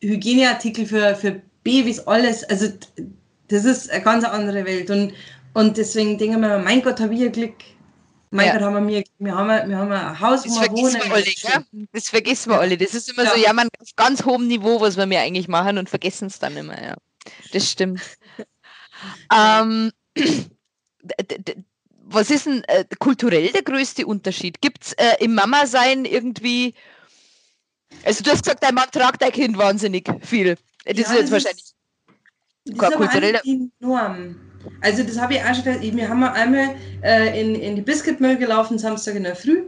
Hygieneartikel 0.00 0.84
für, 0.84 1.14
für 1.14 1.40
Babys, 1.62 2.00
alles, 2.00 2.44
also 2.44 2.68
das 3.48 3.64
ist 3.64 3.90
eine 3.90 4.02
ganz 4.02 4.24
andere 4.24 4.64
Welt. 4.64 4.90
Und, 4.90 5.12
und 5.54 5.76
deswegen 5.76 6.18
denke 6.18 6.34
ich 6.34 6.40
mir, 6.40 6.58
mein 6.58 6.82
Gott, 6.82 7.00
habe 7.00 7.14
ich 7.14 7.22
ein 7.22 7.32
Glück. 7.32 7.54
Mein 8.30 8.46
ja. 8.46 8.52
Gott, 8.54 8.62
haben 8.62 8.88
wir, 8.88 9.04
wir, 9.18 9.34
haben, 9.34 9.68
wir 9.68 9.76
haben 9.76 9.92
ein 9.92 10.20
Haus, 10.20 10.46
wo 10.46 10.60
wir 10.60 10.70
wohnen. 10.70 10.94
Wir 10.94 11.12
alle, 11.12 11.24
ja? 11.26 11.62
Das 11.92 12.08
vergessen 12.08 12.50
wir 12.50 12.60
alle. 12.60 12.78
Das 12.78 12.94
ist 12.94 13.10
immer 13.12 13.24
ja. 13.24 13.30
so, 13.30 13.36
ja, 13.36 13.52
man 13.52 13.68
auf 13.78 13.88
ganz 13.94 14.24
hohem 14.24 14.48
Niveau, 14.48 14.80
was 14.80 14.96
wir 14.96 15.04
mir 15.04 15.20
eigentlich 15.20 15.48
machen 15.48 15.76
und 15.76 15.90
vergessen 15.90 16.28
es 16.28 16.38
dann 16.38 16.56
immer, 16.56 16.82
ja. 16.82 16.96
Das 17.52 17.70
stimmt. 17.70 18.00
ähm, 19.34 19.92
was 22.04 22.30
ist 22.30 22.46
denn 22.46 22.64
äh, 22.64 22.84
kulturell 22.98 23.48
der 23.48 23.62
größte 23.62 24.06
Unterschied? 24.06 24.60
Gibt 24.60 24.84
es 24.84 24.92
äh, 24.94 25.16
im 25.20 25.34
Mama-Sein 25.34 26.06
irgendwie, 26.06 26.74
also 28.04 28.24
du 28.24 28.30
hast 28.30 28.44
gesagt, 28.44 28.62
dein 28.62 28.74
Mann 28.74 28.90
tragt 28.90 29.20
dein 29.20 29.32
Kind 29.32 29.58
wahnsinnig 29.58 30.08
viel. 30.22 30.56
Das 30.84 30.96
ja, 30.96 31.02
ist 31.02 31.12
jetzt 31.12 31.32
wahrscheinlich 31.32 31.64
ist, 32.64 32.80
das 32.80 32.94
kulturell. 32.94 33.40
die 33.44 33.70
Norm. 33.80 34.36
Also 34.80 35.02
das 35.02 35.20
habe 35.20 35.34
ich 35.34 35.40
auch 35.40 35.54
schon 35.54 35.64
gesagt, 35.64 35.82
wir 35.82 36.08
haben 36.08 36.22
einmal 36.22 36.76
äh, 37.02 37.40
in, 37.40 37.54
in 37.56 37.76
die 37.76 37.82
Biscuitmüll 37.82 38.36
gelaufen, 38.36 38.78
Samstag 38.78 39.16
in 39.16 39.24
der 39.24 39.36
Früh. 39.36 39.66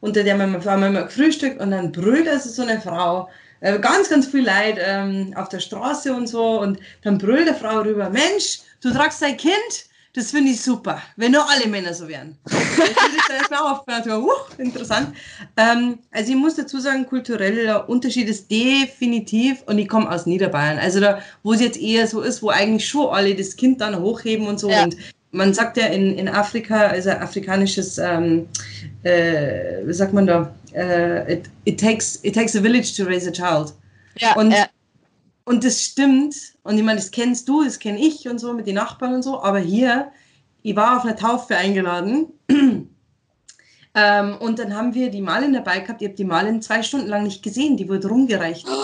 Und 0.00 0.16
da 0.16 0.20
haben 0.20 0.52
wir, 0.52 0.64
haben 0.64 0.94
wir 0.94 1.04
gefrühstückt 1.04 1.60
und 1.60 1.72
dann 1.72 1.92
brüllt 1.92 2.26
also 2.26 2.48
so 2.48 2.62
eine 2.62 2.80
Frau, 2.80 3.28
äh, 3.60 3.78
ganz, 3.78 4.08
ganz 4.08 4.26
viel 4.26 4.44
Leid 4.44 4.78
ähm, 4.80 5.34
auf 5.36 5.50
der 5.50 5.60
Straße 5.60 6.14
und 6.14 6.26
so. 6.26 6.60
Und 6.60 6.78
dann 7.02 7.18
brüllt 7.18 7.46
der 7.46 7.54
Frau 7.54 7.80
rüber, 7.80 8.08
Mensch, 8.08 8.60
du 8.80 8.90
tragst 8.90 9.20
dein 9.20 9.36
Kind 9.36 9.89
das 10.12 10.32
finde 10.32 10.50
ich 10.50 10.60
super, 10.60 11.00
wenn 11.16 11.32
nur 11.32 11.48
alle 11.48 11.68
Männer 11.68 11.94
so 11.94 12.08
wären. 12.08 12.36
Jetzt 12.50 12.78
würde 12.78 13.16
ich 13.16 13.22
da 13.28 13.34
erstmal 13.34 13.60
aufgehört, 13.60 14.06
uh, 14.08 14.30
interessant. 14.58 15.14
Ähm, 15.56 15.98
also 16.10 16.32
ich 16.32 16.36
muss 16.36 16.56
dazu 16.56 16.80
sagen, 16.80 17.06
kultureller 17.06 17.88
Unterschied 17.88 18.28
ist 18.28 18.50
definitiv, 18.50 19.62
und 19.66 19.78
ich 19.78 19.88
komme 19.88 20.10
aus 20.10 20.26
Niederbayern, 20.26 20.78
also 20.78 20.98
da, 20.98 21.20
wo 21.44 21.52
es 21.52 21.60
jetzt 21.60 21.80
eher 21.80 22.08
so 22.08 22.22
ist, 22.22 22.42
wo 22.42 22.48
eigentlich 22.48 22.88
schon 22.88 23.08
alle 23.14 23.34
das 23.36 23.54
Kind 23.54 23.80
dann 23.80 24.00
hochheben 24.00 24.48
und 24.48 24.58
so. 24.58 24.68
Ja. 24.68 24.82
Und 24.82 24.96
man 25.30 25.54
sagt 25.54 25.76
ja 25.76 25.86
in, 25.86 26.18
in 26.18 26.28
Afrika, 26.28 26.88
also 26.88 27.10
afrikanisches, 27.10 27.98
ähm, 27.98 28.48
äh, 29.04 29.86
wie 29.86 29.92
sagt 29.92 30.12
man 30.12 30.26
da, 30.26 30.52
äh, 30.72 31.34
it, 31.34 31.44
it, 31.64 31.78
takes, 31.78 32.18
it 32.24 32.34
takes 32.34 32.56
a 32.56 32.60
village 32.60 32.96
to 32.96 33.04
raise 33.04 33.28
a 33.28 33.32
child. 33.32 33.72
Ja, 34.18 34.34
und 34.34 34.50
ja. 34.50 34.66
Und 35.50 35.64
das 35.64 35.82
stimmt. 35.82 36.36
Und 36.62 36.78
ich 36.78 36.84
meine, 36.84 37.00
das 37.00 37.10
kennst 37.10 37.48
du, 37.48 37.64
das 37.64 37.80
kenne 37.80 37.98
ich 37.98 38.28
und 38.28 38.38
so 38.38 38.52
mit 38.52 38.68
den 38.68 38.76
Nachbarn 38.76 39.14
und 39.14 39.22
so. 39.24 39.42
Aber 39.42 39.58
hier, 39.58 40.12
ich 40.62 40.76
war 40.76 40.96
auf 40.96 41.04
einer 41.04 41.16
Taufe 41.16 41.56
eingeladen. 41.56 42.28
ähm, 43.96 44.36
und 44.38 44.60
dann 44.60 44.76
haben 44.76 44.94
wir 44.94 45.10
die 45.10 45.20
Malin 45.20 45.52
dabei 45.52 45.80
gehabt. 45.80 46.02
Ich 46.02 46.06
habe 46.06 46.16
die 46.16 46.24
Malin 46.24 46.62
zwei 46.62 46.84
Stunden 46.84 47.08
lang 47.08 47.24
nicht 47.24 47.42
gesehen. 47.42 47.76
Die 47.76 47.88
wurde 47.88 48.06
rumgereicht. 48.06 48.64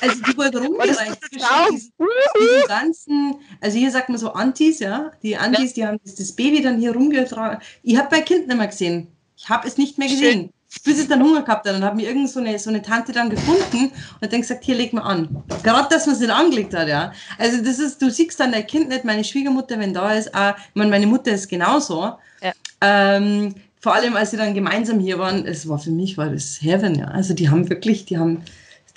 Also 0.00 0.20
die 0.20 0.36
wurde 0.36 0.58
rumgereicht. 0.58 1.18
Diesen, 1.32 1.92
diesen 2.38 2.68
ganzen, 2.68 3.36
also 3.62 3.78
hier 3.78 3.90
sagt 3.90 4.10
man 4.10 4.18
so 4.18 4.34
Antis, 4.34 4.78
ja. 4.78 5.10
Die 5.22 5.34
Antis, 5.34 5.72
die 5.72 5.86
haben 5.86 5.98
das, 6.04 6.14
das 6.14 6.32
Baby 6.32 6.60
dann 6.60 6.78
hier 6.78 6.92
rumgetragen. 6.92 7.58
Ich 7.82 7.96
habe 7.96 8.10
bei 8.10 8.20
Kind 8.20 8.46
nicht 8.46 8.56
mehr 8.58 8.66
gesehen. 8.66 9.08
Ich 9.34 9.48
habe 9.48 9.66
es 9.66 9.78
nicht 9.78 9.96
mehr 9.96 10.08
gesehen. 10.08 10.40
Schön. 10.40 10.53
Bis 10.82 11.00
ich 11.00 11.08
dann 11.08 11.22
Hunger 11.22 11.42
gehabt 11.42 11.66
habe. 11.66 11.78
Dann 11.78 11.84
hat 11.84 11.96
mir 11.96 12.08
irgend 12.08 12.30
so 12.30 12.40
eine, 12.40 12.58
so 12.58 12.70
eine 12.70 12.82
Tante 12.82 13.12
dann 13.12 13.30
gefunden 13.30 13.92
und 13.92 14.22
hat 14.22 14.32
dann 14.32 14.40
gesagt, 14.40 14.64
hier 14.64 14.74
leg 14.74 14.92
mal 14.92 15.02
an. 15.02 15.42
Gerade, 15.62 15.88
dass 15.88 16.06
man 16.06 16.14
es 16.14 16.20
nicht 16.20 16.32
angelegt 16.32 16.74
hat, 16.74 16.88
ja. 16.88 17.12
Also 17.38 17.62
das 17.62 17.78
ist, 17.78 18.00
du 18.02 18.10
siehst 18.10 18.40
dann 18.40 18.52
dein 18.52 18.66
Kind 18.66 18.88
nicht, 18.88 19.04
meine 19.04 19.24
Schwiegermutter, 19.24 19.78
wenn 19.78 19.94
da 19.94 20.12
ist, 20.12 20.34
auch, 20.34 20.54
ich 20.56 20.74
meine, 20.74 20.90
meine 20.90 21.06
Mutter 21.06 21.32
ist 21.32 21.48
genauso. 21.48 22.14
Ja. 22.42 22.52
Ähm, 22.80 23.54
vor 23.80 23.94
allem, 23.94 24.16
als 24.16 24.30
sie 24.30 24.38
dann 24.38 24.54
gemeinsam 24.54 24.98
hier 24.98 25.18
waren, 25.18 25.46
es 25.46 25.68
war 25.68 25.78
für 25.78 25.90
mich, 25.90 26.16
war 26.16 26.30
das 26.30 26.58
Heaven, 26.62 26.94
ja. 26.94 27.06
Also 27.06 27.34
die 27.34 27.50
haben 27.50 27.68
wirklich, 27.68 28.06
die 28.06 28.18
haben, 28.18 28.42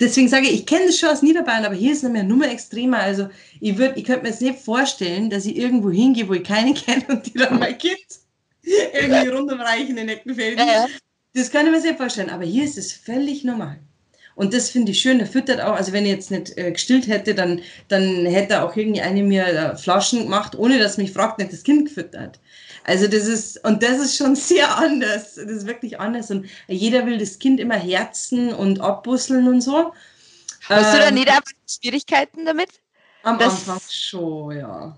deswegen 0.00 0.28
sage 0.28 0.46
ich, 0.46 0.60
ich 0.60 0.66
kenne 0.66 0.86
das 0.86 0.98
schon 0.98 1.10
aus 1.10 1.22
Niederbayern, 1.22 1.64
aber 1.64 1.74
hier 1.74 1.92
ist 1.92 2.02
es 2.02 2.10
noch 2.10 2.36
mehr 2.36 2.50
extremer. 2.50 2.98
Also 2.98 3.28
ich 3.60 3.78
ich 3.78 4.04
könnte 4.04 4.22
mir 4.22 4.30
jetzt 4.30 4.42
nicht 4.42 4.58
vorstellen, 4.58 5.30
dass 5.30 5.44
ich 5.44 5.56
irgendwo 5.56 5.90
hingehe, 5.90 6.28
wo 6.28 6.32
ich 6.32 6.44
keinen 6.44 6.74
kenne 6.86 7.04
und 7.08 7.26
die 7.26 7.34
dann 7.34 7.58
mein 7.58 7.76
Kind 7.76 7.98
irgendwie 8.92 9.28
rundumreichen 9.28 9.96
in 9.96 10.08
Eckenfelden. 10.08 10.66
Ja, 10.66 10.72
ja. 10.72 10.86
Das 11.38 11.50
kann 11.50 11.66
ich 11.66 11.72
mir 11.72 11.80
sehr 11.80 11.96
vorstellen, 11.96 12.30
aber 12.30 12.44
hier 12.44 12.64
ist 12.64 12.76
es 12.76 12.92
völlig 12.92 13.44
normal. 13.44 13.78
Und 14.34 14.54
das 14.54 14.70
finde 14.70 14.92
ich 14.92 15.00
schön. 15.00 15.20
Er 15.20 15.26
füttert 15.26 15.60
auch, 15.60 15.74
also 15.74 15.92
wenn 15.92 16.04
er 16.04 16.12
jetzt 16.12 16.30
nicht 16.30 16.56
äh, 16.56 16.70
gestillt 16.70 17.08
hätte, 17.08 17.34
dann, 17.34 17.60
dann 17.88 18.24
hätte 18.24 18.62
auch 18.62 18.76
irgendwie 18.76 19.00
eine 19.00 19.22
mir 19.22 19.46
äh, 19.46 19.76
Flaschen 19.76 20.24
gemacht, 20.24 20.56
ohne 20.56 20.78
dass 20.78 20.96
mich 20.96 21.12
fragt, 21.12 21.38
nicht 21.38 21.52
das 21.52 21.64
Kind 21.64 21.88
gefüttert. 21.88 22.38
Also 22.84 23.06
das 23.08 23.26
ist, 23.26 23.64
und 23.64 23.82
das 23.82 23.98
ist 23.98 24.16
schon 24.16 24.36
sehr 24.36 24.76
anders. 24.78 25.34
Das 25.34 25.44
ist 25.44 25.66
wirklich 25.66 25.98
anders. 25.98 26.30
Und 26.30 26.46
jeder 26.68 27.04
will 27.06 27.18
das 27.18 27.38
Kind 27.38 27.58
immer 27.58 27.76
herzen 27.76 28.52
und 28.52 28.80
abbusseln 28.80 29.48
und 29.48 29.60
so. 29.60 29.92
Hast 30.68 30.86
ähm, 30.86 30.92
du 30.92 30.98
da 30.98 31.08
ähm, 31.08 31.14
nicht 31.14 31.28
einfach 31.28 31.52
Schwierigkeiten 31.68 32.46
damit? 32.46 32.70
Am 33.22 33.38
Anfang 33.38 33.80
schon, 33.90 34.56
ja. 34.56 34.96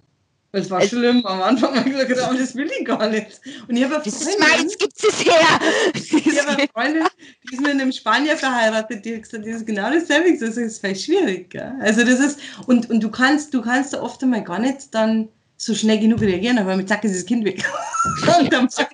Das 0.53 0.69
war 0.69 0.81
also, 0.81 0.97
schlimm. 0.97 1.25
Am 1.27 1.43
Anfang 1.43 1.77
habe 1.77 1.89
ich 1.89 1.97
gesagt, 2.09 2.29
aber 2.29 2.39
das 2.39 2.55
will 2.57 2.69
ich 2.79 2.85
gar 2.85 3.09
nicht. 3.09 3.41
Und 3.69 3.77
ich 3.77 3.85
habe 3.85 3.97
eine 3.97 4.05
Freundin, 4.05 4.21
das 4.21 4.23
ist 4.23 4.39
meins, 4.39 4.79
gibt 4.79 5.05
es 5.05 5.25
her. 5.25 5.61
ich 5.95 6.41
habe 6.41 6.51
eine 6.51 6.69
Freundin, 6.69 7.05
die 7.49 7.55
ist 7.55 7.61
mit 7.61 7.71
einem 7.71 7.93
Spanier 7.93 8.37
verheiratet, 8.37 9.05
die 9.05 9.15
hat 9.15 9.23
gesagt, 9.23 9.47
das 9.47 9.57
ist 9.57 9.67
genau 9.67 9.91
dasselbe. 9.91 10.37
Das 10.39 10.57
ist 10.57 10.81
voll 10.81 10.97
schwierig. 10.97 11.51
Gell? 11.51 11.73
Also 11.81 12.05
das 12.05 12.19
ist, 12.19 12.41
und, 12.67 12.91
und 12.91 13.01
du 13.01 13.11
kannst, 13.11 13.55
du 13.55 13.63
kannst 13.63 13.93
da 13.93 14.03
oft 14.03 14.23
einmal 14.23 14.43
gar 14.43 14.59
nicht 14.59 14.93
dann 14.93 15.29
so 15.57 15.75
schnell 15.75 16.01
genug 16.01 16.21
reagieren, 16.21 16.59
aber 16.59 16.77
mit 16.77 16.89
zack 16.89 17.05
ist 17.05 17.15
das 17.15 17.27
Kind 17.27 17.45
weg. 17.45 17.63
und 18.41 18.53
dann 18.53 18.69
zack, 18.69 18.91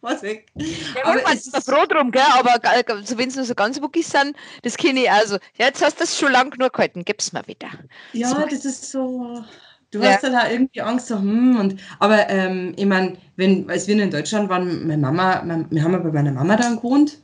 was 0.00 0.22
weg. 0.22 0.46
Ja, 0.56 1.04
aber 1.04 1.22
es 1.32 1.46
ist 1.46 1.64
froh 1.64 1.86
drum, 1.86 2.10
gell? 2.10 2.22
aber 2.32 2.58
also, 2.64 3.16
wenn 3.16 3.28
es 3.28 3.36
nur 3.36 3.44
so 3.44 3.54
ganz 3.54 3.80
wuckig 3.80 4.06
sind, 4.06 4.36
das 4.62 4.76
kenne 4.76 5.02
ich 5.02 5.10
also. 5.10 5.36
Ja, 5.56 5.66
jetzt 5.66 5.82
hast 5.82 5.96
du 5.96 6.00
das 6.00 6.18
schon 6.18 6.32
lang 6.32 6.50
genug 6.50 6.72
gehalten, 6.72 7.04
gib's 7.04 7.32
mir 7.32 7.46
wieder. 7.46 7.70
Ja, 8.12 8.28
so. 8.28 8.46
das 8.50 8.64
ist 8.64 8.90
so 8.90 9.44
Du 9.92 10.00
ja. 10.00 10.12
hast 10.12 10.24
dann 10.24 10.36
halt 10.36 10.52
irgendwie 10.52 10.80
Angst, 10.80 11.08
so, 11.08 11.18
hm, 11.18 11.60
und, 11.60 11.76
aber 11.98 12.28
ähm, 12.30 12.72
ich 12.76 12.86
meine, 12.86 13.18
wenn, 13.36 13.68
als 13.68 13.86
wir 13.86 14.02
in 14.02 14.10
Deutschland 14.10 14.48
waren, 14.48 14.86
meine 14.86 15.02
Mama, 15.02 15.42
mein, 15.44 15.66
wir 15.70 15.84
haben 15.84 15.92
ja 15.92 15.98
bei 15.98 16.10
meiner 16.10 16.32
Mama 16.32 16.56
dann 16.56 16.76
gewohnt, 16.76 17.18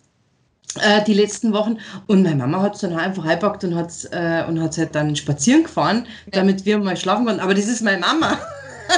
äh, 0.83 1.03
die 1.05 1.15
letzten 1.15 1.55
Wochen, 1.55 1.79
und 2.07 2.23
meine 2.23 2.37
Mama 2.37 2.61
hat 2.61 2.75
es 2.75 2.83
dann 2.83 2.95
halt 2.95 3.07
einfach 3.07 3.25
heimgepackt 3.25 3.65
und 3.65 3.75
hat 3.75 3.89
es 3.89 4.05
äh, 4.05 4.45
und 4.47 4.61
hat's 4.61 4.77
halt 4.77 4.95
dann 4.95 5.17
spazieren 5.17 5.63
gefahren, 5.63 6.07
ja. 6.27 6.33
damit 6.33 6.67
wir 6.67 6.79
mal 6.79 6.97
schlafen 6.99 7.25
konnten. 7.25 7.41
Aber 7.41 7.55
das 7.55 7.67
ist 7.67 7.81
meine 7.81 8.01
Mama. 8.01 8.39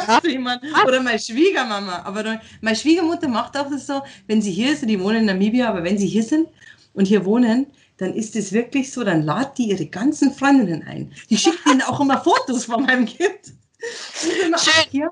Ja. 0.08 0.20
Oder 0.86 1.00
meine 1.00 1.18
Schwiegermama. 1.18 2.02
Aber 2.04 2.24
dann, 2.24 2.40
meine 2.60 2.76
Schwiegermutter 2.76 3.28
macht 3.28 3.56
auch 3.56 3.70
das 3.70 3.86
so, 3.86 4.02
wenn 4.26 4.42
sie 4.42 4.50
hier 4.50 4.72
ist, 4.72 4.88
die 4.88 5.00
wohnen 5.00 5.18
in 5.18 5.26
Namibia, 5.26 5.68
aber 5.68 5.84
wenn 5.84 5.96
sie 5.96 6.06
hier 6.06 6.24
sind 6.24 6.48
und 6.92 7.06
hier 7.06 7.24
wohnen, 7.24 7.66
dann 8.00 8.14
ist 8.14 8.34
es 8.34 8.52
wirklich 8.52 8.90
so, 8.92 9.04
dann 9.04 9.22
lad 9.22 9.58
die 9.58 9.70
ihre 9.70 9.86
ganzen 9.86 10.32
Freundinnen 10.32 10.82
ein. 10.86 11.12
Die 11.28 11.36
schickt 11.36 11.66
ihnen 11.66 11.82
auch 11.82 12.00
immer 12.00 12.22
Fotos 12.22 12.64
von 12.64 12.84
meinem 12.84 13.04
Kind. 13.04 13.54
Schön. 14.14 14.54
Ja, 14.90 15.10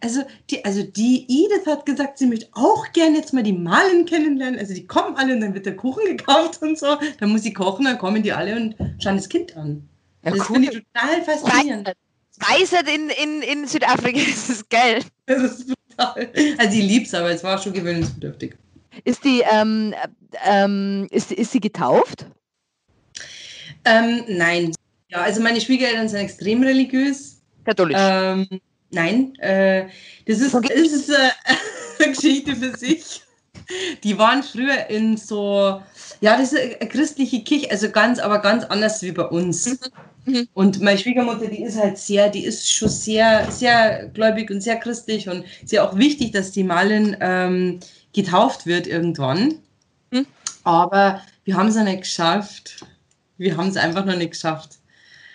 also 0.00 0.22
die, 0.50 0.64
also 0.64 0.82
die 0.82 1.26
Edith 1.28 1.66
hat 1.66 1.86
gesagt, 1.86 2.18
sie 2.18 2.26
möchte 2.26 2.48
auch 2.52 2.92
gerne 2.92 3.16
jetzt 3.16 3.32
mal 3.32 3.42
die 3.42 3.52
Malen 3.52 4.04
kennenlernen. 4.04 4.58
Also 4.58 4.74
die 4.74 4.86
kommen 4.86 5.16
alle 5.16 5.34
und 5.34 5.40
dann 5.40 5.54
wird 5.54 5.66
der 5.66 5.76
Kuchen 5.76 6.04
gekauft 6.04 6.62
und 6.62 6.78
so. 6.78 6.96
Dann 7.18 7.30
muss 7.30 7.42
sie 7.42 7.52
kochen, 7.52 7.84
dann 7.84 7.98
kommen 7.98 8.22
die 8.22 8.32
alle 8.32 8.56
und 8.56 8.74
schauen 9.02 9.16
das 9.16 9.28
Kind 9.28 9.56
an. 9.56 9.88
Ja, 10.24 10.30
das 10.30 10.40
cool. 10.50 10.56
finde 10.56 10.72
ich 10.72 10.84
total 10.92 11.22
faszinierend. 11.22 11.92
Weisheit 12.38 12.88
in, 12.88 13.10
in, 13.10 13.42
in 13.42 13.66
Südafrika 13.66 14.18
ist 14.28 14.50
es 14.50 14.68
geil. 14.68 15.02
Das 15.26 15.42
ist 15.42 15.74
total. 15.96 16.28
Also 16.58 16.70
sie 16.70 16.82
liebt 16.82 17.08
es, 17.08 17.14
aber 17.14 17.30
es 17.30 17.42
war 17.42 17.58
schon 17.58 17.72
gewöhnungsbedürftig. 17.72 18.54
Ist 19.04 19.24
die, 19.24 19.42
ähm, 19.50 19.94
ähm, 20.44 21.06
ist, 21.10 21.32
ist 21.32 21.52
sie 21.52 21.60
getauft? 21.60 22.26
Ähm, 23.84 24.24
nein. 24.28 24.72
Ja, 25.10 25.22
also 25.22 25.40
meine 25.40 25.60
Schwiegereltern 25.60 26.08
sind 26.08 26.20
extrem 26.20 26.62
religiös 26.62 27.38
Katholisch. 27.68 27.96
Ähm, 27.98 28.46
nein, 28.90 29.34
äh, 29.40 29.88
das 30.26 30.40
ist, 30.40 30.54
okay. 30.54 30.72
das 30.74 30.92
ist 30.92 31.10
äh, 31.10 31.30
eine 32.02 32.14
Geschichte 32.14 32.56
für 32.56 32.76
sich. 32.76 33.22
Die 34.02 34.16
waren 34.16 34.42
früher 34.42 34.86
in 34.88 35.18
so, 35.18 35.82
ja, 36.22 36.38
das 36.38 36.54
ist 36.54 36.80
eine 36.80 36.88
christliche 36.88 37.42
Kirche, 37.44 37.70
also 37.70 37.90
ganz, 37.90 38.18
aber 38.18 38.38
ganz 38.38 38.64
anders 38.64 39.02
wie 39.02 39.12
bei 39.12 39.24
uns. 39.24 39.66
Mhm. 39.66 40.32
Mhm. 40.32 40.48
Und 40.54 40.80
meine 40.80 40.98
Schwiegermutter, 40.98 41.46
die 41.48 41.62
ist 41.62 41.78
halt 41.78 41.98
sehr, 41.98 42.30
die 42.30 42.44
ist 42.44 42.70
schon 42.70 42.88
sehr, 42.88 43.50
sehr 43.50 44.06
gläubig 44.14 44.50
und 44.50 44.62
sehr 44.62 44.76
christlich 44.76 45.28
und 45.28 45.44
sehr 45.64 45.84
auch 45.84 45.96
wichtig, 45.98 46.32
dass 46.32 46.52
die 46.52 46.64
Malin 46.64 47.16
ähm, 47.20 47.80
getauft 48.12 48.66
wird 48.66 48.86
irgendwann. 48.86 49.54
Mhm. 50.10 50.26
Aber 50.64 51.22
wir 51.44 51.56
haben 51.56 51.68
es 51.68 51.76
noch 51.76 51.84
nicht 51.84 52.02
geschafft. 52.02 52.84
Wir 53.36 53.56
haben 53.56 53.68
es 53.68 53.76
einfach 53.76 54.04
noch 54.04 54.16
nicht 54.16 54.32
geschafft. 54.32 54.78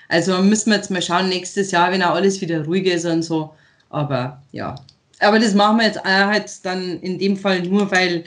Also 0.10 0.38
müssen 0.44 0.70
wir 0.70 0.78
jetzt 0.78 0.92
mal 0.92 1.02
schauen, 1.02 1.30
nächstes 1.30 1.72
Jahr, 1.72 1.92
wenn 1.92 2.04
auch 2.04 2.16
alles 2.16 2.42
wieder 2.42 2.66
ruhig 2.66 2.86
ist 2.86 3.06
und 3.06 3.24
so. 3.24 3.54
Aber 3.90 4.42
ja. 4.52 4.76
Aber 5.20 5.40
das 5.40 5.54
machen 5.54 5.78
wir 5.78 5.86
jetzt 5.86 6.04
halt 6.04 6.66
dann 6.66 7.00
in 7.00 7.18
dem 7.18 7.38
Fall 7.38 7.64
nur, 7.64 7.90
weil, 7.92 8.26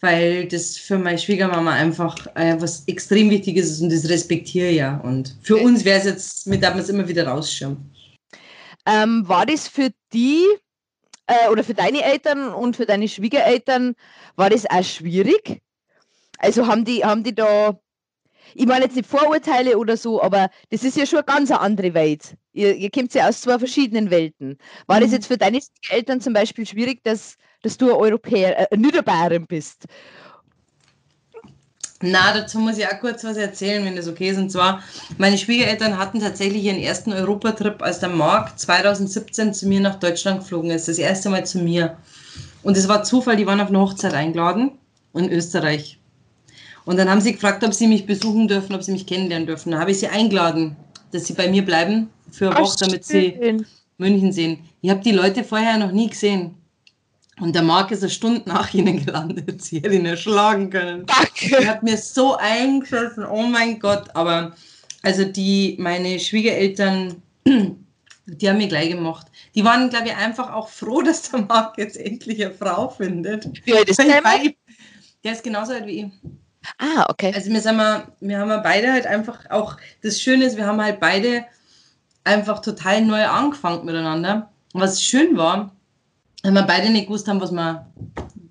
weil 0.00 0.48
das 0.48 0.76
für 0.76 0.98
meine 0.98 1.18
Schwiegermama 1.18 1.72
einfach 1.72 2.26
äh, 2.34 2.56
was 2.58 2.84
extrem 2.88 3.30
Wichtiges 3.30 3.70
ist 3.70 3.82
und 3.82 3.92
das 3.92 4.08
respektiere 4.08 4.68
ich 4.70 4.76
ja. 4.78 4.96
Und 4.98 5.36
für 5.42 5.58
uns 5.58 5.84
wäre 5.84 5.98
es 5.98 6.06
jetzt, 6.06 6.46
mit 6.46 6.62
darf 6.62 6.74
man 6.74 6.82
es 6.82 6.88
immer 6.88 7.06
wieder 7.06 7.26
rausschirmen. 7.26 7.78
Ähm, 8.86 9.22
war 9.28 9.46
das 9.46 9.68
für 9.68 9.90
die 10.12 10.44
äh, 11.32 11.48
oder 11.50 11.64
für 11.64 11.74
deine 11.74 12.02
Eltern 12.02 12.52
und 12.52 12.76
für 12.76 12.86
deine 12.86 13.08
Schwiegereltern, 13.08 13.94
war 14.36 14.50
das 14.50 14.68
auch 14.68 14.84
schwierig? 14.84 15.62
Also 16.38 16.66
haben 16.66 16.84
die, 16.84 17.04
haben 17.04 17.22
die 17.22 17.34
da 17.34 17.78
ich 18.54 18.66
meine 18.66 18.84
jetzt 18.84 18.96
nicht 18.96 19.08
Vorurteile 19.08 19.78
oder 19.78 19.96
so, 19.96 20.22
aber 20.22 20.50
das 20.70 20.84
ist 20.84 20.96
ja 20.96 21.06
schon 21.06 21.20
eine 21.20 21.26
ganz 21.26 21.50
andere 21.50 21.94
Welt. 21.94 22.36
Ihr, 22.52 22.74
ihr 22.74 22.90
kommt 22.90 23.14
ja 23.14 23.28
aus 23.28 23.40
zwei 23.40 23.58
verschiedenen 23.58 24.10
Welten. 24.10 24.58
War 24.86 24.98
mhm. 24.98 25.04
das 25.04 25.12
jetzt 25.12 25.26
für 25.26 25.38
deine 25.38 25.60
Eltern 25.88 26.20
zum 26.20 26.32
Beispiel 26.32 26.66
schwierig, 26.66 27.02
dass, 27.02 27.36
dass 27.62 27.78
du 27.78 27.90
ein 27.90 27.96
Europäer, 27.96 28.70
äh, 28.70 28.76
Niederbayerin 28.76 29.46
bist? 29.46 29.86
Na, 32.02 32.32
dazu 32.34 32.58
muss 32.58 32.78
ich 32.78 32.86
auch 32.86 32.98
kurz 33.00 33.22
was 33.22 33.36
erzählen, 33.36 33.84
wenn 33.84 33.94
das 33.94 34.08
okay 34.08 34.30
ist. 34.30 34.38
Und 34.38 34.50
zwar, 34.50 34.82
meine 35.18 35.38
Schwiegereltern 35.38 35.98
hatten 35.98 36.20
tatsächlich 36.20 36.64
ihren 36.64 36.80
ersten 36.80 37.12
Europatrip, 37.12 37.80
als 37.80 38.00
der 38.00 38.08
Marc 38.08 38.58
2017 38.58 39.54
zu 39.54 39.68
mir 39.68 39.80
nach 39.80 40.00
Deutschland 40.00 40.40
geflogen 40.40 40.70
ist. 40.70 40.88
Das 40.88 40.98
erste 40.98 41.30
Mal 41.30 41.46
zu 41.46 41.58
mir. 41.58 41.96
Und 42.64 42.76
es 42.76 42.88
war 42.88 43.04
Zufall, 43.04 43.36
die 43.36 43.46
waren 43.46 43.60
auf 43.60 43.68
eine 43.68 43.80
Hochzeit 43.80 44.14
eingeladen 44.14 44.72
in 45.14 45.30
Österreich. 45.30 45.98
Und 46.84 46.98
dann 46.98 47.08
haben 47.08 47.20
sie 47.20 47.32
gefragt, 47.32 47.62
ob 47.62 47.72
sie 47.72 47.86
mich 47.86 48.06
besuchen 48.06 48.48
dürfen, 48.48 48.74
ob 48.74 48.82
sie 48.82 48.92
mich 48.92 49.06
kennenlernen 49.06 49.46
dürfen. 49.46 49.70
Da 49.70 49.78
habe 49.78 49.92
ich 49.92 50.00
sie 50.00 50.08
eingeladen, 50.08 50.76
dass 51.12 51.26
sie 51.26 51.34
bei 51.34 51.48
mir 51.48 51.64
bleiben 51.64 52.10
für 52.32 52.50
eine 52.50 52.64
Woche, 52.64 52.76
damit 52.80 53.04
sie 53.04 53.64
München 53.98 54.32
sehen. 54.32 54.58
Ich 54.80 54.90
habe 54.90 55.00
die 55.00 55.12
Leute 55.12 55.44
vorher 55.44 55.78
noch 55.78 55.92
nie 55.92 56.08
gesehen. 56.08 56.56
Und 57.40 57.54
der 57.54 57.62
Marc 57.62 57.90
ist 57.90 58.02
eine 58.02 58.10
Stunde 58.10 58.42
nach 58.46 58.72
ihnen 58.74 59.04
gelandet. 59.04 59.62
Sie 59.62 59.78
hätte 59.78 59.94
ihn 59.94 60.06
erschlagen 60.06 60.70
können. 60.70 61.06
Er 61.50 61.66
hat 61.66 61.82
mir 61.82 61.96
so 61.96 62.36
eingeschossen, 62.36 63.24
oh 63.24 63.42
mein 63.42 63.78
Gott. 63.78 64.14
Aber 64.14 64.54
also 65.02 65.24
die, 65.24 65.76
meine 65.80 66.20
Schwiegereltern, 66.20 67.22
die 67.44 68.48
haben 68.48 68.58
mich 68.58 68.68
gleich 68.68 68.90
gemacht. 68.90 69.26
Die 69.54 69.64
waren, 69.64 69.90
glaube 69.90 70.08
ich, 70.08 70.16
einfach 70.16 70.52
auch 70.52 70.68
froh, 70.68 71.02
dass 71.02 71.30
der 71.30 71.40
Marc 71.42 71.78
jetzt 71.78 71.96
endlich 71.96 72.44
eine 72.44 72.54
Frau 72.54 72.88
findet. 72.88 73.66
Wie 73.66 73.74
alt 73.74 73.88
ist 73.88 73.98
der? 73.98 74.22
Der 75.24 75.32
ist 75.32 75.44
genauso 75.44 75.72
alt 75.72 75.86
wie 75.86 76.00
ich. 76.00 76.12
Ah, 76.78 77.06
okay. 77.08 77.32
Also 77.34 77.50
wir, 77.50 77.60
sind 77.60 77.76
mal, 77.76 78.06
wir 78.20 78.38
haben 78.38 78.62
beide 78.62 78.92
halt 78.92 79.06
einfach 79.06 79.50
auch, 79.50 79.76
das 80.02 80.20
Schöne 80.20 80.44
ist, 80.44 80.56
wir 80.56 80.66
haben 80.66 80.80
halt 80.80 81.00
beide 81.00 81.44
einfach 82.24 82.60
total 82.60 83.02
neu 83.02 83.24
angefangen 83.26 83.84
miteinander. 83.84 84.50
Und 84.72 84.80
was 84.80 85.02
schön 85.02 85.36
war, 85.36 85.74
wenn 86.42 86.54
wir 86.54 86.62
beide 86.62 86.90
nicht 86.90 87.06
gewusst 87.06 87.28
haben, 87.28 87.40
was 87.40 87.52
wir, 87.52 87.86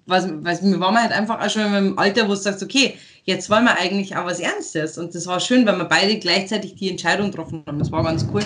was, 0.06 0.28
was, 0.44 0.64
wir 0.64 0.80
waren 0.80 1.00
halt 1.00 1.12
einfach 1.12 1.40
auch 1.40 1.50
schon 1.50 1.74
im 1.74 2.00
Alter, 2.00 2.24
wo 2.26 2.30
du 2.30 2.36
sagst, 2.36 2.64
okay, 2.64 2.98
jetzt 3.24 3.50
wollen 3.50 3.66
wir 3.66 3.78
eigentlich 3.78 4.16
auch 4.16 4.26
was 4.26 4.40
Ernstes. 4.40 4.98
Und 4.98 5.14
das 5.14 5.28
war 5.28 5.40
schön, 5.40 5.66
weil 5.66 5.78
wir 5.78 5.86
beide 5.86 6.18
gleichzeitig 6.18 6.76
die 6.76 6.90
Entscheidung 6.90 7.32
getroffen 7.32 7.64
haben. 7.68 7.80
Das 7.80 7.92
war 7.92 8.04
ganz 8.04 8.26
cool. 8.34 8.44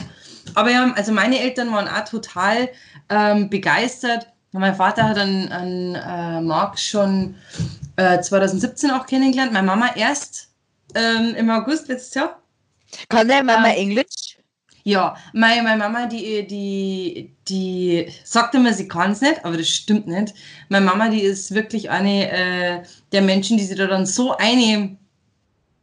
Aber 0.53 0.71
ja, 0.71 0.91
also 0.95 1.11
meine 1.11 1.39
Eltern 1.39 1.71
waren 1.71 1.87
auch 1.87 2.05
total 2.05 2.69
ähm, 3.09 3.49
begeistert. 3.49 4.27
Mein 4.51 4.75
Vater 4.75 5.03
hat 5.03 5.17
einen, 5.17 5.49
einen 5.49 5.95
äh, 5.95 6.41
Marc 6.41 6.79
schon 6.79 7.35
2017 7.97 8.89
äh, 8.89 8.93
auch 8.93 9.05
kennengelernt. 9.05 9.53
Meine 9.53 9.67
Mama 9.67 9.91
erst 9.95 10.49
ähm, 10.93 11.35
im 11.35 11.49
August 11.49 11.87
letztes 11.87 12.13
Jahr. 12.13 12.41
Kann 13.09 13.27
deine 13.27 13.43
Mama 13.43 13.69
äh, 13.69 13.77
Englisch? 13.77 14.34
Ja, 14.87 15.17
meine, 15.33 15.63
meine 15.63 15.79
Mama, 15.79 16.05
die, 16.05 16.45
die, 16.45 17.31
die 17.47 18.07
sagt 18.23 18.53
immer, 18.53 18.71
sie 18.71 18.87
kann 18.87 19.13
es 19.13 19.21
nicht, 19.21 19.43
aber 19.43 19.57
das 19.57 19.67
stimmt 19.67 20.05
nicht. 20.05 20.35
Meine 20.69 20.85
Mama, 20.85 21.09
die 21.09 21.21
ist 21.21 21.55
wirklich 21.55 21.89
eine 21.89 22.31
äh, 22.31 22.83
der 23.11 23.23
Menschen, 23.23 23.57
die 23.57 23.63
sich 23.63 23.77
da 23.77 23.87
dann 23.87 24.05
so 24.05 24.37
eine, 24.37 24.95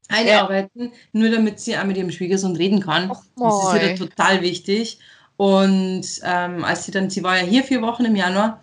einarbeiten, 0.08 0.82
ja. 0.84 0.90
nur 1.12 1.30
damit 1.30 1.58
sie 1.58 1.76
auch 1.76 1.84
mit 1.84 1.96
ihrem 1.96 2.12
Schwiegersohn 2.12 2.54
reden 2.54 2.80
kann. 2.80 3.10
Och, 3.10 3.24
das 3.36 3.74
ist 3.74 3.82
ihr 3.82 3.96
total 3.96 4.40
wichtig. 4.40 4.98
Und 5.36 6.06
ähm, 6.22 6.64
als 6.64 6.84
sie 6.84 6.92
dann, 6.92 7.10
sie 7.10 7.24
war 7.24 7.38
ja 7.38 7.44
hier 7.44 7.64
vier 7.64 7.82
Wochen 7.82 8.04
im 8.04 8.14
Januar 8.14 8.60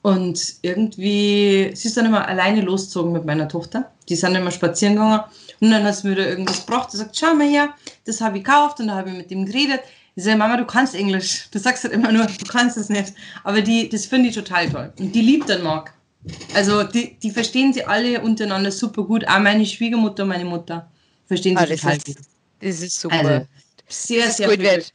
und 0.00 0.40
irgendwie, 0.62 1.70
sie 1.74 1.88
ist 1.88 1.96
dann 1.98 2.06
immer 2.06 2.26
alleine 2.26 2.62
losgezogen 2.62 3.12
mit 3.12 3.26
meiner 3.26 3.48
Tochter. 3.48 3.90
Die 4.08 4.16
sind 4.16 4.34
immer 4.36 4.52
spazieren 4.52 4.94
gegangen 4.94 5.20
und 5.60 5.70
dann 5.70 5.84
hat 5.84 5.96
sie 5.96 6.08
mir 6.08 6.16
da 6.16 6.22
irgendwas 6.22 6.66
gebracht. 6.66 6.90
Sie 6.90 6.98
sagt, 6.98 7.16
schau 7.16 7.34
mal 7.34 7.48
her, 7.48 7.74
das 8.04 8.20
habe 8.20 8.38
ich 8.38 8.44
gekauft 8.44 8.80
und 8.80 8.88
da 8.88 8.94
habe 8.94 9.10
ich 9.10 9.16
mit 9.16 9.30
dem 9.30 9.46
geredet. 9.46 9.80
Ich 10.14 10.24
sage, 10.24 10.38
Mama, 10.38 10.56
du 10.56 10.64
kannst 10.64 10.94
Englisch. 10.94 11.48
Du 11.50 11.58
sagst 11.58 11.84
halt 11.84 11.92
immer 11.92 12.10
nur, 12.10 12.26
du 12.26 12.46
kannst 12.46 12.76
es 12.76 12.88
nicht. 12.88 13.12
Aber 13.44 13.60
die, 13.60 13.88
das 13.88 14.06
finde 14.06 14.30
ich 14.30 14.34
total 14.34 14.68
toll. 14.70 14.92
Und 14.98 15.14
die 15.14 15.20
liebt 15.20 15.48
dann 15.48 15.62
Marc. 15.62 15.92
Also 16.54 16.82
die, 16.82 17.16
die 17.22 17.30
verstehen 17.30 17.72
sie 17.72 17.84
alle 17.84 18.20
untereinander 18.20 18.70
super 18.70 19.04
gut. 19.04 19.26
Auch 19.28 19.38
meine 19.38 19.64
Schwiegermutter 19.64 20.22
und 20.22 20.30
meine 20.30 20.44
Mutter 20.44 20.90
verstehen 21.26 21.56
ah, 21.56 21.66
sie 21.66 21.76
total 21.76 21.98
gut. 21.98 22.16
Das 22.60 22.80
ist 22.80 23.00
super. 23.00 23.16
Also, 23.16 23.46
sehr, 23.88 24.30
sehr 24.30 24.48
gut 24.48 24.58
wird. 24.58 24.92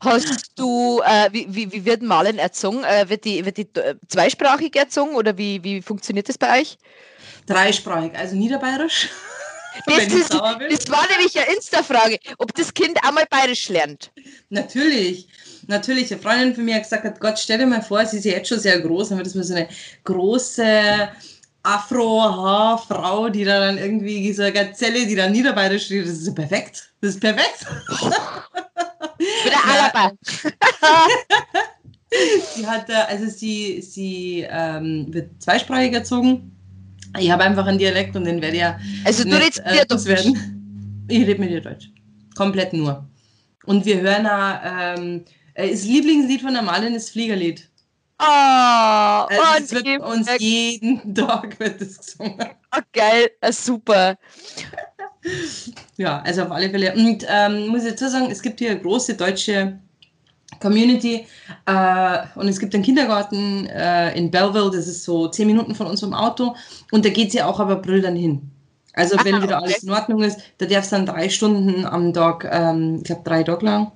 Hast 0.00 0.52
du, 0.56 1.00
äh, 1.04 1.32
wie, 1.32 1.46
wie, 1.48 1.72
wie 1.72 1.84
wird 1.84 2.02
Malen 2.02 2.38
erzogen? 2.38 2.84
Äh, 2.84 3.08
wird 3.08 3.24
die, 3.24 3.44
wird 3.44 3.56
die 3.56 3.68
äh, 3.74 3.94
zweisprachig 4.08 4.76
erzogen 4.76 5.14
oder 5.14 5.38
wie, 5.38 5.62
wie 5.64 5.80
funktioniert 5.80 6.28
das 6.28 6.36
bei 6.36 6.60
euch? 6.60 6.76
Dreisprachig, 7.46 8.12
also 8.18 8.36
niederbayerisch. 8.36 9.08
Das, 9.86 10.06
ist, 10.06 10.32
das 10.32 10.90
war 10.90 11.06
nämlich 11.08 11.38
eine 11.38 11.54
Insta-Frage, 11.54 12.18
ob 12.38 12.54
das 12.54 12.72
Kind 12.74 13.02
einmal 13.04 13.26
bayerisch 13.30 13.68
lernt. 13.68 14.10
Natürlich. 14.50 15.28
Natürlich, 15.66 16.10
eine 16.12 16.20
Freundin 16.20 16.54
von 16.54 16.64
mir 16.64 16.76
hat 16.76 16.84
gesagt, 16.84 17.20
Gott, 17.20 17.38
stell 17.38 17.58
dir 17.58 17.66
mal 17.66 17.82
vor, 17.82 18.04
sie 18.06 18.18
ist 18.18 18.24
ja 18.24 18.32
jetzt 18.32 18.48
schon 18.48 18.58
sehr 18.58 18.80
groß, 18.80 19.10
dann 19.10 19.18
wird 19.18 19.26
das 19.26 19.34
mal 19.34 19.44
so 19.44 19.54
eine 19.54 19.68
große 20.04 21.08
Afro-Haarfrau, 21.62 23.28
die 23.28 23.44
da 23.44 23.60
dann 23.60 23.76
irgendwie 23.76 24.34
eine 24.40 24.52
Gazelle, 24.52 25.06
die 25.06 25.14
dann 25.14 25.32
niederbayerisch 25.32 25.86
steht, 25.86 26.04
das 26.04 26.18
ist 26.18 26.34
perfekt. 26.34 26.90
Das 27.00 27.10
ist 27.10 27.20
perfekt. 27.20 27.66
Wieder 29.18 29.64
Alaba. 29.66 30.12
sie 32.54 32.66
hat, 32.66 32.90
also 32.90 33.26
sie, 33.26 33.82
sie 33.82 34.46
ähm, 34.48 35.06
wird 35.12 35.42
zweisprachig 35.42 35.92
erzogen 35.92 36.57
ich 37.18 37.30
habe 37.30 37.44
einfach 37.44 37.66
einen 37.66 37.78
Dialekt 37.78 38.16
und 38.16 38.24
den 38.24 38.40
werde 38.42 38.56
ich 38.56 38.62
ja. 38.62 38.78
Also 39.04 39.24
du 39.24 39.36
redest 39.36 39.60
äh, 39.64 39.86
Deutsch? 39.86 40.04
Werden. 40.04 41.06
Ich 41.08 41.26
rede 41.26 41.40
mit 41.40 41.50
dir 41.50 41.60
Deutsch. 41.60 41.90
Komplett 42.36 42.72
nur. 42.72 43.08
Und 43.64 43.84
wir 43.84 44.00
hören 44.00 44.26
auch, 44.26 44.60
ähm, 44.64 45.24
äh, 45.54 45.70
das 45.70 45.84
Lieblingslied 45.84 46.42
von 46.42 46.52
der 46.52 46.62
Malin 46.62 46.94
ist 46.94 47.10
Fliegerlied. 47.10 47.68
Oh, 48.20 48.24
also 48.24 49.64
es 49.64 49.72
wird 49.72 50.02
uns 50.02 50.28
jeden 50.38 51.14
Tag 51.14 51.58
wird 51.60 51.80
das 51.80 51.98
gesungen. 51.98 52.48
Oh, 52.76 52.80
geil, 52.92 53.30
super. 53.50 54.18
ja, 55.96 56.20
also 56.22 56.42
auf 56.42 56.50
alle 56.50 56.68
Fälle. 56.68 56.94
Und 56.94 57.24
ähm, 57.28 57.68
muss 57.68 57.84
ich 57.84 57.90
dazu 57.90 58.08
sagen, 58.08 58.30
es 58.30 58.42
gibt 58.42 58.58
hier 58.58 58.72
eine 58.72 58.80
große 58.80 59.14
deutsche 59.14 59.78
Community. 60.60 61.26
Äh, 61.66 62.18
und 62.34 62.48
es 62.48 62.58
gibt 62.58 62.74
einen 62.74 62.84
Kindergarten 62.84 63.66
äh, 63.66 64.16
in 64.16 64.30
Belleville, 64.30 64.70
das 64.70 64.86
ist 64.86 65.04
so 65.04 65.28
zehn 65.28 65.46
Minuten 65.46 65.74
von 65.74 65.86
unserem 65.86 66.14
Auto. 66.14 66.54
Und 66.92 67.04
da 67.04 67.10
geht 67.10 67.32
sie 67.32 67.42
auch 67.42 67.60
ab 67.60 67.68
April 67.70 68.00
dann 68.00 68.16
hin. 68.16 68.50
Also 68.94 69.16
wenn 69.24 69.36
ah, 69.36 69.42
wieder 69.42 69.56
okay. 69.58 69.66
alles 69.66 69.82
in 69.84 69.90
Ordnung 69.90 70.22
ist, 70.22 70.40
da 70.58 70.66
darf 70.66 70.84
es 70.84 70.90
dann 70.90 71.06
drei 71.06 71.28
Stunden 71.28 71.84
am 71.84 72.12
Tag, 72.12 72.48
ähm, 72.50 72.96
ich 72.98 73.04
glaube 73.04 73.22
drei 73.24 73.44
Tage 73.44 73.64
lang, 73.64 73.92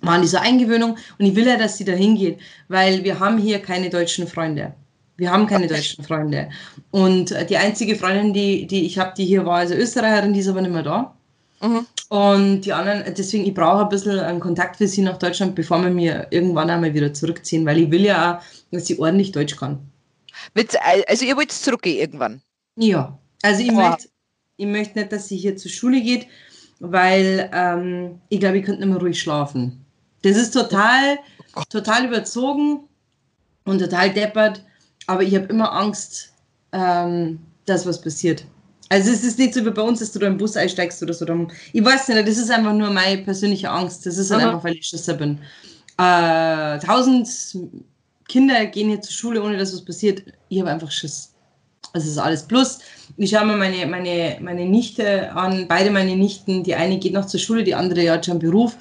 machen 0.00 0.22
diese 0.22 0.40
Eingewöhnung. 0.40 0.96
Und 1.18 1.26
ich 1.26 1.34
will 1.34 1.46
ja, 1.46 1.56
dass 1.56 1.76
sie 1.76 1.84
da 1.84 1.92
hingeht, 1.92 2.38
weil 2.68 3.04
wir 3.04 3.20
haben 3.20 3.38
hier 3.38 3.58
keine 3.60 3.90
deutschen 3.90 4.26
Freunde. 4.26 4.74
Wir 5.16 5.30
haben 5.30 5.46
keine 5.46 5.66
okay. 5.66 5.74
deutschen 5.74 6.04
Freunde. 6.04 6.48
Und 6.90 7.32
äh, 7.32 7.44
die 7.46 7.56
einzige 7.56 7.96
Freundin, 7.96 8.32
die, 8.32 8.66
die 8.66 8.86
ich 8.86 8.98
habe, 8.98 9.12
die 9.16 9.24
hier 9.24 9.44
war, 9.46 9.58
also 9.58 9.74
Österreicherin, 9.74 10.32
die 10.32 10.40
ist 10.40 10.48
aber 10.48 10.62
nicht 10.62 10.72
mehr 10.72 10.82
da. 10.82 11.14
Mhm. 11.60 11.86
Und 12.08 12.62
die 12.62 12.72
anderen, 12.72 13.14
deswegen, 13.14 13.44
ich 13.44 13.54
brauche 13.54 13.82
ein 13.82 13.88
bisschen 13.88 14.18
einen 14.20 14.40
Kontakt 14.40 14.76
für 14.76 14.86
sie 14.86 15.02
nach 15.02 15.18
Deutschland, 15.18 15.54
bevor 15.54 15.82
wir 15.82 15.90
mir 15.90 16.26
irgendwann 16.30 16.70
einmal 16.70 16.92
wieder 16.94 17.12
zurückziehen, 17.12 17.64
weil 17.64 17.78
ich 17.78 17.90
will 17.90 18.04
ja 18.04 18.38
auch, 18.38 18.44
dass 18.70 18.86
sie 18.86 18.98
ordentlich 18.98 19.32
Deutsch 19.32 19.56
kann. 19.56 19.78
Also 21.06 21.24
ihr 21.24 21.36
wollt 21.36 21.52
zurückgehen 21.52 21.98
irgendwann? 21.98 22.42
Ja, 22.76 23.18
also 23.42 23.62
ich, 23.62 23.70
oh. 23.70 23.74
möchte, 23.74 24.08
ich 24.56 24.66
möchte 24.66 24.98
nicht, 24.98 25.12
dass 25.12 25.28
sie 25.28 25.36
hier 25.36 25.56
zur 25.56 25.70
Schule 25.70 26.00
geht, 26.00 26.26
weil 26.80 27.50
ähm, 27.52 28.20
ich 28.28 28.40
glaube, 28.40 28.58
ich 28.58 28.64
könnte 28.64 28.80
nicht 28.80 28.90
mehr 28.90 29.00
ruhig 29.00 29.20
schlafen. 29.20 29.84
Das 30.22 30.36
ist 30.36 30.52
total, 30.52 31.18
oh 31.56 31.62
total 31.68 32.06
überzogen 32.06 32.80
und 33.64 33.78
total 33.78 34.12
deppert, 34.12 34.64
aber 35.06 35.22
ich 35.22 35.34
habe 35.34 35.46
immer 35.46 35.72
Angst, 35.72 36.32
ähm, 36.72 37.40
dass 37.66 37.86
was 37.86 38.00
passiert. 38.00 38.44
Also 38.94 39.10
es 39.10 39.24
ist 39.24 39.40
nicht 39.40 39.54
so 39.54 39.66
wie 39.66 39.70
bei 39.70 39.82
uns, 39.82 39.98
dass 39.98 40.12
du 40.12 40.20
da 40.20 40.28
im 40.28 40.36
Bus 40.36 40.56
einsteigst 40.56 41.02
oder 41.02 41.12
so. 41.12 41.26
Ich 41.72 41.84
weiß 41.84 42.06
nicht, 42.06 42.28
das 42.28 42.38
ist 42.38 42.48
einfach 42.48 42.72
nur 42.72 42.90
meine 42.90 43.22
persönliche 43.22 43.68
Angst. 43.68 44.06
Das 44.06 44.18
ist 44.18 44.30
halt 44.30 44.44
einfach, 44.44 44.62
weil 44.62 44.74
ich 44.74 44.86
Schisser 44.86 45.14
bin. 45.14 45.40
Äh, 45.98 46.78
tausend 46.78 47.28
Kinder 48.28 48.66
gehen 48.66 48.90
hier 48.90 49.00
zur 49.00 49.12
Schule, 49.12 49.42
ohne 49.42 49.56
dass 49.58 49.72
was 49.72 49.84
passiert. 49.84 50.22
Ich 50.48 50.60
habe 50.60 50.70
einfach 50.70 50.92
Schiss. 50.92 51.32
Das 51.92 52.06
ist 52.06 52.18
alles. 52.18 52.44
Plus, 52.44 52.78
ich 53.16 53.30
schaue 53.30 53.46
mir 53.46 53.56
meine, 53.56 53.84
meine, 53.88 54.38
meine 54.40 54.64
Nichte 54.64 55.32
an, 55.32 55.66
beide 55.66 55.90
meine 55.90 56.14
Nichten. 56.14 56.62
Die 56.62 56.76
eine 56.76 57.00
geht 57.00 57.14
noch 57.14 57.26
zur 57.26 57.40
Schule, 57.40 57.64
die 57.64 57.74
andere 57.74 58.08
hat 58.12 58.26
schon 58.26 58.38
Beruf. 58.38 58.76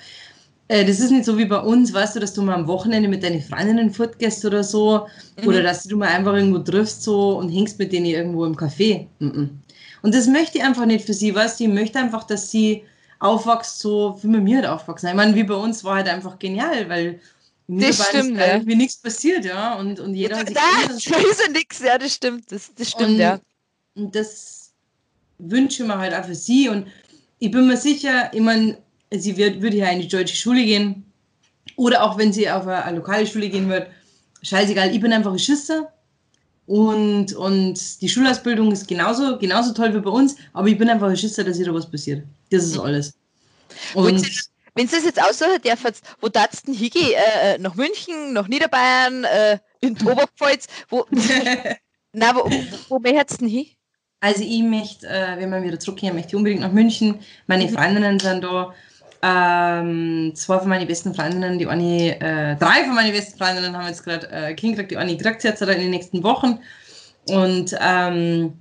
Äh, 0.68 0.86
das 0.86 0.99
ist 0.99 1.09
nicht 1.09 1.26
so 1.26 1.39
wie 1.39 1.45
bei 1.45 1.59
uns, 1.59 1.91
weißt 1.91 2.16
du, 2.16 2.20
dass 2.20 2.36
du 2.36 2.43
mal 2.43 2.53
am 2.53 2.68
Wochenende 2.68 3.09
mit 3.09 3.24
deinen 3.24 3.41
Freundinnen 3.41 3.89
fortgehst 3.89 4.45
oder 4.45 4.64
so. 4.64 5.07
Mhm. 5.41 5.47
Oder 5.47 5.64
dass 5.64 5.86
du 5.86 5.97
mal 5.97 6.09
einfach 6.09 6.36
irgendwo 6.36 6.59
triffst 6.59 7.01
so 7.01 7.39
und 7.39 7.49
hängst 7.49 7.80
mit 7.80 7.91
denen 7.91 8.05
irgendwo 8.05 8.45
im 8.45 8.55
Café. 8.55 9.07
Mhm. 9.18 9.62
Und 10.03 10.13
das 10.13 10.27
möchte 10.27 10.57
ich 10.59 10.63
einfach 10.63 10.85
nicht 10.85 11.05
für 11.05 11.13
sie, 11.13 11.33
weißt 11.33 11.59
du, 11.59 11.63
ich 11.63 11.69
möchte 11.69 11.97
einfach, 11.97 12.25
dass 12.25 12.51
sie 12.51 12.83
aufwächst, 13.19 13.79
so 13.79 14.19
wie 14.21 14.27
mit 14.27 14.43
mir 14.43 14.57
halt 14.57 14.67
aufwachsen. 14.67 15.07
Ich 15.07 15.15
meine, 15.15 15.33
wie 15.33 15.43
bei 15.43 15.55
uns 15.55 15.83
war 15.85 15.95
halt 15.95 16.09
einfach 16.09 16.37
genial, 16.37 16.89
weil 16.89 17.21
das 17.67 18.05
stimmt, 18.09 18.37
ja. 18.37 18.55
irgendwie 18.55 18.75
nichts 18.75 18.97
passiert, 18.97 19.45
ja. 19.45 19.75
Und, 19.75 20.01
und 20.01 20.13
jeder 20.13 20.37
hat 20.37 20.47
sich. 20.47 20.57
Da 21.09 21.17
ist 21.17 21.41
ja 21.41 21.51
nichts, 21.51 21.79
ja, 21.79 21.97
das 21.97 22.13
stimmt, 22.13 22.51
das, 22.51 22.71
das 22.75 22.91
stimmt, 22.91 23.11
und, 23.11 23.17
ja. 23.17 23.39
Und 23.95 24.13
das 24.13 24.73
wünsche 25.39 25.83
ich 25.83 25.87
mir 25.87 25.97
halt 25.97 26.13
auch 26.13 26.25
für 26.25 26.35
sie. 26.35 26.67
Und 26.67 26.87
ich 27.39 27.49
bin 27.49 27.65
mir 27.65 27.77
sicher, 27.77 28.29
ich 28.33 28.41
meine, 28.41 28.77
sie 29.09 29.37
wird, 29.37 29.61
würde 29.61 29.77
ja 29.77 29.89
in 29.89 30.01
die 30.01 30.09
deutsche 30.09 30.35
Schule 30.35 30.65
gehen. 30.65 31.05
Oder 31.77 32.03
auch 32.03 32.17
wenn 32.17 32.33
sie 32.33 32.49
auf 32.49 32.67
eine, 32.67 32.83
eine 32.83 32.97
lokale 32.97 33.25
Schule 33.25 33.47
gehen 33.47 33.69
wird, 33.69 33.87
scheißegal, 34.41 34.93
ich 34.93 34.99
bin 34.99 35.13
einfach 35.13 35.31
ein 35.31 35.39
Schisser. 35.39 35.93
Und, 36.66 37.34
und 37.34 38.01
die 38.01 38.07
Schulausbildung 38.07 38.72
ist 38.72 38.88
genauso, 38.88 39.38
genauso 39.38 39.74
toll 39.74 39.93
wie 39.93 39.99
bei 39.99 40.09
uns, 40.09 40.36
aber 40.53 40.68
ich 40.68 40.78
bin 40.78 40.89
einfach 40.89 41.09
ein 41.09 41.18
Schisser, 41.18 41.43
dass 41.43 41.59
da 41.59 41.74
was 41.74 41.89
passiert. 41.89 42.24
Das 42.51 42.64
ist 42.64 42.76
mhm. 42.76 42.82
alles. 42.82 43.14
Und 43.93 44.26
wenn 44.76 44.86
es 44.86 44.91
das 44.91 45.03
jetzt 45.03 45.22
aussuchen 45.22 45.61
darf, 45.64 45.84
wo 46.22 46.30
darfst 46.30 46.68
du 46.68 46.72
denn 46.72 46.80
hingehen? 46.80 47.11
Äh, 47.11 47.55
äh, 47.55 47.57
nach 47.59 47.76
München, 47.76 48.34
nach 48.34 48.47
Niederbayern, 48.47 49.24
äh, 49.26 49.59
in 49.82 49.95
Oberpfalz? 50.01 50.68
Wo, 50.89 51.05
na, 52.14 52.36
wo, 52.36 52.49
wo, 52.49 52.64
wo 52.89 52.99
möchtest 52.99 53.41
du 53.41 53.45
denn 53.45 53.53
hin? 53.53 53.68
Also 54.20 54.41
ich 54.41 54.64
möchte, 54.64 55.07
äh, 55.07 55.38
wenn 55.38 55.51
wir 55.51 55.61
wieder 55.61 55.80
zurückkehren, 55.80 56.16
möchte 56.16 56.30
ich 56.30 56.36
unbedingt 56.36 56.61
nach 56.61 56.72
München. 56.72 57.20
Meine 57.45 57.66
mhm. 57.66 57.74
Freundinnen 57.74 58.20
sind 58.20 58.43
da. 58.43 58.74
Ähm, 59.26 60.34
zwei 60.36 60.59
von 60.59 60.67
meinen 60.67 60.86
besten 60.86 61.15
Freundinnen, 61.15 61.57
die 61.57 61.65
eine, 61.65 62.19
äh, 62.19 62.57
drei 62.57 62.84
von 62.84 62.93
meinen 62.93 63.13
besten 63.13 63.38
Freundinnen 63.38 63.76
haben 63.76 63.88
jetzt 63.88 64.03
gerade 64.03 64.30
äh, 64.30 64.53
Kind 64.53 64.74
gekriegt, 64.74 64.91
die 64.91 64.97
eine 64.97 65.15
kriegt 65.15 65.45
jetzt 65.45 65.61
in 65.61 65.67
den 65.69 65.91
nächsten 65.91 66.24
Wochen. 66.24 66.59
Und 67.30 67.74
ähm, 67.80 68.51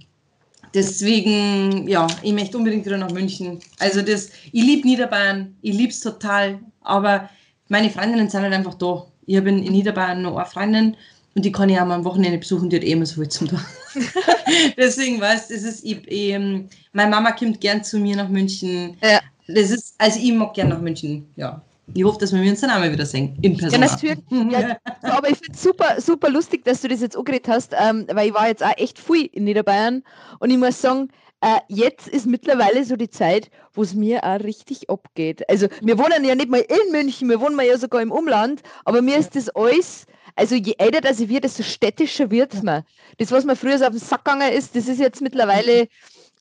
deswegen, 0.73 1.89
ja, 1.89 2.07
ich 2.23 2.33
möchte 2.33 2.59
unbedingt 2.59 2.87
wieder 2.87 2.97
nach 2.97 3.11
München. 3.11 3.59
Also 3.81 4.03
das, 4.03 4.31
ich 4.53 4.63
liebe 4.63 4.87
Niederbayern, 4.87 5.57
ich 5.63 5.75
liebe 5.75 5.91
es 5.91 5.99
total, 5.99 6.61
aber 6.83 7.29
meine 7.67 7.91
Freundinnen 7.91 8.31
sind 8.31 8.43
halt 8.43 8.55
einfach 8.55 8.75
da. 8.75 9.05
Ich 9.27 9.37
habe 9.37 9.49
in, 9.49 9.65
in 9.65 9.73
Niederbayern 9.73 10.23
noch 10.23 10.37
eine 10.37 10.47
Freundin 10.47 10.97
und 11.35 11.45
die 11.45 11.51
kann 11.51 11.71
ich 11.71 11.81
auch 11.81 11.87
mal 11.87 11.97
am 11.97 12.05
Wochenende 12.05 12.39
besuchen, 12.39 12.71
die 12.71 12.77
hat 12.77 12.85
eh 12.85 12.93
immer 12.93 13.07
so 13.07 13.17
viel 13.17 13.29
zum 13.29 13.49
tun. 13.49 13.61
Deswegen, 14.77 15.21
weißt 15.21 15.51
du, 15.51 15.55
ich, 15.55 16.07
ich, 16.07 16.31
ähm, 16.31 16.69
meine 16.93 17.11
Mama 17.11 17.33
kommt 17.33 17.61
gern 17.61 17.83
zu 17.83 17.99
mir 17.99 18.15
nach 18.15 18.29
München. 18.29 18.97
Ja 19.03 19.19
das 19.55 19.71
ist, 19.71 19.95
also 19.99 20.19
ich 20.21 20.33
mag 20.33 20.55
gerne 20.55 20.75
nach 20.75 20.81
München, 20.81 21.27
ja. 21.37 21.63
Ich 21.95 22.05
hoffe, 22.05 22.19
dass 22.21 22.33
wir 22.33 22.41
uns 22.49 22.61
dann 22.61 22.71
auch 22.71 22.79
mal 22.79 22.93
wieder 22.93 23.05
sehen, 23.05 23.37
in 23.43 23.57
Person. 23.57 23.83
Ja, 23.83 23.89
natürlich. 23.89 24.19
Ja, 24.31 24.77
aber 25.03 25.29
ich 25.29 25.37
finde 25.37 25.53
es 25.53 25.63
super, 25.63 26.01
super 26.01 26.31
lustig, 26.31 26.65
dass 26.65 26.81
du 26.81 26.89
das 26.89 27.01
jetzt 27.01 27.17
angeredet 27.17 27.49
hast, 27.49 27.75
ähm, 27.79 28.07
weil 28.13 28.29
ich 28.29 28.35
war 28.35 28.49
jetzt 28.49 28.65
auch 28.65 28.77
echt 28.77 28.99
viel 28.99 29.27
in 29.27 29.45
Niederbayern 29.45 30.03
und 30.39 30.51
ich 30.51 30.59
muss 30.59 30.81
sagen, 30.81 31.09
äh, 31.41 31.59
jetzt 31.69 32.07
ist 32.07 32.27
mittlerweile 32.27 32.85
so 32.85 32.95
die 32.97 33.11
Zeit, 33.11 33.51
wo 33.75 33.83
es 33.83 33.95
mir 33.95 34.23
auch 34.23 34.39
richtig 34.41 34.89
abgeht. 34.89 35.49
Also 35.51 35.67
wir 35.81 35.99
wohnen 35.99 36.25
ja 36.25 36.37
nicht 36.37 36.49
mal 36.49 36.61
in 36.61 36.93
München, 36.93 37.29
wir 37.29 37.41
wohnen 37.41 37.59
ja 37.61 37.77
sogar 37.77 38.01
im 38.01 38.13
Umland, 38.13 38.63
aber 38.85 39.03
mir 39.03 39.17
ist 39.17 39.35
das 39.35 39.49
alles, 39.51 40.07
also 40.37 40.55
je 40.55 40.75
älter 40.79 41.01
das 41.01 41.19
ich 41.19 41.29
werde, 41.29 41.43
desto 41.43 41.65
städtischer 41.65 42.31
wird 42.31 42.55
es 42.55 42.63
mir. 42.63 42.85
Das, 43.19 43.33
was 43.33 43.45
mir 43.45 43.57
früher 43.57 43.77
so 43.77 43.85
auf 43.87 43.91
den 43.91 43.99
Sack 43.99 44.25
gegangen 44.25 44.53
ist, 44.53 44.77
das 44.77 44.87
ist 44.87 45.01
jetzt 45.01 45.21
mittlerweile 45.21 45.89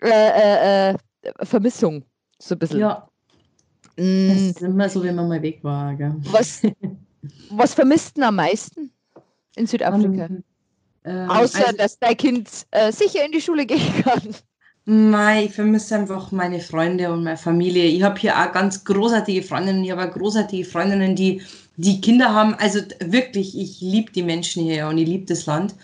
äh, 0.01 0.09
äh, 0.09 0.89
äh 0.91 0.95
Vermissung. 1.43 2.05
So 2.41 2.55
ein 2.55 2.59
bisschen. 2.59 2.79
Ja. 2.79 3.07
Mm. 3.97 4.29
Das 4.29 4.41
ist 4.41 4.61
immer 4.61 4.89
so, 4.89 5.03
wenn 5.03 5.15
man 5.15 5.27
mal 5.27 5.41
weg 5.41 5.59
war. 5.63 5.93
Gell? 5.95 6.15
Was, 6.31 6.61
was 7.51 7.73
vermisst 7.73 8.17
du 8.17 8.23
am 8.23 8.35
meisten 8.35 8.91
in 9.55 9.67
Südafrika? 9.67 10.25
Um, 10.25 10.43
ähm, 11.03 11.29
Außer, 11.29 11.65
also, 11.65 11.77
dass 11.77 11.99
dein 11.99 12.17
Kind 12.17 12.49
äh, 12.71 12.91
sicher 12.91 13.25
in 13.25 13.31
die 13.31 13.41
Schule 13.41 13.65
gehen 13.65 14.03
kann. 14.03 14.35
Nein, 14.85 15.45
ich 15.45 15.53
vermisse 15.53 15.95
einfach 15.95 16.31
meine 16.31 16.59
Freunde 16.59 17.11
und 17.11 17.23
meine 17.23 17.37
Familie. 17.37 17.85
Ich 17.85 18.01
habe 18.01 18.19
hier 18.19 18.35
auch 18.35 18.51
ganz 18.51 18.83
großartige 18.83 19.43
Freundinnen. 19.43 19.83
Ich 19.83 19.91
habe 19.91 20.09
auch 20.09 20.11
großartige 20.11 20.65
Freundinnen, 20.65 21.15
die, 21.15 21.41
die 21.77 22.01
Kinder 22.01 22.33
haben. 22.33 22.55
Also 22.55 22.79
wirklich, 22.99 23.57
ich 23.57 23.79
liebe 23.81 24.11
die 24.11 24.23
Menschen 24.23 24.63
hier 24.63 24.87
und 24.87 24.97
ich 24.97 25.07
liebe 25.07 25.25
das 25.25 25.45
Land. 25.45 25.75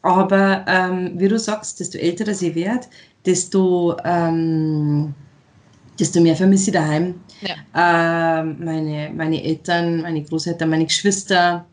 Aber 0.00 0.64
ähm, 0.66 1.12
wie 1.16 1.28
du 1.28 1.38
sagst, 1.38 1.80
desto 1.80 1.98
älter 1.98 2.32
sie 2.32 2.54
wird, 2.54 2.88
desto, 3.26 3.96
ähm, 4.04 5.14
desto 5.98 6.20
mehr 6.20 6.36
vermisse 6.36 6.70
ich 6.70 6.74
daheim. 6.74 7.20
Ja. 7.40 8.40
Ähm, 8.40 8.56
meine, 8.64 9.10
meine 9.14 9.42
Eltern, 9.42 10.02
meine 10.02 10.22
Großeltern, 10.22 10.70
meine 10.70 10.86
Geschwister. 10.86 11.66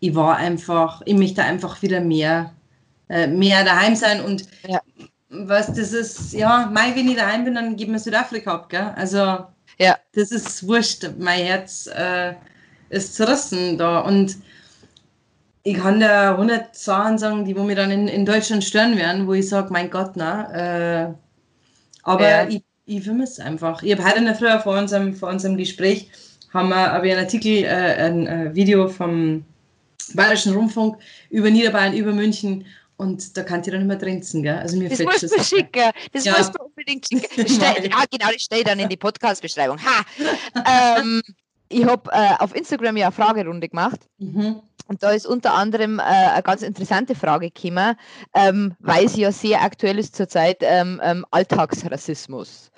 Ich 0.00 0.14
war 0.14 0.36
einfach, 0.36 1.02
ich 1.04 1.14
möchte 1.14 1.42
einfach 1.42 1.80
wieder 1.82 2.00
mehr, 2.00 2.52
äh, 3.08 3.26
mehr 3.26 3.64
daheim 3.64 3.96
sein 3.96 4.20
und 4.20 4.44
ja 4.66 4.80
was 5.28 5.72
das 5.72 5.92
ist, 5.92 6.32
ja, 6.32 6.70
Mai, 6.72 6.94
wenn 6.94 7.08
ich 7.08 7.16
daheim 7.16 7.44
bin, 7.44 7.54
dann 7.54 7.76
geben 7.76 7.92
wir 7.92 7.98
Südafrika 7.98 8.54
ab, 8.54 8.68
gell? 8.68 8.92
Also, 8.96 9.46
ja. 9.78 9.96
das 10.14 10.30
ist 10.30 10.66
wurscht. 10.66 11.08
Mein 11.18 11.44
Herz 11.44 11.88
äh, 11.92 12.34
ist 12.90 13.14
zerrissen 13.14 13.76
da 13.76 14.00
und 14.00 14.36
ich 15.64 15.76
kann 15.76 15.98
da 15.98 16.32
100 16.32 16.76
Sachen 16.76 17.18
sagen, 17.18 17.44
die 17.44 17.56
wo 17.56 17.64
mir 17.64 17.74
dann 17.74 17.90
in, 17.90 18.06
in 18.06 18.24
Deutschland 18.24 18.62
stören 18.62 18.96
werden, 18.96 19.26
wo 19.26 19.34
ich 19.34 19.48
sage, 19.48 19.72
mein 19.72 19.90
Gott, 19.90 20.12
na. 20.14 21.06
Äh, 21.06 21.14
aber 22.04 22.48
ich, 22.48 22.62
ich 22.86 23.04
vermisse 23.04 23.44
einfach. 23.44 23.82
Ich 23.82 23.92
habe 23.92 24.04
heute 24.04 24.18
in 24.18 24.24
der 24.24 24.34
Früh 24.34 24.58
vor 24.60 24.78
unserem, 24.78 25.14
vor 25.14 25.28
unserem 25.28 25.56
Gespräch 25.56 26.08
haben 26.54 26.68
wir, 26.68 27.02
ich 27.04 27.12
einen 27.12 27.24
Artikel, 27.24 27.64
äh, 27.64 27.66
ein 27.66 28.26
äh, 28.26 28.54
Video 28.54 28.88
vom 28.88 29.44
Bayerischen 30.14 30.54
Rundfunk 30.54 30.96
über 31.30 31.50
Niederbayern, 31.50 31.94
über 31.94 32.12
München 32.12 32.64
und 32.96 33.36
da 33.36 33.42
kann 33.42 33.60
ich 33.60 33.66
dann 33.66 33.78
nicht 33.78 33.88
mehr 33.88 33.98
trinken, 33.98 34.42
gell? 34.42 34.56
Also 34.56 34.76
mir 34.76 34.88
das 34.88 35.00
musst 35.00 35.22
du 35.22 35.42
schicken. 35.42 35.90
Das 36.12 36.24
ja. 36.24 36.38
musst 36.38 36.54
du 36.54 36.62
unbedingt 36.62 37.06
schicken. 37.06 37.28
Stell, 37.48 37.90
ja, 37.90 38.04
genau, 38.10 38.32
das 38.32 38.42
steht 38.42 38.68
dann 38.68 38.78
in 38.78 38.88
die 38.88 38.96
Podcast-Beschreibung. 38.96 39.78
Ha! 39.78 40.98
ähm, 40.98 41.20
ich 41.68 41.84
habe 41.84 42.08
äh, 42.12 42.34
auf 42.38 42.54
Instagram 42.54 42.96
ja 42.96 43.06
eine 43.06 43.12
Fragerunde 43.12 43.68
gemacht. 43.68 44.00
Mhm. 44.18 44.62
Und 44.88 45.02
da 45.02 45.10
ist 45.10 45.26
unter 45.26 45.52
anderem 45.52 45.98
äh, 45.98 46.02
eine 46.02 46.42
ganz 46.42 46.62
interessante 46.62 47.16
Frage 47.16 47.50
gekommen, 47.50 47.96
ähm, 48.34 48.76
weil 48.78 49.08
sie 49.08 49.22
ja 49.22 49.32
sehr 49.32 49.60
aktuell 49.62 49.98
ist 49.98 50.14
zurzeit, 50.14 50.58
ähm, 50.60 51.00
ähm, 51.02 51.26
Alltagsrassismus. 51.32 52.70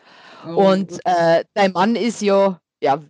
Oh, 0.47 0.71
und 0.71 0.99
äh, 1.05 1.45
dein 1.55 1.73
Mann 1.73 1.97
ist 1.97 2.23
ja, 2.23 2.61
ja 2.81 3.01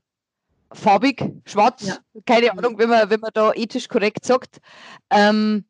farbig, 0.72 1.24
schwarz, 1.46 1.86
ja. 1.86 1.96
keine 2.26 2.52
Ahnung, 2.52 2.78
wenn 2.78 2.88
man, 2.88 3.10
wenn 3.10 3.20
man 3.20 3.30
da 3.34 3.52
ethisch 3.52 3.88
korrekt 3.88 4.24
sagt. 4.24 4.58
Ähm, 5.10 5.64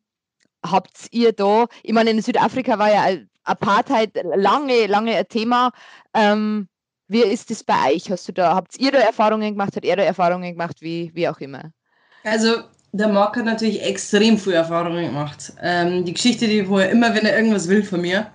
habt 0.65 1.07
ihr 1.11 1.31
da, 1.33 1.67
ich 1.83 1.93
meine, 1.93 2.11
in 2.11 2.21
Südafrika 2.21 2.77
war 2.79 2.91
ja 2.91 3.17
Apartheid 3.43 4.11
lange, 4.35 4.87
lange 4.87 5.15
ein 5.15 5.27
Thema. 5.27 5.71
Ähm, 6.13 6.67
wie 7.07 7.21
ist 7.21 7.49
das 7.49 7.63
bei 7.63 7.95
euch? 7.95 8.11
Hast 8.11 8.27
du 8.27 8.33
da, 8.33 8.53
habt 8.53 8.77
ihr 8.77 8.91
da 8.91 8.99
Erfahrungen 8.99 9.53
gemacht? 9.53 9.75
Hat 9.75 9.83
er 9.83 9.95
da 9.95 10.03
Erfahrungen 10.03 10.51
gemacht? 10.51 10.77
Wie, 10.81 11.11
wie 11.13 11.27
auch 11.27 11.39
immer? 11.39 11.71
Also, 12.23 12.63
der 12.91 13.07
Marc 13.07 13.37
hat 13.37 13.45
natürlich 13.45 13.81
extrem 13.81 14.37
früh 14.37 14.53
Erfahrungen 14.53 15.05
gemacht. 15.05 15.53
Ähm, 15.61 16.05
die 16.05 16.13
Geschichte, 16.13 16.47
die, 16.47 16.67
wo 16.67 16.79
er 16.79 16.89
immer, 16.89 17.13
wenn 17.15 17.25
er 17.25 17.35
irgendwas 17.35 17.67
will 17.67 17.83
von 17.83 18.01
mir, 18.01 18.31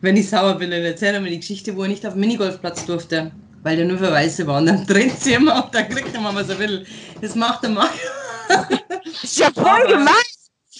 wenn 0.00 0.16
ich 0.16 0.28
sauer 0.28 0.54
bin, 0.54 0.70
dann 0.70 0.82
erzählt 0.82 1.14
er 1.14 1.20
mir 1.20 1.30
die 1.30 1.40
Geschichte, 1.40 1.74
wo 1.76 1.82
er 1.82 1.88
nicht 1.88 2.06
auf 2.06 2.12
dem 2.14 2.20
Minigolfplatz 2.20 2.84
durfte, 2.86 3.32
weil 3.62 3.76
der 3.76 3.86
nur 3.86 3.98
für 3.98 4.10
Weiße 4.10 4.46
war. 4.46 4.58
Und 4.58 4.66
dann 4.66 4.86
dreht 4.86 5.18
sie 5.20 5.34
immer 5.34 5.58
auf, 5.58 5.70
dann 5.70 5.88
kriegt 5.88 6.14
er 6.14 6.20
mal, 6.20 6.34
was 6.34 6.48
er 6.48 6.58
will. 6.58 6.86
Das 7.20 7.34
macht 7.34 7.62
der 7.62 7.70
Marc. 7.70 7.92
das 8.48 9.24
ist 9.24 9.38
ja 9.38 9.50
voll 9.52 9.86
gemein. 9.88 10.14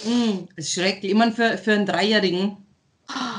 Mm, 0.05 0.47
ist 0.57 0.73
schrecklich. 0.73 1.13
Ich 1.13 1.19
meine, 1.19 1.33
für, 1.33 1.57
für 1.57 1.73
einen 1.73 1.87
Dreijährigen, 1.87 2.59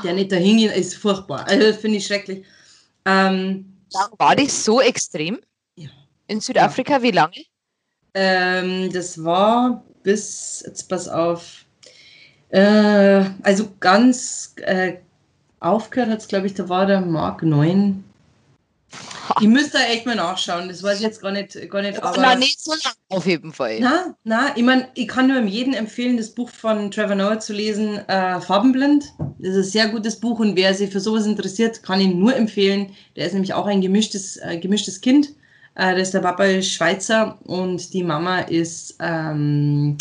der 0.02 0.14
nicht 0.14 0.32
dahin 0.32 0.58
geht, 0.58 0.74
ist 0.74 0.96
furchtbar. 0.96 1.46
Also, 1.46 1.68
das 1.68 1.76
finde 1.76 1.98
ich 1.98 2.06
schrecklich. 2.06 2.44
Ähm, 3.04 3.78
war 4.18 4.36
das 4.36 4.64
so 4.64 4.80
extrem? 4.80 5.38
Ja. 5.76 5.90
In 6.26 6.40
Südafrika, 6.40 6.94
ja. 6.94 7.02
wie 7.02 7.10
lange? 7.10 7.44
Ähm, 8.14 8.92
das 8.92 9.22
war 9.22 9.84
bis, 10.02 10.62
jetzt 10.66 10.88
pass 10.88 11.08
auf, 11.08 11.64
äh, 12.50 13.24
also 13.42 13.70
ganz 13.78 14.54
äh, 14.56 14.94
aufgehört 15.60 16.10
hat 16.10 16.20
es, 16.20 16.28
glaube 16.28 16.46
ich, 16.46 16.54
da 16.54 16.68
war 16.68 16.86
der 16.86 17.00
Mark 17.00 17.42
9, 17.42 18.04
ich 19.40 19.48
müsste 19.48 19.78
echt 19.78 20.06
mal 20.06 20.16
nachschauen, 20.16 20.68
das 20.68 20.82
weiß 20.82 20.96
ich 20.96 21.02
jetzt 21.02 21.20
gar 21.20 21.30
nicht. 21.30 21.70
Gar 21.70 21.82
nicht 21.82 22.02
aber 22.02 22.20
Nein, 22.20 22.38
nicht 22.38 22.60
so 22.60 22.72
lang 22.72 22.94
auf 23.10 23.26
jeden 23.26 23.52
Fall. 23.52 23.78
Na, 23.80 24.14
na, 24.24 24.56
ich 24.56 24.62
meine, 24.62 24.88
ich 24.94 25.06
kann 25.06 25.28
nur 25.28 25.40
jedem 25.42 25.74
empfehlen, 25.74 26.16
das 26.16 26.30
Buch 26.30 26.48
von 26.50 26.90
Trevor 26.90 27.14
Noah 27.14 27.38
zu 27.38 27.52
lesen, 27.52 27.98
äh, 28.08 28.40
Farbenblind. 28.40 29.12
Das 29.38 29.54
ist 29.54 29.66
ein 29.66 29.70
sehr 29.70 29.88
gutes 29.88 30.18
Buch 30.18 30.40
und 30.40 30.56
wer 30.56 30.74
sich 30.74 30.90
für 30.90 31.00
sowas 31.00 31.26
interessiert, 31.26 31.82
kann 31.82 32.00
ihn 32.00 32.18
nur 32.18 32.34
empfehlen. 32.34 32.94
Der 33.16 33.26
ist 33.26 33.34
nämlich 33.34 33.52
auch 33.52 33.66
ein 33.66 33.80
gemischtes, 33.80 34.38
äh, 34.38 34.58
gemischtes 34.58 35.00
Kind. 35.00 35.34
Äh, 35.74 36.02
der 36.02 36.20
Papa 36.20 36.44
ist 36.44 36.72
Schweizer 36.72 37.38
und 37.44 37.92
die 37.92 38.02
Mama 38.02 38.40
ist 38.40 38.96
ähm, 39.00 39.98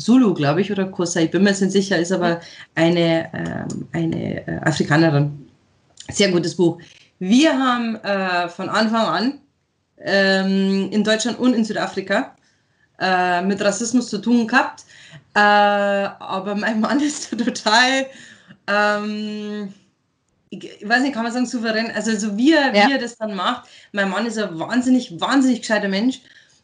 Zulu, 0.00 0.34
glaube 0.34 0.60
ich, 0.60 0.72
oder 0.72 0.86
Kosa. 0.86 1.20
Ich 1.20 1.30
bin 1.30 1.42
mir 1.42 1.50
jetzt 1.50 1.60
nicht 1.60 1.72
sicher, 1.72 1.98
ist 1.98 2.12
aber 2.12 2.40
eine, 2.74 3.30
ähm, 3.34 3.88
eine 3.92 4.46
äh, 4.46 4.60
Afrikanerin. 4.62 5.46
Sehr 6.10 6.30
gutes 6.30 6.56
Buch. 6.56 6.78
Wir 7.18 7.52
haben 7.56 7.96
äh, 7.96 8.48
von 8.48 8.68
Anfang 8.68 9.06
an 9.06 9.40
ähm, 9.98 10.88
in 10.90 11.04
Deutschland 11.04 11.38
und 11.38 11.54
in 11.54 11.64
Südafrika 11.64 12.34
äh, 12.98 13.42
mit 13.42 13.60
Rassismus 13.60 14.08
zu 14.08 14.18
tun 14.18 14.46
gehabt. 14.46 14.84
Äh, 15.34 15.38
aber 15.38 16.54
mein 16.54 16.80
Mann 16.80 17.00
ist 17.00 17.30
total, 17.38 18.06
ähm, 18.66 19.72
ich, 20.48 20.82
weiß 20.82 21.02
nicht, 21.02 21.14
kann 21.14 21.22
man 21.22 21.32
sagen, 21.32 21.46
souverän. 21.46 21.92
Also, 21.94 22.16
so 22.16 22.36
wie 22.36 22.52
er, 22.52 22.74
ja. 22.74 22.88
wie 22.88 22.92
er 22.92 22.98
das 22.98 23.16
dann 23.16 23.34
macht. 23.34 23.68
Mein 23.92 24.10
Mann 24.10 24.26
ist 24.26 24.38
ein 24.38 24.58
wahnsinnig, 24.58 25.20
wahnsinnig 25.20 25.60
gescheiter 25.60 25.88
Mensch. 25.88 26.20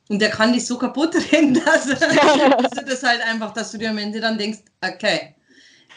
Und 0.08 0.20
der 0.20 0.30
kann 0.30 0.52
dich 0.52 0.66
so 0.66 0.78
kaputt 0.78 1.14
reden, 1.32 1.54
dass, 1.54 1.86
dass 1.86 1.98
du 1.98 2.84
das 2.86 3.02
halt 3.02 3.20
einfach, 3.22 3.52
dass 3.52 3.72
du 3.72 3.78
dir 3.78 3.90
am 3.90 3.98
Ende 3.98 4.20
dann 4.20 4.38
denkst, 4.38 4.60
okay, 4.80 5.34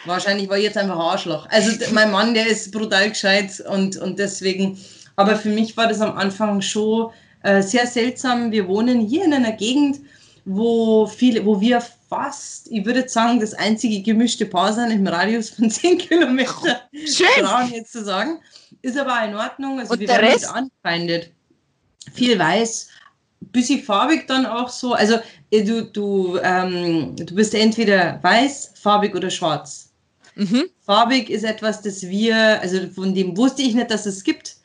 Wahrscheinlich 0.06 0.50
war 0.50 0.58
ich 0.58 0.64
jetzt 0.64 0.78
einfach 0.78 0.98
Arschloch. 0.98 1.48
Also 1.50 1.72
mein 1.92 2.12
Mann, 2.12 2.34
der 2.34 2.48
ist 2.48 2.72
brutal 2.72 3.10
gescheit 3.10 3.62
und, 3.70 3.98
und 3.98 4.18
deswegen, 4.18 4.78
aber 5.16 5.36
für 5.36 5.50
mich 5.50 5.76
war 5.76 5.88
das 5.88 6.00
am 6.00 6.18
Anfang 6.18 6.62
schon 6.62 7.12
äh, 7.44 7.62
sehr 7.62 7.86
seltsam. 7.86 8.52
Wir 8.52 8.68
wohnen 8.68 9.02
hier 9.02 9.26
in 9.26 9.34
einer 9.34 9.52
Gegend, 9.52 10.00
wo 10.46 11.06
viele, 11.06 11.46
wo 11.46 11.60
wir 11.60 11.82
fast, 12.10 12.72
ich 12.72 12.86
würde 12.86 13.08
sagen, 13.10 13.40
das 13.40 13.54
einzige 13.54 14.02
gemischte 14.02 14.46
Paar 14.46 14.72
sind 14.72 14.92
im 14.92 15.06
Radius 15.06 15.50
von 15.50 15.70
10 15.70 15.98
Kilometern. 15.98 16.78
Schön. 16.94 17.28
Trauen 17.44 17.72
jetzt 17.72 17.92
zu 17.92 18.04
sagen. 18.04 18.40
Ist 18.82 18.98
aber 18.98 19.22
in 19.26 19.36
Ordnung. 19.36 19.80
Also 19.80 19.94
und 19.94 20.00
wir 20.00 20.08
werden 20.08 20.34
nicht 20.34 20.48
anfeindet. 20.48 21.32
Viel 22.14 22.40
weiß, 22.40 22.88
bisschen 23.52 23.84
farbig 23.84 24.28
dann 24.28 24.46
auch 24.46 24.70
so. 24.70 24.94
Also 24.94 25.20
äh, 25.52 25.64
du, 25.64 25.84
du, 25.84 26.38
ähm, 26.44 27.16
du 27.16 27.36
bist 27.36 27.54
entweder 27.54 28.20
weiß, 28.22 28.74
farbig 28.76 29.16
oder 29.16 29.30
schwarz. 29.30 29.92
Mhm. 30.36 30.70
Farbig 30.86 31.30
ist 31.30 31.44
etwas, 31.44 31.82
das 31.82 32.04
wir, 32.04 32.62
also 32.62 32.80
von 32.96 33.14
dem 33.14 33.36
wusste 33.36 33.62
ich 33.62 33.76
nicht, 33.76 33.92
dass 33.92 34.06
es 34.06 34.24
gibt, 34.24 34.56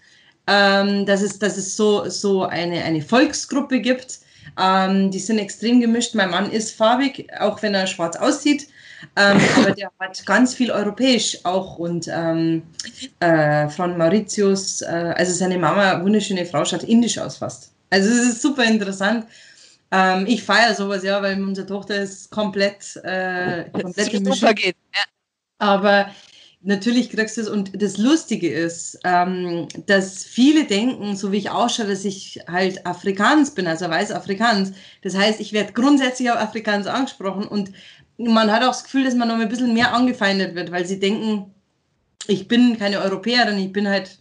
ähm, 0.46 1.04
dass 1.06 1.22
es, 1.22 1.38
dass 1.38 1.56
es 1.56 1.76
so, 1.76 2.08
so 2.08 2.44
eine, 2.44 2.84
eine 2.84 3.02
Volksgruppe 3.02 3.80
gibt. 3.80 4.20
Ähm, 4.60 5.10
die 5.10 5.18
sind 5.18 5.38
extrem 5.38 5.80
gemischt. 5.80 6.14
Mein 6.14 6.30
Mann 6.30 6.50
ist 6.50 6.76
farbig, 6.76 7.26
auch 7.40 7.60
wenn 7.62 7.74
er 7.74 7.86
schwarz 7.86 8.16
aussieht. 8.16 8.68
Ähm, 9.16 9.38
aber 9.56 9.72
der 9.72 9.90
hat 9.98 10.24
ganz 10.26 10.54
viel 10.54 10.70
europäisch 10.70 11.38
auch 11.44 11.78
und 11.78 12.08
ähm, 12.08 12.62
äh, 13.20 13.68
von 13.68 13.98
Mauritius, 13.98 14.82
äh, 14.82 15.14
also 15.16 15.32
seine 15.32 15.58
Mama, 15.58 16.02
wunderschöne 16.02 16.46
Frau, 16.46 16.64
schaut 16.64 16.84
indisch 16.84 17.18
aus 17.18 17.38
fast. 17.38 17.73
Also 17.94 18.10
es 18.10 18.34
ist 18.34 18.42
super 18.42 18.64
interessant. 18.64 19.26
Ähm, 19.92 20.26
ich 20.26 20.42
feiere 20.42 20.74
sowas 20.74 21.04
ja, 21.04 21.22
weil 21.22 21.40
unsere 21.40 21.64
Tochter 21.64 21.94
ist 21.94 22.28
komplett, 22.30 22.96
äh, 23.04 23.70
komplett 23.70 24.10
gemischt. 24.10 24.44
Geht. 24.56 24.74
Ja. 24.92 25.02
Aber 25.58 26.10
natürlich 26.60 27.08
kriegst 27.10 27.36
du 27.36 27.42
es. 27.42 27.48
Und 27.48 27.80
das 27.80 27.96
Lustige 27.96 28.52
ist, 28.52 28.98
ähm, 29.04 29.68
dass 29.86 30.24
viele 30.24 30.64
denken, 30.64 31.14
so 31.14 31.30
wie 31.30 31.36
ich 31.36 31.50
ausschaue, 31.50 31.86
dass 31.86 32.04
ich 32.04 32.40
halt 32.48 32.84
Afrikaans 32.84 33.54
bin, 33.54 33.68
also 33.68 33.88
weiß 33.88 34.10
Afrikaans. 34.10 34.72
Das 35.02 35.16
heißt, 35.16 35.38
ich 35.38 35.52
werde 35.52 35.72
grundsätzlich 35.72 36.32
auf 36.32 36.38
Afrikaans 36.38 36.88
angesprochen 36.88 37.46
und 37.46 37.70
man 38.16 38.50
hat 38.50 38.62
auch 38.62 38.72
das 38.72 38.82
Gefühl, 38.82 39.04
dass 39.04 39.14
man 39.14 39.28
noch 39.28 39.38
ein 39.38 39.48
bisschen 39.48 39.72
mehr 39.72 39.94
angefeindet 39.94 40.56
wird, 40.56 40.72
weil 40.72 40.84
sie 40.84 40.98
denken, 40.98 41.54
ich 42.26 42.48
bin 42.48 42.76
keine 42.76 43.00
Europäerin, 43.00 43.58
ich 43.58 43.72
bin 43.72 43.88
halt 43.88 44.18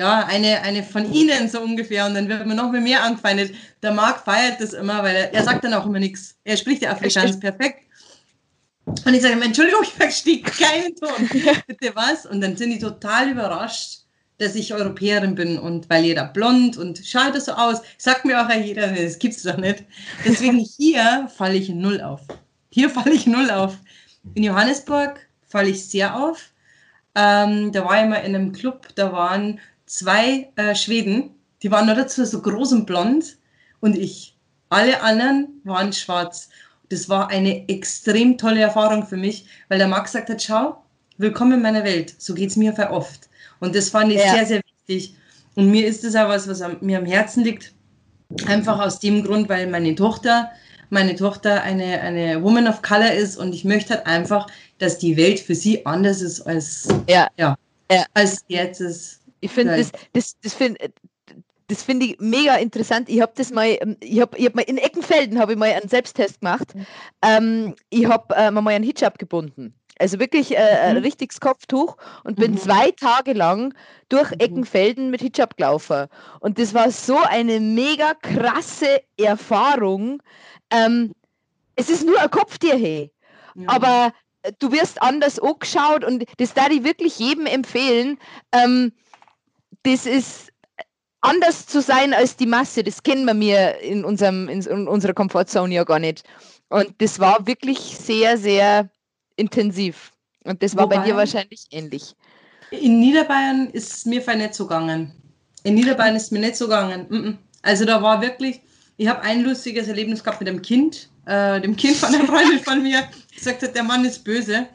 ja, 0.00 0.24
eine, 0.24 0.62
eine 0.62 0.82
von 0.82 1.12
ihnen 1.12 1.46
so 1.50 1.60
ungefähr 1.60 2.06
und 2.06 2.14
dann 2.14 2.26
wird 2.26 2.46
man 2.46 2.56
noch 2.56 2.72
mehr 2.72 3.04
angefeindet. 3.04 3.54
Der 3.82 3.92
Marc 3.92 4.24
feiert 4.24 4.58
das 4.58 4.72
immer, 4.72 5.02
weil 5.02 5.14
er, 5.14 5.34
er 5.34 5.44
sagt 5.44 5.62
dann 5.62 5.74
auch 5.74 5.84
immer 5.84 5.98
nichts. 5.98 6.38
Er 6.42 6.56
spricht 6.56 6.80
ja 6.80 6.92
Afrikaans 6.92 7.38
perfekt. 7.38 7.82
Und 8.86 9.12
ich 9.12 9.20
sage, 9.20 9.38
Entschuldigung, 9.38 9.82
ich 9.82 9.92
verstehe 9.92 10.40
keinen 10.40 10.96
Ton. 10.96 11.28
Bitte 11.66 11.94
was? 11.94 12.24
Und 12.24 12.40
dann 12.40 12.56
sind 12.56 12.70
die 12.70 12.78
total 12.78 13.28
überrascht, 13.28 13.98
dass 14.38 14.54
ich 14.54 14.72
Europäerin 14.72 15.34
bin 15.34 15.58
und 15.58 15.90
weil 15.90 16.02
jeder 16.02 16.24
blond 16.24 16.78
und 16.78 16.98
schaut 17.04 17.34
das 17.34 17.44
so 17.44 17.52
aus, 17.52 17.82
sagt 17.98 18.24
mir 18.24 18.42
auch 18.42 18.50
jeder, 18.50 18.86
das 18.86 19.18
gibt's 19.18 19.42
doch 19.42 19.58
nicht. 19.58 19.84
Deswegen 20.24 20.58
hier 20.78 21.28
falle 21.36 21.56
ich 21.56 21.68
null 21.68 22.00
auf. 22.00 22.22
Hier 22.70 22.88
falle 22.88 23.12
ich 23.12 23.26
null 23.26 23.50
auf. 23.50 23.76
In 24.32 24.44
Johannesburg 24.44 25.20
falle 25.46 25.68
ich 25.68 25.86
sehr 25.86 26.16
auf. 26.16 26.52
Ähm, 27.14 27.70
da 27.72 27.84
war 27.84 28.02
ich 28.02 28.08
mal 28.08 28.16
in 28.16 28.34
einem 28.34 28.52
Club, 28.52 28.88
da 28.94 29.12
waren 29.12 29.60
zwei 29.90 30.48
äh, 30.54 30.74
Schweden, 30.74 31.30
die 31.62 31.70
waren 31.70 31.86
nur 31.86 31.96
dazu 31.96 32.24
so 32.24 32.40
groß 32.40 32.72
und 32.72 32.86
blond 32.86 33.36
und 33.80 33.96
ich. 33.96 34.36
Alle 34.68 35.02
anderen 35.02 35.60
waren 35.64 35.92
schwarz. 35.92 36.48
Das 36.90 37.08
war 37.08 37.28
eine 37.28 37.68
extrem 37.68 38.38
tolle 38.38 38.60
Erfahrung 38.60 39.04
für 39.04 39.16
mich, 39.16 39.46
weil 39.68 39.78
der 39.78 39.88
Max 39.88 40.12
gesagt 40.12 40.30
hat, 40.30 40.40
schau, 40.40 40.84
willkommen 41.18 41.54
in 41.54 41.62
meiner 41.62 41.82
Welt. 41.82 42.14
So 42.18 42.34
geht 42.34 42.50
es 42.50 42.56
mir 42.56 42.72
oft. 42.90 43.28
Und 43.58 43.74
das 43.74 43.88
fand 43.88 44.12
ich 44.12 44.18
ja. 44.18 44.32
sehr, 44.32 44.46
sehr 44.46 44.60
wichtig. 44.86 45.16
Und 45.56 45.72
mir 45.72 45.84
ist 45.88 46.04
das 46.04 46.14
auch 46.14 46.28
was, 46.28 46.46
was 46.46 46.62
mir 46.80 46.98
am 46.98 47.04
Herzen 47.04 47.42
liegt. 47.42 47.74
Einfach 48.46 48.78
aus 48.78 49.00
dem 49.00 49.24
Grund, 49.24 49.48
weil 49.48 49.66
meine 49.66 49.96
Tochter, 49.96 50.52
meine 50.88 51.16
Tochter 51.16 51.62
eine, 51.62 52.00
eine 52.00 52.40
Woman 52.44 52.68
of 52.68 52.80
Color 52.82 53.12
ist 53.12 53.36
und 53.36 53.52
ich 53.52 53.64
möchte 53.64 53.94
halt 53.94 54.06
einfach, 54.06 54.46
dass 54.78 54.98
die 54.98 55.16
Welt 55.16 55.40
für 55.40 55.56
sie 55.56 55.84
anders 55.84 56.22
ist 56.22 56.42
als, 56.42 56.86
ja. 57.08 57.26
Ja, 57.36 57.56
ja. 57.90 58.04
als 58.14 58.44
jetzt 58.46 58.80
ist. 58.80 59.19
Ich 59.40 59.50
finde 59.50 59.76
das, 59.76 59.92
das, 60.12 60.38
das 60.40 60.54
finde 60.54 60.92
das 61.70 61.84
finde 61.84 62.06
ich 62.06 62.16
mega 62.18 62.56
interessant. 62.56 63.08
Ich 63.08 63.20
habe 63.20 63.32
das 63.36 63.52
mal, 63.52 63.78
ähm, 63.80 63.96
ich 64.00 64.20
habe 64.20 64.36
ich 64.36 64.46
hab 64.46 64.54
mal 64.54 64.62
in 64.62 64.76
Eckenfelden 64.76 65.38
habe 65.38 65.52
ich 65.52 65.58
mal 65.58 65.70
einen 65.70 65.88
Selbsttest 65.88 66.40
gemacht. 66.40 66.74
Mhm. 66.74 66.86
Ähm, 67.22 67.74
ich 67.90 68.06
habe 68.06 68.34
äh, 68.34 68.50
mal 68.50 68.66
einen 68.68 68.84
Hijab 68.84 69.18
gebunden. 69.18 69.74
Also 70.00 70.18
wirklich 70.18 70.56
äh, 70.56 70.56
ein 70.56 70.96
mhm. 70.96 71.02
richtiges 71.02 71.40
Kopftuch 71.40 71.96
und 72.24 72.36
bin 72.36 72.52
mhm. 72.52 72.58
zwei 72.58 72.90
Tage 72.90 73.34
lang 73.34 73.74
durch 74.08 74.30
mhm. 74.30 74.40
Eckenfelden 74.40 75.10
mit 75.10 75.20
Hijab 75.20 75.56
gelaufen. 75.56 76.06
Und 76.40 76.58
das 76.58 76.74
war 76.74 76.90
so 76.90 77.18
eine 77.18 77.60
mega 77.60 78.14
krasse 78.14 79.02
Erfahrung. 79.16 80.22
Ähm, 80.70 81.12
es 81.76 81.88
ist 81.88 82.04
nur 82.04 82.20
ein 82.20 82.30
Kopftier, 82.30 82.76
hey. 82.76 83.12
Ja. 83.54 83.68
Aber 83.68 84.12
du 84.58 84.72
wirst 84.72 85.02
anders 85.02 85.38
angeschaut 85.38 86.04
und 86.04 86.24
das 86.38 86.54
da 86.54 86.68
ich 86.68 86.82
wirklich 86.82 87.18
jedem 87.18 87.46
empfehlen. 87.46 88.18
Ähm, 88.52 88.92
das 89.82 90.06
ist 90.06 90.52
anders 91.20 91.66
zu 91.66 91.80
sein 91.82 92.14
als 92.14 92.36
die 92.36 92.46
Masse, 92.46 92.82
das 92.82 93.02
kennen 93.02 93.24
wir 93.24 93.34
mir 93.34 93.78
in, 93.80 94.04
unserem, 94.04 94.48
in, 94.48 94.62
in 94.62 94.88
unserer 94.88 95.12
Komfortzone 95.12 95.74
ja 95.74 95.84
gar 95.84 95.98
nicht. 95.98 96.24
Und 96.68 96.94
das 96.98 97.18
war 97.18 97.46
wirklich 97.46 97.78
sehr, 97.78 98.38
sehr 98.38 98.90
intensiv. 99.36 100.12
Und 100.44 100.62
das 100.62 100.76
war 100.76 100.84
Wobei, 100.84 100.98
bei 100.98 101.04
dir 101.04 101.16
wahrscheinlich 101.16 101.66
ähnlich. 101.70 102.14
In 102.70 103.00
Niederbayern 103.00 103.68
ist 103.70 103.92
es 103.92 104.06
mir 104.06 104.20
nicht 104.36 104.54
so 104.54 104.66
gegangen. 104.66 105.12
In 105.64 105.74
Niederbayern 105.74 106.16
ist 106.16 106.24
es 106.24 106.30
mir 106.30 106.38
nicht 106.38 106.56
so 106.56 106.66
gegangen. 106.66 107.38
Also 107.62 107.84
da 107.84 108.00
war 108.00 108.22
wirklich, 108.22 108.60
ich 108.96 109.08
habe 109.08 109.20
ein 109.22 109.42
lustiges 109.42 109.88
Erlebnis 109.88 110.22
gehabt 110.22 110.40
mit 110.40 110.48
dem 110.48 110.62
Kind, 110.62 111.10
äh, 111.26 111.60
dem 111.60 111.76
Kind 111.76 111.96
von 111.96 112.14
einer 112.14 112.24
Freundin 112.24 112.60
von 112.60 112.82
mir, 112.82 113.02
gesagt 113.34 113.62
hat, 113.62 113.74
der 113.74 113.82
Mann 113.82 114.04
ist 114.04 114.24
böse. 114.24 114.66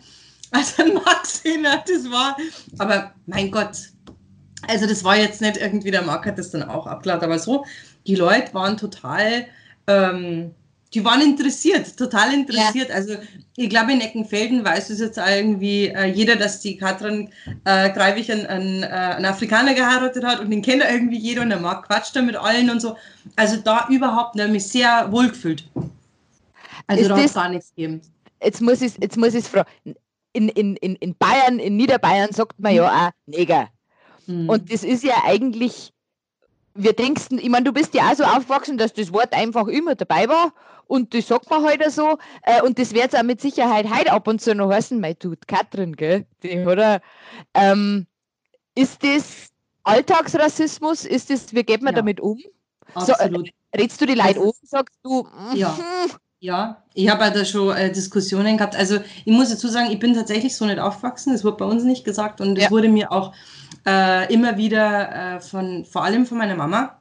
Also 0.52 0.84
ein 0.84 0.94
Max, 0.94 1.42
das 1.44 2.12
war, 2.12 2.38
aber 2.78 3.14
mein 3.26 3.50
Gott, 3.50 3.76
also 4.68 4.88
das 4.88 5.04
war 5.04 5.18
jetzt 5.18 5.42
nicht 5.42 5.58
irgendwie, 5.58 5.92
der 5.92 6.02
Marc 6.02 6.26
hat 6.26 6.38
das 6.38 6.52
dann 6.52 6.64
auch 6.64 6.88
abgeladen, 6.88 7.24
aber 7.24 7.40
so, 7.40 7.66
die 8.08 8.16
Leute 8.16 8.54
waren 8.54 8.78
total, 8.78 9.46
ähm, 9.88 10.52
die 10.94 11.04
waren 11.04 11.22
interessiert, 11.22 11.98
total 11.98 12.34
interessiert. 12.34 12.90
Ja. 12.90 12.96
Also 12.96 13.16
ich 13.58 13.70
glaube, 13.70 13.92
in 13.92 14.02
Eckenfelden 14.02 14.64
weiß 14.64 14.90
es 14.90 15.00
jetzt 15.00 15.18
irgendwie 15.18 15.88
äh, 15.88 16.06
jeder, 16.06 16.36
dass 16.36 16.62
die 16.62 16.78
Katrin 16.78 17.30
äh, 17.66 17.90
Greivig 17.92 18.32
einen, 18.32 18.46
einen, 18.46 18.84
äh, 18.84 18.86
einen, 18.86 19.26
Afrikaner 19.26 19.74
geheiratet 19.74 20.24
hat 20.24 20.40
und 20.40 20.50
den 20.50 20.62
kennt 20.62 20.84
irgendwie 20.84 21.18
jeder 21.18 21.42
und 21.42 21.50
der 21.50 21.60
Marc 21.60 21.88
quatscht 21.88 22.16
da 22.16 22.22
mit 22.22 22.36
allen 22.38 22.70
und 22.70 22.82
so. 22.82 22.96
Also 23.36 23.58
da 23.58 23.88
überhaupt 23.90 24.36
nicht, 24.36 24.50
mich 24.50 24.68
sehr 24.68 25.12
wohl 25.12 25.30
gefühlt. 25.30 25.68
Also 26.88 27.02
Ist 27.02 27.10
da 27.10 27.18
hat 27.18 27.26
es 27.26 27.34
gar 27.34 27.50
nichts 27.50 27.70
gegeben. 27.76 28.02
Jetzt 28.42 28.62
muss 28.62 28.82
ich 28.82 28.94
jetzt 29.00 29.18
muss 29.18 29.34
ich 29.34 29.46
fragen. 29.46 29.70
In, 30.34 30.50
in, 30.50 30.76
in, 30.78 30.96
in 30.98 31.16
Bayern, 31.16 31.60
in 31.60 31.78
Niederbayern 31.78 32.32
sagt 32.34 32.60
man 32.60 32.76
ja 32.76 33.08
auch 33.08 33.12
Neger. 33.26 33.70
Mhm. 34.28 34.50
Und 34.50 34.72
das 34.72 34.84
ist 34.84 35.04
ja 35.04 35.16
eigentlich, 35.26 35.94
wir 36.74 36.94
denken, 36.94 37.40
ich 37.40 37.50
meine, 37.50 37.66
du 37.66 37.74
bist 37.74 37.94
ja 37.94 38.12
auch 38.12 38.16
so 38.16 38.24
aufgewachsen, 38.24 38.78
dass 38.78 38.94
das 38.94 39.14
Wort 39.14 39.34
einfach 39.34 39.68
immer 39.68 39.96
dabei 39.96 40.28
war 40.28 40.54
und 40.88 41.14
das 41.14 41.28
sagt 41.28 41.50
man 41.50 41.64
heute 41.64 41.86
halt 41.86 41.94
so. 41.94 42.18
Äh, 42.44 42.62
und 42.62 42.78
das 42.80 42.94
wird 42.94 43.14
es 43.14 43.20
auch 43.20 43.24
mit 43.24 43.42
Sicherheit 43.42 43.88
heute 43.90 44.12
ab 44.12 44.28
und 44.28 44.42
zu 44.42 44.54
noch 44.54 44.72
heißen, 44.72 45.00
mein 45.00 45.18
tut 45.18 45.48
Katrin, 45.48 45.96
gell? 45.96 46.26
Die, 46.44 46.60
oder? 46.60 47.02
Ähm, 47.54 48.06
ist 48.76 49.04
das 49.04 49.50
Alltagsrassismus? 49.84 51.06
Ist 51.06 51.30
das, 51.30 51.54
wie 51.54 51.64
geht 51.64 51.82
man 51.82 51.94
ja. 51.94 51.98
damit 51.98 52.20
um? 52.20 52.40
Absolut. 52.94 53.48
So, 53.48 53.52
äh, 53.72 53.82
redst 53.82 54.00
du 54.00 54.06
die 54.06 54.16
Leute 54.16 54.40
um, 54.40 54.54
sagst 54.62 55.00
du, 55.04 55.24
mm, 55.24 55.56
ja. 55.56 55.76
Ja, 56.46 56.84
ich 56.94 57.10
habe 57.10 57.32
da 57.32 57.44
schon 57.44 57.76
äh, 57.76 57.92
Diskussionen 57.92 58.58
gehabt. 58.58 58.76
Also 58.76 59.00
ich 59.26 59.34
muss 59.34 59.50
dazu 59.50 59.68
sagen, 59.68 59.90
ich 59.90 59.98
bin 59.98 60.14
tatsächlich 60.14 60.56
so 60.56 60.66
nicht 60.66 60.78
aufgewachsen. 60.78 61.34
Das 61.34 61.44
wurde 61.44 61.58
bei 61.58 61.66
uns 61.66 61.84
nicht 61.84 62.06
gesagt 62.06 62.40
und 62.40 62.56
es 62.56 62.66
ja. 62.66 62.72
wurde 62.72 62.88
mir 62.88 63.12
auch 63.12 63.34
äh, 63.88 64.32
immer 64.32 64.56
wieder 64.56 65.38
äh, 65.38 65.40
von, 65.40 65.86
vor 65.86 66.04
allem 66.04 66.28
von 66.28 66.38
meiner 66.38 66.56
Mama, 66.56 67.00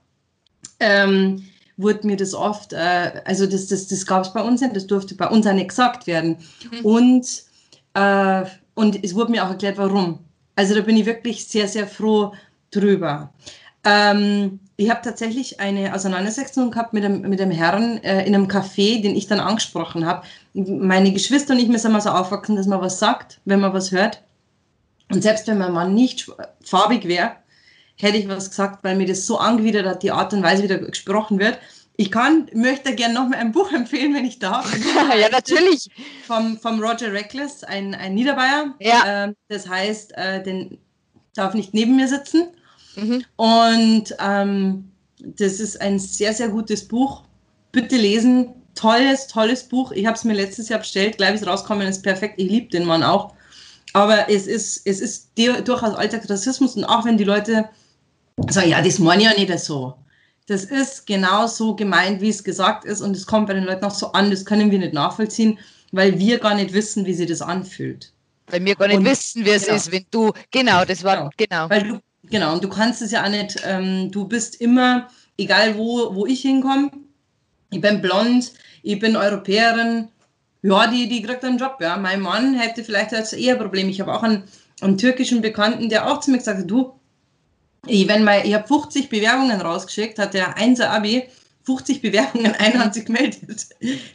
ähm, 0.81 1.45
wurde 1.77 2.07
mir 2.07 2.17
das 2.17 2.33
oft, 2.33 2.73
äh, 2.73 3.23
also 3.27 3.45
das, 3.47 3.67
das, 3.67 3.87
das 3.87 4.07
gab 4.07 4.25
es 4.25 4.33
bei 4.33 4.41
uns 4.41 4.63
nicht, 4.63 4.75
das 4.75 4.87
durfte 4.87 5.15
bei 5.15 5.29
uns 5.29 5.47
auch 5.47 5.53
nicht 5.53 5.69
gesagt 5.69 6.07
werden. 6.07 6.39
Mhm. 6.71 6.85
Und, 6.85 7.43
äh, 7.93 8.45
und 8.73 9.05
es 9.05 9.15
wurde 9.15 9.31
mir 9.31 9.45
auch 9.45 9.51
erklärt, 9.51 9.77
warum. 9.77 10.21
Also 10.57 10.75
da 10.75 10.81
bin 10.81 10.97
ich 10.97 11.05
wirklich 11.05 11.47
sehr, 11.47 11.69
sehr 11.69 11.87
froh 11.87 12.33
drüber. 12.71 13.31
Ähm, 13.85 14.61
ich 14.77 14.91
habe 14.91 15.03
tatsächlich 15.03 15.61
eine 15.61 15.95
Auseinandersetzung 15.95 16.71
gehabt 16.71 16.93
mit 16.93 17.05
einem, 17.05 17.21
mit 17.23 17.41
einem 17.41 17.53
Herrn 17.53 18.03
äh, 18.03 18.27
in 18.27 18.35
einem 18.35 18.49
Café, 18.49 19.01
den 19.01 19.15
ich 19.15 19.27
dann 19.27 19.41
angesprochen 19.41 20.05
habe. 20.05 20.27
Meine 20.53 21.13
Geschwister 21.13 21.55
und 21.55 21.61
ich 21.61 21.69
müssen 21.69 21.93
mal 21.93 22.01
so 22.01 22.11
aufwachsen, 22.11 22.57
dass 22.57 22.67
man 22.67 22.81
was 22.81 22.99
sagt, 22.99 23.41
wenn 23.45 23.61
man 23.61 23.73
was 23.73 23.93
hört. 23.93 24.23
Und 25.13 25.23
selbst 25.23 25.47
wenn 25.47 25.59
mein 25.59 25.73
Mann 25.73 25.95
nicht 25.95 26.31
farbig 26.63 27.07
wäre, 27.07 27.37
hätte 27.97 28.17
ich 28.17 28.29
was 28.29 28.51
gesagt, 28.51 28.83
weil 28.83 28.97
mir 28.97 29.07
das 29.07 29.27
so 29.27 29.39
angewidert 29.39 29.87
hat, 29.87 30.03
die 30.03 30.11
Art 30.11 30.33
und 30.33 30.43
Weise, 30.43 30.65
wie 30.65 30.69
da 30.69 30.79
gesprochen 30.79 31.39
wird. 31.39 31.59
Ich 31.97 32.11
kann, 32.11 32.51
möchte 32.53 32.97
gerne 32.97 33.15
noch 33.15 33.29
mal 33.29 33.39
ein 33.39 33.53
Buch 33.53 33.71
empfehlen, 33.73 34.15
wenn 34.15 34.25
ich 34.25 34.41
darf. 34.41 34.73
ja, 35.19 35.29
natürlich. 35.31 35.89
Vom, 36.27 36.59
vom 36.59 36.83
Roger 36.83 37.13
Reckless, 37.13 37.63
ein, 37.63 37.95
ein 37.95 38.15
Niederbayer. 38.15 38.75
Ja. 38.81 39.03
Ähm, 39.07 39.37
das 39.49 39.69
heißt, 39.69 40.17
äh, 40.17 40.43
den 40.43 40.79
darf 41.35 41.55
nicht 41.55 41.75
neben 41.75 41.95
mir 41.95 42.09
sitzen. 42.09 42.49
Mhm. 42.97 43.25
Und 43.37 44.15
ähm, 44.19 44.91
das 45.19 45.61
ist 45.61 45.81
ein 45.81 45.99
sehr, 45.99 46.33
sehr 46.33 46.49
gutes 46.49 46.87
Buch. 46.87 47.23
Bitte 47.73 47.97
lesen. 47.97 48.55
Tolles, 48.75 49.29
tolles 49.29 49.63
Buch. 49.65 49.93
Ich 49.93 50.07
habe 50.07 50.17
es 50.17 50.25
mir 50.25 50.35
letztes 50.35 50.69
Jahr 50.69 50.81
bestellt. 50.81 51.17
Gleich, 51.17 51.33
wie 51.33 51.37
es 51.37 51.47
rauskommen 51.47 51.87
ist 51.87 52.03
perfekt. 52.03 52.35
Ich 52.39 52.51
liebe 52.51 52.69
den 52.71 52.85
Mann 52.85 53.03
auch. 53.03 53.35
Aber 53.93 54.29
es 54.29 54.47
ist, 54.49 54.83
es 54.85 55.01
ist 55.01 55.31
durchaus 55.37 55.95
Alltagsrassismus 55.95 56.75
und 56.77 56.85
auch 56.85 57.05
wenn 57.05 57.17
die 57.17 57.25
Leute 57.25 57.69
sagen, 58.49 58.71
ja, 58.71 58.83
das 58.83 58.99
meine 58.99 59.23
ich 59.23 59.29
ja 59.29 59.39
nicht 59.39 59.59
so. 59.61 59.95
Das 60.47 60.65
ist 60.65 61.07
genau 61.07 61.47
so 61.47 61.77
gemeint, 61.77 62.21
wie 62.21 62.29
es 62.29 62.43
gesagt 62.43 62.85
ist 62.85 63.01
und 63.01 63.17
es 63.17 63.27
kommt 63.27 63.47
bei 63.47 63.55
den 63.55 63.65
Leuten 63.65 63.85
auch 63.85 63.95
so 63.95 64.13
an, 64.13 64.31
das 64.31 64.45
können 64.45 64.71
wir 64.71 64.79
nicht 64.81 64.93
nachvollziehen, 64.93 65.59
weil 65.93 66.19
wir 66.19 66.39
gar 66.39 66.57
nicht 66.57 66.75
wissen, 66.75 67.07
wie 67.07 67.15
sich 67.15 67.29
das 67.29 67.41
anfühlt. 67.41 68.13
Weil 68.49 68.65
wir 68.65 68.75
gar 68.75 68.89
nicht 68.89 68.99
und, 68.99 69.05
wissen, 69.05 69.45
wie 69.45 69.51
es 69.51 69.65
genau. 69.65 69.77
ist, 69.77 69.93
wenn 69.93 70.05
du, 70.11 70.33
genau, 70.51 70.85
das 70.85 71.03
war, 71.05 71.31
genau. 71.37 71.69
genau. 71.69 71.71
Weil 71.71 71.89
du, 71.89 72.01
genau, 72.31 72.55
und 72.55 72.65
du 72.65 72.69
kannst 72.69 73.03
es 73.03 73.11
ja 73.11 73.25
auch 73.25 73.29
nicht, 73.29 73.63
ähm, 73.65 74.11
du 74.11 74.27
bist 74.27 74.61
immer, 74.61 75.09
egal 75.37 75.77
wo, 75.77 76.15
wo 76.15 76.27
ich 76.27 76.43
hinkomme, 76.43 76.91
ich 77.71 77.81
bin 77.81 78.01
blond, 78.01 78.53
ich 78.83 78.99
bin 78.99 79.17
Europäerin, 79.17 80.09
ja, 80.63 80.87
die, 80.87 81.09
die 81.09 81.23
kriegt 81.23 81.45
einen 81.45 81.59
Job, 81.59 81.77
ja. 81.81 81.97
Mein 81.99 82.23
Mann 82.23 82.55
hätte 82.55 82.85
vielleicht 82.85 83.13
jetzt 83.13 83.35
eher 83.35 83.57
Probleme. 83.57 83.91
Ich 83.91 84.01
habe 84.01 84.15
auch 84.15 84.23
einen, 84.23 84.45
einen 84.81 84.97
türkischen 84.97 85.43
Bekannten, 85.43 85.91
der 85.91 86.11
auch 86.11 86.21
zu 86.21 86.31
mir 86.31 86.39
gesagt 86.39 86.61
hat, 86.61 86.71
du, 86.71 86.99
ich, 87.87 88.09
wenn 88.09 88.25
mal, 88.25 88.47
ich 88.47 88.55
habe 88.55 88.67
50 88.67 89.11
Bewerbungen 89.11 89.61
rausgeschickt, 89.61 90.19
hat 90.19 90.33
der 90.33 90.57
1 90.57 90.81
Abi, 90.81 91.25
50 91.65 92.01
Bewerbungen, 92.01 92.55
einer 92.55 92.79
hat 92.83 92.95
sich 92.95 93.05
gemeldet. 93.05 93.67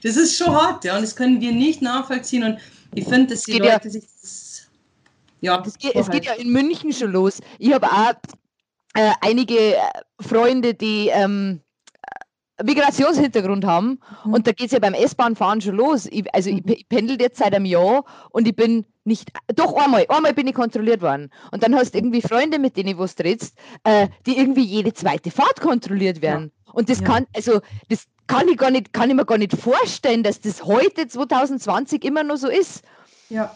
Das 0.02 0.16
ist 0.16 0.38
schon 0.38 0.52
hart, 0.52 0.86
ja, 0.86 0.96
und 0.96 1.04
das 1.04 1.16
können 1.16 1.40
wir 1.40 1.52
nicht 1.52 1.84
nachvollziehen. 1.84 2.44
Und 2.44 2.60
ich 2.96 3.04
finde, 3.04 3.36
dass 3.36 3.44
die 3.44 3.60
Leute 3.60 3.92
sich 3.92 4.06
das, 4.22 4.49
ja, 5.42 5.58
das 5.58 5.78
geht, 5.78 5.96
es 5.96 6.10
geht 6.10 6.26
ja 6.26 6.34
in 6.34 6.52
München 6.52 6.94
schon 6.94 7.12
los. 7.12 7.40
Ich 7.58 7.74
habe 7.74 7.88
auch 7.88 8.14
äh, 8.96 9.12
einige 9.22 9.76
Freunde, 10.20 10.74
die 10.74 11.10
ähm, 11.10 11.62
Migrationshintergrund 12.64 13.66
haben. 13.66 14.00
Mhm. 14.26 14.34
Und 14.34 14.48
da 14.48 14.52
geht 14.52 14.68
es 14.68 14.72
ja 14.74 14.80
beim 14.80 14.94
S-Bahn-Fahren 14.94 15.62
schon 15.62 15.76
los. 15.76 16.08
Ich, 16.12 16.34
also 16.34 16.52
mhm. 16.52 16.64
ich, 16.66 16.80
ich 16.80 16.90
pendel 16.90 17.20
jetzt 17.22 17.38
seit 17.38 17.54
einem 17.54 17.66
Jahr 17.66 18.06
und 18.32 18.48
ich 18.48 18.56
bin 18.56 18.86
nicht, 19.06 19.32
doch 19.56 19.74
einmal, 19.76 20.06
einmal 20.10 20.34
bin 20.34 20.48
ich 20.48 20.54
kontrolliert 20.54 21.02
worden. 21.02 21.32
Und 21.52 21.64
dann 21.64 21.76
hast 21.76 21.94
du 21.94 21.98
irgendwie 21.98 22.22
Freunde, 22.22 22.60
mit 22.60 22.78
denen 22.78 22.98
du 22.98 23.06
trittst, 23.08 23.58
äh, 23.84 24.08
die 24.26 24.38
irgendwie 24.38 24.64
jede 24.64 24.94
zweite 24.94 25.32
Fahrt 25.32 25.62
kontrolliert 25.62 26.22
werden. 26.22 26.52
Ja. 26.68 26.74
Und 26.74 26.90
das 26.90 27.00
ja. 27.00 27.06
kann, 27.06 27.26
also 27.36 27.62
das 27.90 28.06
kann 28.28 28.48
ich 28.48 28.58
gar 28.58 28.70
nicht, 28.70 28.94
kann 28.94 29.10
ich 29.10 29.16
mir 29.16 29.26
gar 29.26 29.38
nicht 29.38 29.56
vorstellen, 29.56 30.22
dass 30.22 30.40
das 30.42 30.64
heute 30.64 31.08
2020 31.08 32.04
immer 32.06 32.24
noch 32.24 32.38
so 32.38 32.48
ist. 32.48 32.84
Ja. 33.30 33.56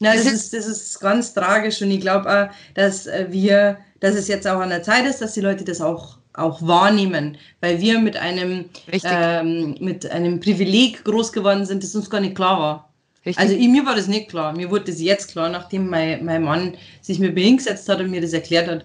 Das, 0.00 0.24
das 0.24 0.32
ist, 0.32 0.52
das 0.52 0.66
ist 0.66 1.00
ganz 1.00 1.32
tragisch 1.32 1.80
und 1.80 1.90
ich 1.90 2.00
glaube 2.00 2.28
auch, 2.30 2.74
dass 2.74 3.06
äh, 3.06 3.26
wir, 3.30 3.78
dass 4.00 4.14
es 4.14 4.28
jetzt 4.28 4.46
auch 4.46 4.60
an 4.60 4.68
der 4.68 4.82
Zeit 4.82 5.06
ist, 5.06 5.22
dass 5.22 5.32
die 5.32 5.40
Leute 5.40 5.64
das 5.64 5.80
auch, 5.80 6.18
auch 6.34 6.60
wahrnehmen, 6.60 7.38
weil 7.60 7.80
wir 7.80 7.98
mit 7.98 8.16
einem, 8.16 8.66
ähm, 9.04 9.76
mit 9.80 10.10
einem 10.10 10.40
Privileg 10.40 11.02
groß 11.04 11.32
geworden 11.32 11.64
sind, 11.64 11.82
das 11.82 11.94
uns 11.94 12.10
gar 12.10 12.20
nicht 12.20 12.34
klar 12.34 12.60
war. 12.60 12.92
Richtig. 13.24 13.42
Also 13.42 13.56
ich, 13.56 13.68
mir 13.68 13.84
war 13.84 13.96
das 13.96 14.06
nicht 14.06 14.28
klar. 14.28 14.52
Mir 14.52 14.70
wurde 14.70 14.84
das 14.84 15.00
jetzt 15.00 15.32
klar, 15.32 15.48
nachdem 15.48 15.88
mein, 15.88 16.24
mein 16.24 16.44
Mann 16.44 16.76
sich 17.00 17.18
mit 17.18 17.34
mir 17.34 17.44
hingesetzt 17.44 17.88
hat 17.88 17.98
und 18.00 18.10
mir 18.10 18.20
das 18.20 18.32
erklärt 18.32 18.68
hat. 18.68 18.84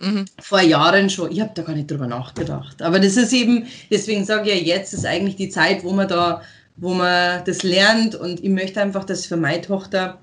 Mhm. 0.00 0.24
Vor 0.40 0.60
Jahren 0.60 1.08
schon. 1.08 1.30
Ich 1.30 1.40
habe 1.40 1.52
da 1.54 1.62
gar 1.62 1.76
nicht 1.76 1.88
drüber 1.88 2.08
nachgedacht. 2.08 2.82
Aber 2.82 2.98
das 2.98 3.16
ist 3.16 3.32
eben, 3.32 3.66
deswegen 3.88 4.24
sage 4.24 4.50
ich 4.50 4.66
ja, 4.66 4.76
jetzt 4.76 4.92
ist 4.94 5.06
eigentlich 5.06 5.36
die 5.36 5.48
Zeit, 5.48 5.84
wo 5.84 5.92
man 5.92 6.08
da 6.08 6.42
wo 6.76 6.94
man 6.94 7.44
das 7.44 7.62
lernt 7.62 8.14
und 8.14 8.42
ich 8.42 8.50
möchte 8.50 8.80
einfach, 8.80 9.04
dass 9.04 9.26
für 9.26 9.36
meine 9.36 9.60
Tochter 9.60 10.20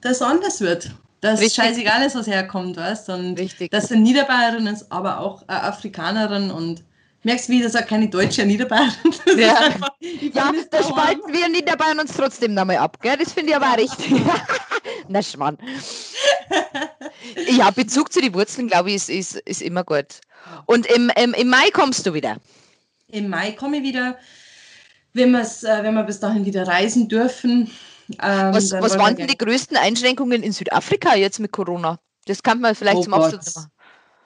das 0.00 0.22
anders 0.22 0.60
wird. 0.60 0.90
Dass 1.20 1.40
Richtig. 1.40 1.64
scheißegal 1.64 2.06
ist, 2.06 2.14
was 2.14 2.28
herkommt, 2.28 2.76
weißt 2.76 3.08
und 3.08 3.38
Richtig. 3.38 3.72
dass 3.72 3.88
sie 3.88 3.96
Niederbayerin 3.96 4.68
ist, 4.68 4.90
aber 4.92 5.18
auch 5.18 5.42
äh, 5.42 5.52
Afrikanerin 5.52 6.50
und 6.50 6.84
merkst 7.24 7.48
du, 7.48 7.54
wie 7.54 7.62
das 7.62 7.74
auch 7.74 7.84
keine 7.84 8.08
deutsche 8.08 8.46
Niederbayerin 8.46 9.14
Ja, 9.36 9.56
einfach, 9.58 9.90
ja 10.00 10.52
da 10.70 10.82
spalten 10.82 11.32
wir 11.32 11.48
Niederbayern 11.48 11.98
uns 11.98 12.16
trotzdem 12.16 12.54
nochmal 12.54 12.76
ab, 12.76 13.00
gell? 13.00 13.16
Das 13.16 13.32
finde 13.32 13.50
ich 13.50 13.56
aber 13.56 13.76
richtig. 13.82 14.12
Na 15.08 15.20
Schmarrn. 15.20 15.58
ja, 17.50 17.70
Bezug 17.70 18.12
zu 18.12 18.20
den 18.20 18.32
Wurzeln, 18.34 18.68
glaube 18.68 18.90
ich, 18.90 18.96
ist, 18.96 19.10
ist, 19.10 19.36
ist 19.40 19.62
immer 19.62 19.82
gut. 19.82 20.20
Und 20.66 20.86
im, 20.86 21.10
im, 21.20 21.34
im 21.34 21.48
Mai 21.48 21.70
kommst 21.72 22.06
du 22.06 22.14
wieder? 22.14 22.36
Im 23.08 23.28
Mai 23.28 23.52
komme 23.52 23.78
ich 23.78 23.82
wieder 23.82 24.18
wenn, 25.18 25.34
äh, 25.34 25.82
wenn 25.82 25.94
wir 25.94 26.04
bis 26.04 26.20
dahin 26.20 26.44
wieder 26.44 26.66
reisen 26.66 27.08
dürfen. 27.08 27.70
Ähm, 28.22 28.54
was 28.54 28.72
was 28.72 28.98
waren 28.98 29.16
denn 29.16 29.26
die 29.26 29.36
größten 29.36 29.76
Einschränkungen 29.76 30.42
in 30.42 30.52
Südafrika 30.52 31.14
jetzt 31.14 31.40
mit 31.40 31.52
Corona? 31.52 31.98
Das 32.26 32.42
kann 32.42 32.60
man 32.60 32.74
vielleicht 32.74 32.98
oh 32.98 33.02
zum 33.02 33.14
Abschluss 33.14 33.56
machen. 33.56 33.70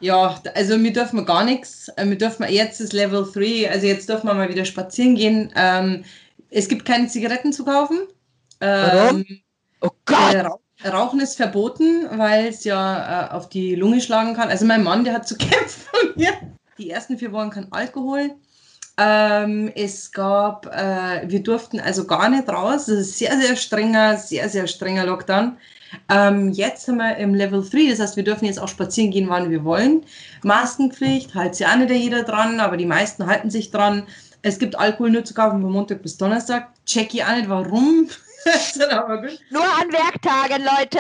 Ja, 0.01 0.40
also 0.55 0.82
wir 0.82 0.93
dürfen 0.93 1.24
gar 1.24 1.45
nichts. 1.45 1.88
Äh, 1.97 2.07
wir 2.09 2.18
dürfen 2.18 2.45
jetzt 2.49 2.80
ist 2.80 2.93
Level 2.93 3.24
3, 3.24 3.70
also 3.70 3.86
jetzt 3.86 4.09
dürfen 4.09 4.26
wir 4.26 4.34
mal 4.34 4.49
wieder 4.49 4.64
spazieren 4.64 5.14
gehen. 5.14 5.53
Ähm, 5.57 6.05
es 6.51 6.68
gibt 6.68 6.84
keine 6.84 7.09
Zigaretten 7.09 7.53
zu 7.53 7.64
kaufen. 7.64 8.01
Warum? 8.59 9.18
Ähm, 9.18 9.40
oh 9.80 9.90
Gott! 10.05 10.34
Äh, 10.34 10.88
Rauchen 10.88 11.20
ist 11.20 11.36
verboten, 11.36 12.07
weil 12.18 12.49
es 12.49 12.64
ja 12.64 13.28
äh, 13.28 13.30
auf 13.30 13.49
die 13.49 13.74
Lunge 13.74 14.01
schlagen 14.01 14.34
kann. 14.34 14.49
Also 14.49 14.64
mein 14.64 14.82
Mann, 14.82 15.05
der 15.05 15.14
hat 15.14 15.28
zu 15.28 15.36
kämpfen 15.38 15.82
von 15.90 16.12
mir. 16.16 16.32
Die 16.78 16.90
ersten 16.90 17.18
vier 17.18 17.32
Wochen 17.32 17.51
kein 17.51 17.70
Alkohol. 17.72 18.34
Ähm, 19.05 19.72
es 19.74 20.12
gab, 20.12 20.66
äh, 20.66 21.28
wir 21.28 21.42
durften 21.42 21.80
also 21.80 22.07
gar 22.07 22.28
nicht 22.28 22.48
raus. 22.48 22.86
Das 22.86 22.98
ist 22.98 23.18
sehr, 23.18 23.36
sehr 23.40 23.57
strenger, 23.57 24.16
sehr, 24.16 24.48
sehr 24.48 24.68
strenger 24.68 25.07
Lockdown. 25.07 25.57
Ähm, 26.09 26.53
jetzt 26.53 26.86
sind 26.86 26.96
wir 26.96 27.16
im 27.16 27.34
Level 27.34 27.68
3, 27.68 27.90
das 27.90 28.00
heißt, 28.00 28.16
wir 28.16 28.24
dürfen 28.24 28.44
jetzt 28.46 28.61
auch 28.61 28.68
spazieren 28.68 29.11
gehen, 29.11 29.28
wann 29.28 29.50
wir 29.50 29.64
wollen. 29.64 30.05
Maskenpflicht, 30.42 31.34
hält 31.34 31.57
sich 31.57 31.66
auch 31.66 31.76
nicht 31.76 31.90
jeder 31.90 32.22
dran, 32.22 32.61
aber 32.61 32.76
die 32.76 32.86
meisten 32.86 33.26
halten 33.26 33.50
sich 33.50 33.70
dran. 33.70 34.05
Es 34.42 34.59
gibt 34.59 34.78
Alkohol 34.78 35.11
nur 35.11 35.24
zu 35.24 35.34
kaufen 35.34 35.61
von 35.61 35.70
Montag 35.70 36.03
bis 36.03 36.16
Donnerstag. 36.16 36.68
Check 36.86 37.12
ich 37.12 37.24
auch 37.24 37.36
nicht, 37.36 37.48
warum. 37.48 38.09
Nur 39.51 39.62
an 39.62 39.93
Werktagen, 39.93 40.64
Leute. 40.64 40.99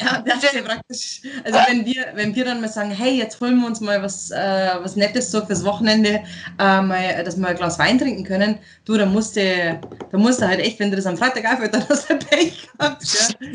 Ja, 0.00 0.22
das 0.26 0.42
ist 0.42 0.54
ja 0.54 0.62
praktisch. 0.62 1.22
Also 1.44 1.58
wenn 1.68 1.84
wir, 1.84 2.06
wenn 2.14 2.34
wir 2.34 2.44
dann 2.44 2.60
mal 2.60 2.68
sagen, 2.68 2.90
hey, 2.90 3.16
jetzt 3.16 3.40
holen 3.40 3.60
wir 3.60 3.66
uns 3.66 3.80
mal 3.80 4.02
was, 4.02 4.30
äh, 4.30 4.70
was 4.80 4.96
Nettes 4.96 5.30
so 5.30 5.44
fürs 5.44 5.64
Wochenende, 5.64 6.22
äh, 6.58 6.82
mal, 6.82 7.22
dass 7.24 7.36
wir 7.36 7.48
ein 7.48 7.56
Glas 7.56 7.78
Wein 7.78 7.98
trinken 7.98 8.24
können, 8.24 8.58
du, 8.84 8.96
da 8.96 9.06
musst 9.06 9.36
du, 9.36 9.80
da 10.10 10.18
musst 10.18 10.40
du 10.40 10.48
halt 10.48 10.60
echt, 10.60 10.80
wenn 10.80 10.90
du 10.90 10.96
das 10.96 11.06
am 11.06 11.16
Freitag 11.16 11.44
aufhört, 11.44 11.74
dann 11.74 11.88
hast 11.88 12.10
du 12.10 12.16
Pech 12.16 12.68
gehabt. 12.76 13.04
Ja. 13.04 13.48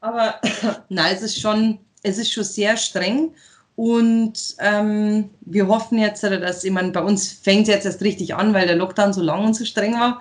Aber 0.00 0.40
nein, 0.88 1.14
es 1.14 1.22
ist 1.22 1.40
schon, 1.40 1.78
es 2.02 2.18
ist 2.18 2.32
schon 2.32 2.44
sehr 2.44 2.76
streng. 2.76 3.34
Und 3.74 4.54
ähm, 4.58 5.30
wir 5.40 5.66
hoffen 5.66 5.98
jetzt, 5.98 6.22
dass, 6.22 6.62
ich 6.62 6.70
meine, 6.70 6.90
bei 6.90 7.00
uns 7.00 7.32
fängt 7.32 7.62
es 7.62 7.68
jetzt 7.68 7.86
erst 7.86 8.02
richtig 8.02 8.34
an, 8.34 8.52
weil 8.52 8.66
der 8.66 8.76
Lockdown 8.76 9.12
so 9.14 9.22
lang 9.22 9.46
und 9.46 9.54
so 9.54 9.64
streng 9.64 9.94
war. 9.94 10.20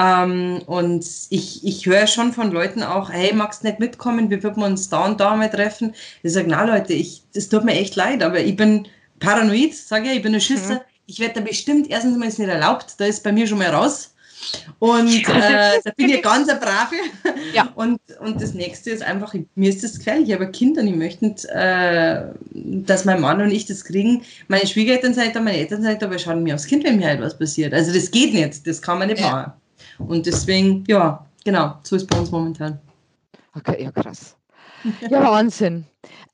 Ähm, 0.00 0.62
und 0.66 1.04
ich, 1.30 1.66
ich 1.66 1.86
höre 1.86 2.06
schon 2.06 2.32
von 2.32 2.52
Leuten 2.52 2.84
auch, 2.84 3.10
hey, 3.10 3.34
magst 3.34 3.62
du 3.62 3.66
nicht 3.66 3.80
mitkommen, 3.80 4.30
wir 4.30 4.42
würden 4.44 4.62
uns 4.62 4.88
da 4.88 5.04
und 5.04 5.18
da 5.18 5.34
mal 5.34 5.50
treffen. 5.50 5.94
Ich 6.22 6.32
sage, 6.32 6.46
na 6.48 6.64
Leute, 6.64 6.92
ich, 6.92 7.22
das 7.34 7.48
tut 7.48 7.64
mir 7.64 7.74
echt 7.74 7.96
leid, 7.96 8.22
aber 8.22 8.38
ich 8.38 8.54
bin 8.54 8.86
paranoid, 9.18 9.74
sage 9.74 10.08
ich, 10.08 10.16
ich 10.16 10.22
bin 10.22 10.34
ein 10.34 10.40
Schisser. 10.40 10.74
Mhm. 10.74 10.80
Ich 11.06 11.18
werde 11.18 11.34
da 11.34 11.40
bestimmt, 11.40 11.90
erstens 11.90 12.16
mal 12.16 12.28
ist 12.28 12.38
nicht 12.38 12.48
erlaubt, 12.48 12.94
da 12.98 13.06
ist 13.06 13.24
bei 13.24 13.32
mir 13.32 13.46
schon 13.46 13.58
mal 13.58 13.70
raus. 13.70 14.14
Und 14.78 15.28
äh, 15.28 15.80
da 15.84 15.90
bin 15.96 16.10
ich 16.10 16.22
ganz 16.22 16.48
ein 16.48 16.60
Brave. 16.60 16.94
Ja. 17.52 17.72
Und, 17.74 17.98
und 18.20 18.40
das 18.40 18.54
nächste 18.54 18.90
ist 18.90 19.02
einfach, 19.02 19.34
mir 19.56 19.68
ist 19.68 19.82
das 19.82 19.98
gefährlich, 19.98 20.28
ich 20.28 20.34
habe 20.34 20.46
ein 20.46 20.52
Kind 20.52 20.78
und 20.78 20.86
ich 20.86 20.94
möchte 20.94 21.26
nicht, 21.26 21.44
äh, 21.46 22.22
dass 22.52 23.04
mein 23.04 23.20
Mann 23.20 23.40
und 23.40 23.50
ich 23.50 23.66
das 23.66 23.84
kriegen. 23.84 24.22
Meine 24.46 24.66
Schwiegereltern 24.66 25.14
sind 25.14 25.34
da, 25.34 25.40
meine 25.40 25.58
Eltern 25.58 25.82
sind 25.82 26.00
da, 26.00 26.06
aber 26.06 26.20
schauen 26.20 26.44
mir 26.44 26.54
aufs 26.54 26.66
Kind, 26.66 26.84
wenn 26.84 26.98
mir 26.98 27.08
halt 27.08 27.20
was 27.20 27.36
passiert. 27.36 27.74
Also 27.74 27.92
das 27.92 28.12
geht 28.12 28.32
nicht, 28.32 28.64
das 28.64 28.80
kann 28.80 28.98
man 28.98 29.08
nicht 29.08 29.20
ja. 29.20 29.30
machen. 29.30 29.52
Und 29.98 30.26
deswegen, 30.26 30.84
ja, 30.86 31.26
genau, 31.44 31.78
so 31.82 31.96
ist 31.96 32.06
bei 32.08 32.18
uns 32.18 32.30
momentan. 32.30 32.78
Okay, 33.54 33.82
ja, 33.82 33.90
krass. 33.90 34.36
Ja, 35.10 35.22
Wahnsinn. 35.30 35.86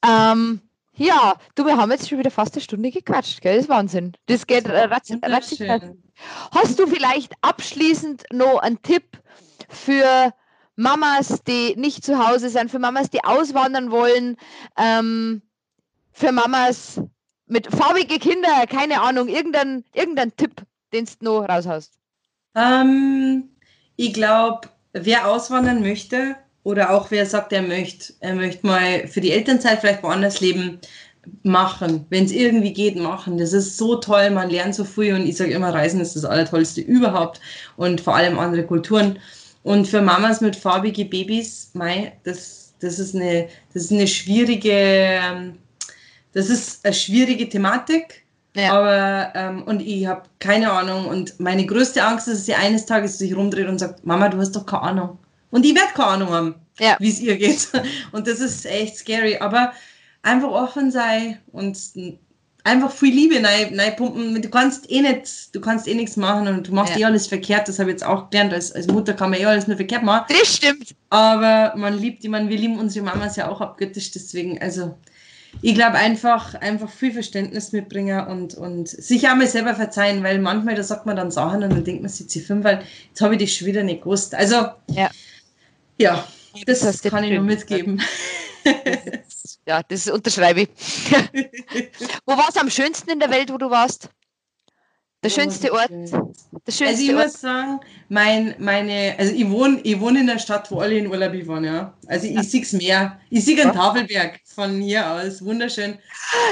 ähm, 0.06 0.60
ja, 0.96 1.34
du, 1.54 1.64
wir 1.64 1.76
haben 1.76 1.90
jetzt 1.90 2.08
schon 2.08 2.18
wieder 2.18 2.30
fast 2.30 2.54
eine 2.54 2.62
Stunde 2.62 2.90
gequatscht, 2.90 3.40
gell? 3.40 3.56
Das 3.56 3.64
ist 3.64 3.70
Wahnsinn. 3.70 4.12
Das 4.26 4.46
geht 4.46 4.66
äh, 4.66 4.84
ratzig. 4.84 5.20
Hast 6.52 6.78
du 6.78 6.86
vielleicht 6.86 7.32
abschließend 7.40 8.24
noch 8.32 8.58
einen 8.58 8.80
Tipp 8.82 9.18
für 9.68 10.32
Mamas, 10.76 11.42
die 11.46 11.74
nicht 11.76 12.04
zu 12.04 12.24
Hause 12.24 12.48
sind, 12.48 12.70
für 12.70 12.78
Mamas, 12.78 13.10
die 13.10 13.24
auswandern 13.24 13.90
wollen, 13.90 14.36
ähm, 14.76 15.42
für 16.12 16.30
Mamas 16.30 17.00
mit 17.46 17.66
farbigen 17.66 18.18
Kindern, 18.18 18.66
keine 18.68 19.02
Ahnung, 19.02 19.28
irgendein, 19.28 19.84
irgendein 19.94 20.34
Tipp, 20.36 20.62
den 20.92 21.06
du 21.06 21.24
noch 21.24 21.48
raushaust? 21.48 21.92
Ähm, 22.54 23.50
ich 23.96 24.12
glaube, 24.12 24.68
wer 24.92 25.28
auswandern 25.28 25.80
möchte 25.80 26.36
oder 26.62 26.90
auch 26.90 27.10
wer 27.10 27.26
sagt, 27.26 27.52
er 27.52 27.62
möchte, 27.62 28.14
er 28.20 28.34
möchte 28.34 28.66
mal 28.66 29.06
für 29.06 29.20
die 29.20 29.32
Elternzeit 29.32 29.80
vielleicht 29.80 30.02
woanders 30.02 30.40
leben, 30.40 30.80
machen. 31.42 32.06
Wenn 32.10 32.24
es 32.24 32.32
irgendwie 32.32 32.72
geht, 32.72 32.96
machen. 32.96 33.38
Das 33.38 33.52
ist 33.52 33.76
so 33.76 33.96
toll, 33.96 34.30
man 34.30 34.50
lernt 34.50 34.74
so 34.74 34.84
früh 34.84 35.12
und 35.12 35.26
ich 35.26 35.36
sage 35.36 35.52
immer, 35.52 35.72
Reisen 35.72 36.00
ist 36.00 36.16
das 36.16 36.24
Allertollste 36.24 36.80
überhaupt 36.80 37.40
und 37.76 38.00
vor 38.00 38.16
allem 38.16 38.38
andere 38.38 38.64
Kulturen. 38.64 39.18
Und 39.62 39.88
für 39.88 40.02
Mamas 40.02 40.40
mit 40.40 40.56
farbigen 40.56 41.08
Babys, 41.08 41.70
mei, 41.72 42.12
das, 42.24 42.74
das, 42.80 42.98
ist 42.98 43.14
eine, 43.14 43.48
das 43.72 43.84
ist 43.84 43.92
eine 43.92 44.06
schwierige, 44.06 44.70
ähm, 44.72 45.54
das 46.34 46.50
ist 46.50 46.84
eine 46.84 46.94
schwierige 46.94 47.48
Thematik 47.48 48.23
ja. 48.56 48.72
Aber, 48.72 49.32
ähm, 49.34 49.62
und 49.64 49.80
ich 49.80 50.06
habe 50.06 50.22
keine 50.38 50.70
Ahnung. 50.70 51.06
Und 51.06 51.38
meine 51.40 51.66
größte 51.66 52.04
Angst 52.04 52.28
ist, 52.28 52.38
dass 52.38 52.46
sie 52.46 52.54
eines 52.54 52.86
Tages 52.86 53.18
sich 53.18 53.36
rumdreht 53.36 53.68
und 53.68 53.78
sagt, 53.78 54.06
Mama, 54.06 54.28
du 54.28 54.38
hast 54.38 54.52
doch 54.52 54.66
keine 54.66 54.82
Ahnung. 54.82 55.18
Und 55.50 55.64
ich 55.64 55.74
werde 55.74 55.92
keine 55.94 56.08
Ahnung 56.08 56.28
haben, 56.30 56.54
ja. 56.78 56.96
wie 56.98 57.10
es 57.10 57.20
ihr 57.20 57.36
geht. 57.36 57.68
Und 58.12 58.26
das 58.26 58.40
ist 58.40 58.66
echt 58.66 58.96
scary. 58.96 59.38
Aber 59.38 59.72
einfach 60.22 60.50
offen 60.50 60.90
sei 60.90 61.38
und 61.52 61.78
einfach 62.64 62.90
viel 62.90 63.14
Liebe 63.14 63.40
pumpen. 63.96 64.40
Du 64.42 64.48
kannst 64.48 64.90
eh 64.90 65.02
nicht, 65.02 65.54
du 65.54 65.60
kannst 65.60 65.86
eh 65.86 65.94
nichts 65.94 66.16
machen 66.16 66.48
und 66.48 66.66
du 66.66 66.74
machst 66.74 66.94
ja. 66.94 67.00
eh 67.00 67.04
alles 67.04 67.26
verkehrt. 67.26 67.68
Das 67.68 67.78
habe 67.78 67.90
ich 67.90 67.94
jetzt 67.94 68.04
auch 68.04 68.30
gelernt. 68.30 68.52
Als, 68.52 68.72
als 68.72 68.88
Mutter 68.88 69.12
kann 69.12 69.30
man 69.30 69.38
eh 69.38 69.44
alles 69.44 69.68
nur 69.68 69.76
verkehrt 69.76 70.02
machen. 70.02 70.26
Das 70.28 70.56
stimmt. 70.56 70.94
Aber 71.10 71.74
man 71.76 71.96
liebt 71.96 72.24
die, 72.24 72.28
man, 72.28 72.48
wir 72.48 72.58
lieben 72.58 72.78
unsere 72.78 73.04
Mamas 73.04 73.36
ja 73.36 73.48
auch 73.48 73.60
abgöttisch. 73.60 74.10
Deswegen, 74.10 74.60
also 74.60 74.96
ich 75.62 75.74
glaube 75.74 75.94
einfach, 75.94 76.54
einfach 76.54 76.90
viel 76.90 77.12
Verständnis 77.12 77.72
mitbringen 77.72 78.26
und, 78.26 78.54
und 78.54 78.88
sich 78.88 79.28
auch 79.28 79.34
mal 79.34 79.46
selber 79.46 79.74
verzeihen, 79.74 80.22
weil 80.22 80.38
manchmal, 80.38 80.74
da 80.74 80.82
sagt 80.82 81.06
man 81.06 81.16
dann 81.16 81.30
Sachen 81.30 81.62
und 81.62 81.70
dann 81.70 81.84
denkt 81.84 82.02
man 82.02 82.10
sich, 82.10 82.28
sie 82.28 82.40
fünf, 82.40 82.64
weil 82.64 82.84
jetzt 83.08 83.20
habe 83.20 83.34
ich 83.34 83.40
das 83.40 83.52
schon 83.52 83.66
wieder 83.66 83.82
nicht 83.82 84.02
gewusst. 84.02 84.34
Also, 84.34 84.68
ja, 84.88 85.10
ja 85.98 86.24
das, 86.66 86.80
das 86.80 87.02
kann 87.02 87.24
ich 87.24 87.32
nur 87.32 87.42
mitgeben. 87.42 88.00
ja, 89.66 89.82
das 89.82 90.08
unterschreibe 90.08 90.62
ich. 90.62 90.68
wo 92.26 92.36
war 92.36 92.48
es 92.48 92.56
am 92.56 92.70
schönsten 92.70 93.10
in 93.10 93.20
der 93.20 93.30
Welt, 93.30 93.52
wo 93.52 93.58
du 93.58 93.70
warst? 93.70 94.08
Der 95.24 95.30
schönste 95.30 95.72
Ort. 95.72 95.90
Der 95.90 96.72
schönste 96.72 96.86
also 96.86 97.02
ich 97.02 97.14
Ort. 97.14 97.24
muss 97.24 97.40
sagen, 97.40 97.80
mein, 98.10 98.54
meine, 98.58 99.14
also 99.18 99.32
ich 99.32 99.48
wohne, 99.48 99.80
ich 99.82 99.98
wohne 99.98 100.20
in 100.20 100.26
der 100.26 100.38
Stadt, 100.38 100.70
wo 100.70 100.80
alle 100.80 100.98
in 100.98 101.06
Urlaub 101.06 101.32
waren, 101.46 101.64
ja. 101.64 101.94
Also 102.06 102.26
ich 102.26 102.34
ja. 102.34 102.42
sehe 102.42 102.60
es 102.60 102.74
mehr. 102.74 103.18
Ich 103.30 103.46
sehe 103.46 103.60
einen 103.62 103.72
Tafelberg 103.72 104.40
von 104.44 104.82
hier 104.82 105.10
aus. 105.10 105.42
Wunderschön. 105.42 105.98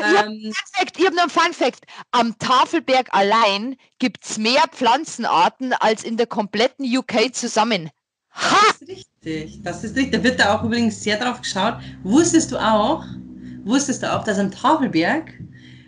Ja, 0.01 0.25
ähm, 0.25 0.55
perfekt. 0.73 0.97
Ich 0.99 1.05
habe 1.05 1.15
noch 1.15 1.25
einen 1.25 1.31
Fun 1.31 1.53
Fact. 1.53 1.85
Am 2.13 2.39
Tafelberg 2.39 3.13
allein 3.13 3.77
gibt 3.99 4.25
es 4.25 4.39
mehr 4.39 4.65
Pflanzenarten 4.73 5.75
als 5.75 6.03
in 6.03 6.17
der 6.17 6.27
kompletten 6.27 6.87
UK 6.87 7.35
zusammen. 7.35 7.91
Ha! 8.31 8.57
Das 8.69 8.81
ist 8.81 8.89
richtig. 8.89 9.63
Das 9.63 9.85
ist 9.85 9.97
richtig. 9.97 10.13
Da 10.13 10.25
wird 10.25 10.41
da 10.41 10.57
auch 10.57 10.65
übrigens 10.65 11.03
sehr 11.03 11.19
drauf 11.19 11.43
geschaut. 11.43 11.75
Wusstest 12.05 12.51
du 12.53 12.57
auch, 12.57 13.05
wusstest 13.65 14.03
du 14.03 14.11
auch, 14.11 14.25
dass 14.25 14.39
am 14.39 14.51
Tafelberg 14.51 15.35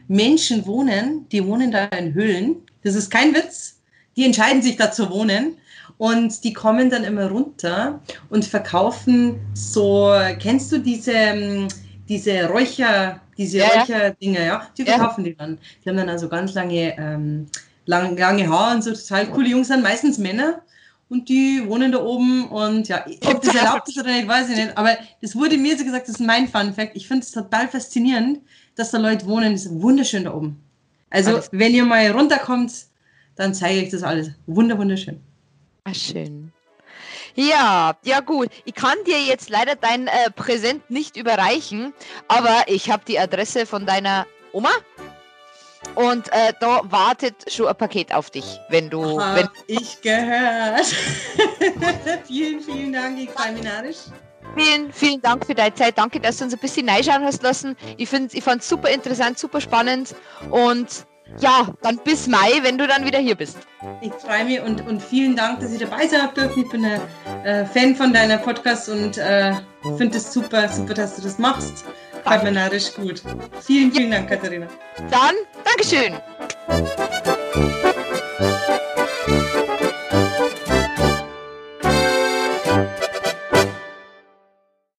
Menschen 0.07 0.66
wohnen, 0.66 1.26
die 1.30 1.47
wohnen 1.47 1.70
da 1.72 1.87
in 1.87 2.12
Höhlen 2.12 2.57
das 2.85 2.95
ist 2.95 3.11
kein 3.11 3.35
Witz. 3.35 3.80
Die 4.16 4.24
entscheiden 4.24 4.62
sich 4.62 4.76
da 4.76 4.93
zu 4.93 5.11
wohnen. 5.11 5.57
Und 5.97 6.43
die 6.43 6.53
kommen 6.53 6.91
dann 6.91 7.05
immer 7.05 7.28
runter 7.30 8.01
und 8.28 8.45
verkaufen 8.45 9.37
so, 9.55 10.12
kennst 10.41 10.72
du 10.72 10.78
diese, 10.78 11.12
ähm, 11.12 11.68
diese 12.09 12.47
Räucher, 12.49 13.20
diese 13.39 13.59
Ja, 13.59 13.66
ja. 13.74 13.80
Räucherdinge, 13.80 14.45
ja? 14.45 14.68
Die 14.76 14.82
Ja. 14.82 14.95
verkaufen 14.95 15.22
die 15.24 15.37
dann. 15.37 15.59
Die 15.85 15.89
haben 15.89 15.97
dann 15.97 16.09
also 16.09 16.28
ganz 16.28 16.53
lange, 16.55 16.99
ähm, 16.99 17.47
lang, 17.87 18.16
lange 18.16 18.49
Haare 18.49 18.74
und 18.74 18.82
so 18.82 18.93
total 18.93 19.26
coole 19.28 19.49
Jungs 19.49 19.68
sind, 19.68 19.82
meistens 19.85 20.18
Männer. 20.18 20.62
Und 21.09 21.28
die 21.28 21.62
wohnen 21.66 21.93
da 21.93 22.03
oben 22.03 22.49
und 22.49 22.89
ja, 22.89 23.05
ob 23.26 23.43
das 23.43 23.55
erlaubt 23.55 23.89
ist 23.89 23.99
oder 23.99 24.11
nicht, 24.11 24.26
weiß 24.26 24.49
ich 24.51 24.57
nicht. 24.57 24.76
Aber 24.76 24.97
das 25.22 25.37
wurde 25.37 25.57
mir 25.59 25.78
so 25.78 25.85
gesagt, 25.85 26.09
das 26.09 26.16
ist 26.16 26.26
mein 26.26 26.49
Fun 26.49 26.74
Fact. 26.74 26.97
Ich 26.97 27.07
finde 27.07 27.22
es 27.22 27.30
total 27.30 27.68
faszinierend, 27.68 28.41
dass 28.74 28.91
da 28.91 28.99
Leute 28.99 29.26
wohnen. 29.26 29.53
Das 29.53 29.66
ist 29.66 29.80
wunderschön 29.80 30.24
da 30.24 30.35
oben. 30.35 30.64
Also, 31.15 31.31
Alles- 31.31 31.49
wenn 31.53 31.73
ihr 31.73 31.85
mal 31.85 32.11
runterkommt, 32.11 32.73
dann 33.37 33.55
zeige 33.55 33.83
ich 33.83 33.91
das 33.91 34.03
alles. 34.03 34.31
Wunder, 34.47 34.77
wunderschön. 34.77 35.21
Ah, 35.85 35.95
schön. 35.95 36.53
Ja, 37.37 37.97
ja 38.03 38.19
gut. 38.19 38.49
Ich 38.65 38.75
kann 38.75 38.97
dir 39.07 39.21
jetzt 39.23 39.49
leider 39.49 39.77
dein 39.77 40.09
äh, 40.09 40.31
Präsent 40.35 40.91
nicht 40.91 41.17
überreichen, 41.17 41.95
aber 42.27 42.65
ich 42.67 42.91
habe 42.91 43.05
die 43.07 43.19
Adresse 43.19 43.65
von 43.65 43.87
deiner 43.87 44.27
Oma 44.53 44.71
und 45.95 46.33
äh, 46.33 46.53
da 46.59 46.81
wartet 46.85 47.53
schon 47.53 47.69
ein 47.69 47.77
Paket 47.77 48.12
auf 48.12 48.31
dich, 48.31 48.59
wenn 48.69 48.91
du, 48.91 49.03
wenn, 49.03 49.45
Hab 49.45 49.53
ich 49.69 50.01
gehört. 50.01 50.87
vielen, 52.27 52.61
vielen 52.61 52.93
Dank, 52.93 53.21
ich 53.21 53.31
freue 53.31 53.53
mich. 53.53 53.62
Vielen, 54.57 54.93
vielen 54.93 55.21
Dank 55.21 55.47
für 55.47 55.55
deine 55.55 55.75
Zeit. 55.75 55.99
Danke, 55.99 56.21
dass 56.21 56.39
du 56.39 56.45
uns 56.45 56.55
ein 56.55 56.61
bisschen 56.61 56.89
reinschauen 56.89 57.25
hast 57.25 57.43
lassen. 57.43 57.77
Ich, 57.97 58.13
ich 58.13 58.45
fand 58.45 58.63
es 58.63 58.69
super 58.69 58.91
interessant, 58.91 59.39
super 59.39 59.61
spannend. 59.61 60.15
Und 60.51 61.07
ja, 61.39 61.69
dann 61.83 61.99
bis 61.99 62.27
Mai, 62.27 62.61
wenn 62.63 62.79
du 62.79 62.87
dann 62.87 63.05
wieder 63.05 63.19
hier 63.19 63.35
bist. 63.35 63.59
Ich 64.01 64.13
freue 64.13 64.45
mich 64.45 64.61
und, 64.61 64.87
und 64.87 65.03
vielen 65.03 65.35
Dank, 65.35 65.61
dass 65.61 65.73
ich 65.73 65.81
dabei 65.81 66.07
sein 66.07 66.29
dürfen. 66.37 66.63
Ich 66.63 66.71
bin 66.71 66.85
ein 66.85 67.01
äh, 67.45 67.65
Fan 67.65 67.97
von 67.97 68.13
deiner 68.13 68.39
Podcast 68.39 68.89
und 68.89 69.19
äh, 69.19 69.55
finde 69.97 70.19
es 70.19 70.33
super, 70.33 70.69
super, 70.69 70.95
dass 70.95 71.17
du 71.17 71.23
das 71.23 71.39
machst. 71.39 71.85
Freut 72.23 72.45
mich 72.45 72.53
narrisch 72.53 72.95
gut. 72.95 73.23
Vielen, 73.61 73.93
vielen 73.93 74.11
Dank, 74.11 74.29
Katharina. 74.29 74.67
Dann, 75.11 75.35
Dankeschön. 75.65 76.15